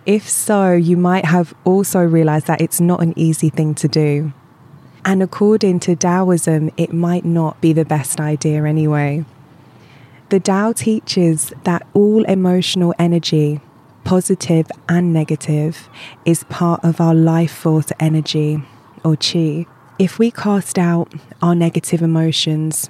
If 0.05 0.29
so, 0.29 0.73
you 0.73 0.97
might 0.97 1.25
have 1.25 1.55
also 1.65 2.01
realized 2.01 2.49
that 2.49 2.61
it's 2.61 2.81
not 2.81 3.03
an 3.03 3.13
easy 3.17 3.51
thing 3.51 3.75
to 3.77 3.89
do. 3.89 4.33
And 5.05 5.23
according 5.23 5.81
to 5.81 5.97
Taoism, 5.97 6.71
it 6.77 6.93
might 6.93 7.25
not 7.25 7.61
be 7.61 7.73
the 7.73 7.85
best 7.85 8.21
idea 8.21 8.65
anyway. 8.65 9.25
The 10.29 10.41
Tao 10.41 10.73
teaches 10.73 11.53
that 11.65 11.87
all 11.93 12.25
emotional 12.25 12.95
energy, 12.99 13.61
positive 14.05 14.67
and 14.89 15.13
negative, 15.13 15.89
is 16.25 16.45
part 16.45 16.85
of 16.85 17.01
our 17.01 17.15
life 17.15 17.53
force 17.53 17.93
energy 18.01 18.63
or 19.05 19.17
chi. 19.17 19.67
If 19.99 20.19
we 20.19 20.31
cast 20.31 20.79
out 20.79 21.13
our 21.43 21.55
negative 21.55 22.03
emotions, 22.03 22.89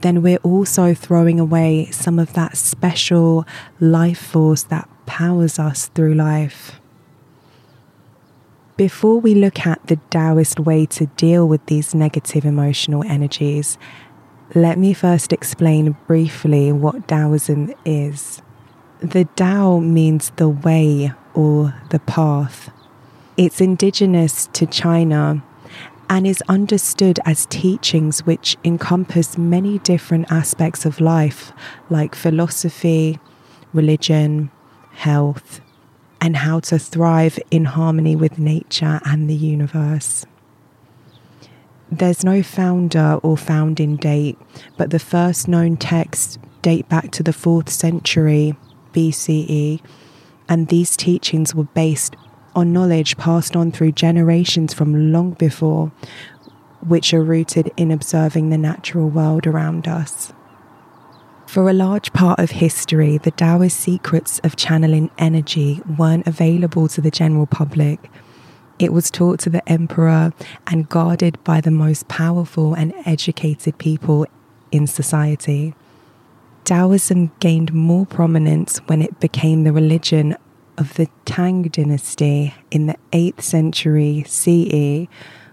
then 0.00 0.22
we're 0.22 0.38
also 0.38 0.94
throwing 0.94 1.40
away 1.40 1.90
some 1.90 2.18
of 2.18 2.32
that 2.34 2.56
special 2.56 3.46
life 3.80 4.20
force 4.20 4.62
that 4.64 4.88
powers 5.06 5.58
us 5.58 5.86
through 5.88 6.14
life. 6.14 6.80
Before 8.76 9.18
we 9.20 9.34
look 9.34 9.66
at 9.66 9.84
the 9.88 9.96
Taoist 10.10 10.60
way 10.60 10.86
to 10.86 11.06
deal 11.06 11.48
with 11.48 11.66
these 11.66 11.96
negative 11.96 12.44
emotional 12.44 13.02
energies, 13.04 13.76
let 14.54 14.78
me 14.78 14.92
first 14.92 15.32
explain 15.32 15.96
briefly 16.06 16.70
what 16.70 17.08
Taoism 17.08 17.74
is. 17.84 18.40
The 19.00 19.24
Tao 19.36 19.78
means 19.78 20.30
the 20.36 20.48
way 20.48 21.12
or 21.34 21.74
the 21.90 21.98
path. 21.98 22.70
It's 23.36 23.60
indigenous 23.60 24.48
to 24.52 24.66
China 24.66 25.42
and 26.10 26.26
is 26.26 26.42
understood 26.48 27.20
as 27.24 27.46
teachings 27.46 28.24
which 28.24 28.56
encompass 28.64 29.36
many 29.36 29.78
different 29.80 30.30
aspects 30.30 30.86
of 30.86 31.00
life, 31.00 31.52
like 31.90 32.14
philosophy, 32.14 33.18
religion, 33.72 34.50
health, 34.92 35.60
and 36.20 36.36
how 36.36 36.60
to 36.60 36.78
thrive 36.78 37.38
in 37.50 37.64
harmony 37.64 38.16
with 38.16 38.38
nature 38.38 39.00
and 39.04 39.28
the 39.28 39.34
universe. 39.34 40.24
There's 41.90 42.24
no 42.24 42.42
founder 42.42 43.18
or 43.22 43.36
founding 43.36 43.96
date, 43.96 44.38
but 44.76 44.90
the 44.90 44.98
first 44.98 45.48
known 45.48 45.76
texts 45.76 46.38
date 46.60 46.88
back 46.88 47.12
to 47.12 47.22
the 47.22 47.30
4th 47.30 47.68
century 47.68 48.54
BCE, 48.92 49.80
and 50.48 50.68
these 50.68 50.96
teachings 50.96 51.54
were 51.54 51.64
based 51.64 52.16
on 52.58 52.72
knowledge 52.72 53.16
passed 53.16 53.54
on 53.54 53.70
through 53.70 53.92
generations 53.92 54.74
from 54.74 55.12
long 55.12 55.30
before, 55.32 55.92
which 56.86 57.14
are 57.14 57.22
rooted 57.22 57.70
in 57.76 57.92
observing 57.92 58.50
the 58.50 58.58
natural 58.58 59.08
world 59.08 59.46
around 59.46 59.86
us. 59.86 60.32
For 61.46 61.70
a 61.70 61.72
large 61.72 62.12
part 62.12 62.40
of 62.40 62.50
history, 62.50 63.16
the 63.16 63.30
Taoist 63.30 63.78
secrets 63.78 64.40
of 64.40 64.56
channeling 64.56 65.10
energy 65.18 65.80
weren't 65.96 66.26
available 66.26 66.88
to 66.88 67.00
the 67.00 67.10
general 67.10 67.46
public. 67.46 68.10
It 68.78 68.92
was 68.92 69.10
taught 69.10 69.38
to 69.40 69.50
the 69.50 69.66
emperor 69.68 70.32
and 70.66 70.88
guarded 70.88 71.42
by 71.44 71.60
the 71.60 71.70
most 71.70 72.08
powerful 72.08 72.74
and 72.74 72.92
educated 73.06 73.78
people 73.78 74.26
in 74.72 74.86
society. 74.86 75.74
Taoism 76.64 77.30
gained 77.40 77.72
more 77.72 78.04
prominence 78.04 78.78
when 78.88 79.00
it 79.00 79.20
became 79.20 79.64
the 79.64 79.72
religion 79.72 80.36
of 80.78 80.94
the 80.94 81.08
Tang 81.24 81.62
dynasty 81.64 82.54
in 82.70 82.86
the 82.86 82.96
8th 83.12 83.42
century 83.42 84.24
CE, 84.26 85.08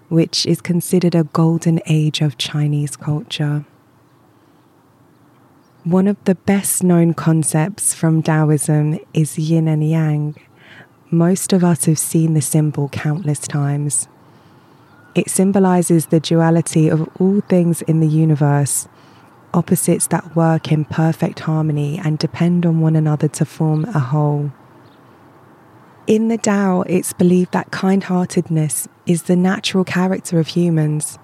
which 0.08 0.46
is 0.46 0.62
considered 0.62 1.16
a 1.16 1.24
golden 1.24 1.82
age 1.88 2.22
of 2.22 2.38
Chinese 2.38 2.96
culture. 2.96 3.66
One 5.84 6.08
of 6.08 6.24
the 6.26 6.36
best 6.36 6.84
known 6.84 7.16
concepts 7.16 7.94
from 7.94 8.22
Taoism 8.22 9.00
is 9.14 9.40
yin 9.40 9.68
and 9.68 9.88
yang. 9.88 10.36
Most 11.10 11.54
of 11.54 11.64
us 11.64 11.86
have 11.86 12.00
seen 12.00 12.36
the 12.36 12.42
symbol 12.42 12.88
countless 12.90 13.40
times. 13.40 14.08
It 15.16 15.30
symbolizes 15.30 16.08
the 16.08 16.20
duality 16.20 16.88
of 16.88 17.10
all 17.20 17.42
things 17.42 17.82
in 17.84 18.00
the 18.00 18.08
universe, 18.08 18.88
opposites 19.54 20.08
that 20.08 20.36
work 20.36 20.72
in 20.72 20.86
perfect 20.86 21.42
harmony 21.42 22.00
and 22.04 22.20
depend 22.20 22.66
on 22.66 22.80
one 22.80 22.96
another 22.96 23.28
to 23.30 23.46
form 23.46 23.86
a 23.86 24.00
whole. 24.00 24.52
In 26.08 26.28
the 26.28 26.38
Tao, 26.38 26.84
it's 26.84 27.14
believed 27.14 27.51
that 27.53 27.72
kind 27.72 28.03
heartedness 28.03 28.88
is 29.08 29.24
the 29.24 29.36
natural 29.36 29.84
character 29.84 30.39
of 30.39 30.49
humans. 30.49 31.18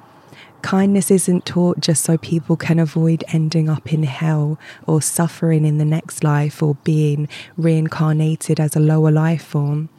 Kindness 0.64 1.12
isn't 1.12 1.46
taught 1.46 1.80
just 1.80 2.04
so 2.04 2.18
people 2.18 2.56
can 2.56 2.80
avoid 2.80 3.24
ending 3.28 3.70
up 3.70 3.94
in 3.94 4.02
hell 4.02 4.58
or 4.88 5.00
suffering 5.00 5.66
in 5.66 5.78
the 5.78 5.86
next 5.86 6.24
life 6.24 6.64
or 6.64 6.74
being 6.84 7.30
reincarnated 7.58 8.60
as 8.60 8.76
a 8.76 8.80
lower 8.80 9.12
life 9.12 9.44
form. 9.44 9.90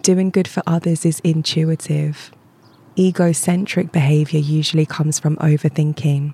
Doing 0.00 0.30
good 0.30 0.48
for 0.48 0.62
others 0.66 1.04
is 1.04 1.20
intuitive. 1.20 2.30
Egocentric 2.98 3.92
behavior 3.92 4.40
usually 4.40 4.86
comes 4.86 5.18
from 5.18 5.36
overthinking. 5.36 6.32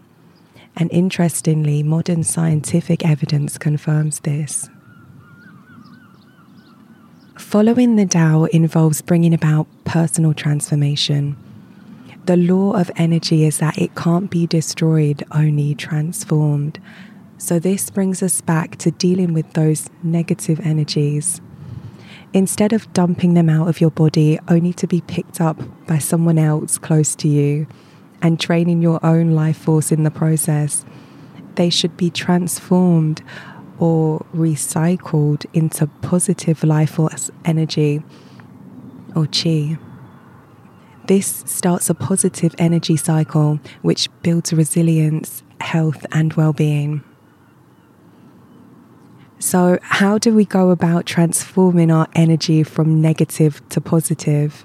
And 0.76 0.88
interestingly, 0.92 1.82
modern 1.82 2.22
scientific 2.22 3.04
evidence 3.04 3.58
confirms 3.58 4.20
this. 4.20 4.70
Following 7.46 7.94
the 7.94 8.06
Tao 8.06 8.46
involves 8.46 9.02
bringing 9.02 9.32
about 9.32 9.68
personal 9.84 10.34
transformation 10.34 11.36
the 12.24 12.36
law 12.36 12.72
of 12.72 12.90
energy 12.96 13.44
is 13.44 13.58
that 13.58 13.78
it 13.78 13.94
can't 13.94 14.28
be 14.32 14.48
destroyed, 14.48 15.22
only 15.30 15.76
transformed. 15.76 16.80
So, 17.38 17.60
this 17.60 17.88
brings 17.88 18.20
us 18.20 18.40
back 18.40 18.74
to 18.78 18.90
dealing 18.90 19.32
with 19.32 19.52
those 19.52 19.88
negative 20.02 20.58
energies. 20.58 21.40
Instead 22.32 22.72
of 22.72 22.92
dumping 22.92 23.34
them 23.34 23.48
out 23.48 23.68
of 23.68 23.80
your 23.80 23.92
body 23.92 24.40
only 24.48 24.72
to 24.72 24.88
be 24.88 25.02
picked 25.02 25.40
up 25.40 25.56
by 25.86 25.98
someone 25.98 26.38
else 26.38 26.78
close 26.78 27.14
to 27.14 27.28
you 27.28 27.68
and 28.22 28.38
draining 28.38 28.82
your 28.82 28.98
own 29.06 29.36
life 29.36 29.58
force 29.58 29.92
in 29.92 30.02
the 30.02 30.10
process, 30.10 30.84
they 31.54 31.70
should 31.70 31.96
be 31.96 32.10
transformed 32.10 33.22
or 33.78 34.24
recycled 34.34 35.44
into 35.52 35.86
positive 36.02 36.64
life 36.64 36.90
force 36.90 37.30
energy 37.44 38.02
or 39.14 39.26
chi. 39.26 39.78
This 41.06 41.44
starts 41.46 41.88
a 41.88 41.94
positive 41.94 42.54
energy 42.58 42.96
cycle 42.96 43.60
which 43.82 44.08
builds 44.22 44.52
resilience, 44.52 45.42
health, 45.60 46.04
and 46.12 46.32
well 46.34 46.52
being. 46.52 47.04
So, 49.38 49.78
how 49.82 50.18
do 50.18 50.34
we 50.34 50.44
go 50.44 50.70
about 50.70 51.06
transforming 51.06 51.90
our 51.90 52.08
energy 52.14 52.62
from 52.62 53.00
negative 53.00 53.66
to 53.68 53.80
positive? 53.80 54.64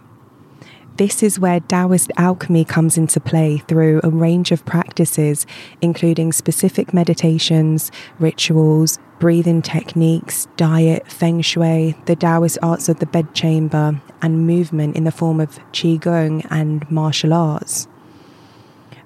This 1.02 1.24
is 1.24 1.40
where 1.40 1.60
Taoist 1.62 2.12
alchemy 2.16 2.64
comes 2.64 2.96
into 2.96 3.20
play 3.20 3.58
through 3.58 4.02
a 4.04 4.12
range 4.12 4.52
of 4.52 4.64
practices, 4.66 5.48
including 5.82 6.32
specific 6.32 6.94
meditations, 6.94 7.92
rituals, 8.20 9.00
breathing 9.18 9.64
techniques, 9.64 10.48
diet, 10.58 11.12
feng 11.12 11.42
shui, 11.42 11.96
the 12.06 12.16
Taoist 12.16 12.60
arts 12.62 12.88
of 12.88 13.00
the 13.00 13.08
bedchamber, 13.08 14.00
and 14.22 14.46
movement 14.46 14.96
in 14.96 15.06
the 15.06 15.12
form 15.12 15.40
of 15.40 15.58
qigong 15.72 16.46
and 16.52 16.86
martial 16.92 17.34
arts. 17.34 17.88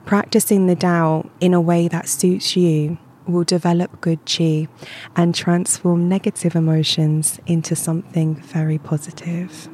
Practicing 0.03 0.67
the 0.67 0.75
Tao 0.75 1.29
in 1.39 1.53
a 1.53 1.61
way 1.61 1.87
that 1.87 2.09
suits 2.09 2.57
you 2.57 2.97
will 3.25 3.45
develop 3.45 4.01
good 4.01 4.25
qi 4.25 4.67
and 5.15 5.33
transform 5.33 6.09
negative 6.09 6.57
emotions 6.57 7.39
into 7.47 7.73
something 7.73 8.35
very 8.35 8.77
positive. 8.77 9.69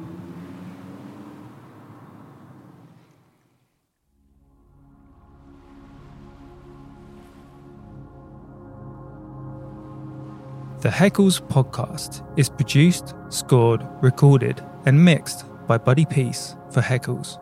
The 10.82 10.88
Haeckels 10.88 11.40
podcast 11.40 12.26
is 12.36 12.48
produced, 12.48 13.14
scored, 13.28 13.86
recorded, 14.02 14.60
and 14.84 15.04
mixed 15.04 15.44
by 15.68 15.78
Buddy 15.78 16.04
Peace 16.04 16.56
for 16.72 16.80
Haeckels. 16.80 17.38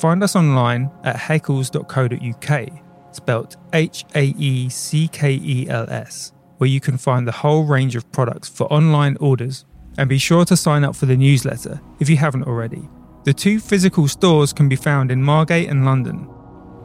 Find 0.00 0.22
us 0.22 0.34
online 0.34 0.90
at 1.04 1.16
haeckels.co.uk, 1.16 2.68
spelt 3.14 3.56
H 3.74 4.06
A 4.14 4.28
E 4.38 4.70
C 4.70 5.08
K 5.08 5.32
E 5.34 5.68
L 5.68 5.90
S, 5.90 6.32
where 6.56 6.70
you 6.70 6.80
can 6.80 6.96
find 6.96 7.28
the 7.28 7.32
whole 7.32 7.64
range 7.64 7.94
of 7.96 8.10
products 8.12 8.48
for 8.48 8.64
online 8.72 9.18
orders. 9.20 9.66
And 9.98 10.08
be 10.08 10.16
sure 10.16 10.46
to 10.46 10.56
sign 10.56 10.84
up 10.84 10.96
for 10.96 11.04
the 11.04 11.18
newsletter 11.18 11.82
if 12.00 12.08
you 12.08 12.16
haven't 12.16 12.44
already. 12.44 12.88
The 13.24 13.34
two 13.34 13.60
physical 13.60 14.08
stores 14.08 14.54
can 14.54 14.70
be 14.70 14.76
found 14.76 15.10
in 15.10 15.22
Margate 15.22 15.68
and 15.68 15.84
London. 15.84 16.26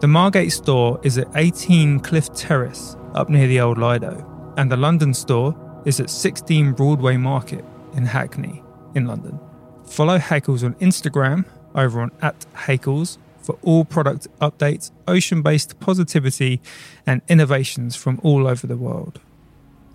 The 0.02 0.10
Margate 0.10 0.52
store 0.52 1.00
is 1.04 1.18
at 1.18 1.30
18 1.36 2.02
Cliff 2.02 2.34
Terrace, 2.34 2.98
up 3.16 3.30
near 3.30 3.48
the 3.48 3.62
old 3.62 3.78
Lido 3.78 4.30
and 4.58 4.72
the 4.72 4.78
London 4.78 5.14
store 5.14 5.56
is 5.86 6.00
at 6.00 6.10
16 6.10 6.74
Broadway 6.74 7.18
Market 7.18 7.64
in 7.96 8.06
Hackney, 8.06 8.64
in 8.96 9.06
London. 9.06 9.40
Follow 9.86 10.18
Haeckels 10.18 10.64
on 10.64 10.76
Instagram 10.76 11.46
over 11.76 12.02
on 12.02 12.12
at 12.22 12.46
Haeckels 12.54 13.18
for 13.42 13.58
all 13.62 13.84
product 13.84 14.28
updates, 14.40 14.92
ocean 15.08 15.42
based 15.42 15.80
positivity, 15.80 16.62
and 17.06 17.22
innovations 17.28 17.96
from 17.96 18.20
all 18.24 18.48
over 18.48 18.66
the 18.66 18.78
world. 18.78 19.20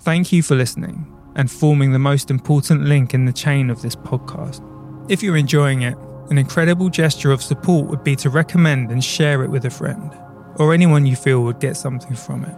Thank 0.00 0.32
you 0.32 0.42
for 0.42 0.54
listening 0.54 1.12
and 1.34 1.50
forming 1.50 1.92
the 1.92 1.98
most 1.98 2.30
important 2.30 2.82
link 2.82 3.14
in 3.14 3.24
the 3.24 3.32
chain 3.32 3.70
of 3.70 3.82
this 3.82 3.96
podcast. 3.96 4.62
If 5.11 5.22
you're 5.22 5.36
enjoying 5.36 5.82
it, 5.82 5.96
an 6.30 6.36
incredible 6.36 6.90
gesture 6.90 7.32
of 7.32 7.42
support 7.42 7.88
would 7.88 8.04
be 8.04 8.16
to 8.16 8.28
recommend 8.28 8.90
and 8.90 9.02
share 9.02 9.42
it 9.42 9.50
with 9.50 9.64
a 9.64 9.70
friend 9.70 10.12
or 10.56 10.74
anyone 10.74 11.06
you 11.06 11.16
feel 11.16 11.42
would 11.44 11.61
get 11.61 11.76
something 11.76 12.14
from 12.14 12.44
it. 12.44 12.56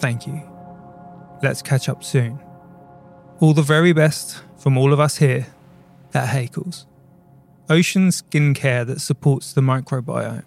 Thank 0.00 0.26
you. 0.26 0.51
Let's 1.42 1.60
catch 1.60 1.88
up 1.88 2.04
soon. 2.04 2.38
All 3.40 3.52
the 3.52 3.62
very 3.62 3.92
best 3.92 4.40
from 4.58 4.78
all 4.78 4.92
of 4.92 5.00
us 5.00 5.16
here 5.16 5.48
at 6.14 6.28
Haeckels. 6.28 6.86
Ocean 7.68 8.08
skincare 8.08 8.86
that 8.86 9.00
supports 9.00 9.52
the 9.52 9.60
microbiome. 9.60 10.44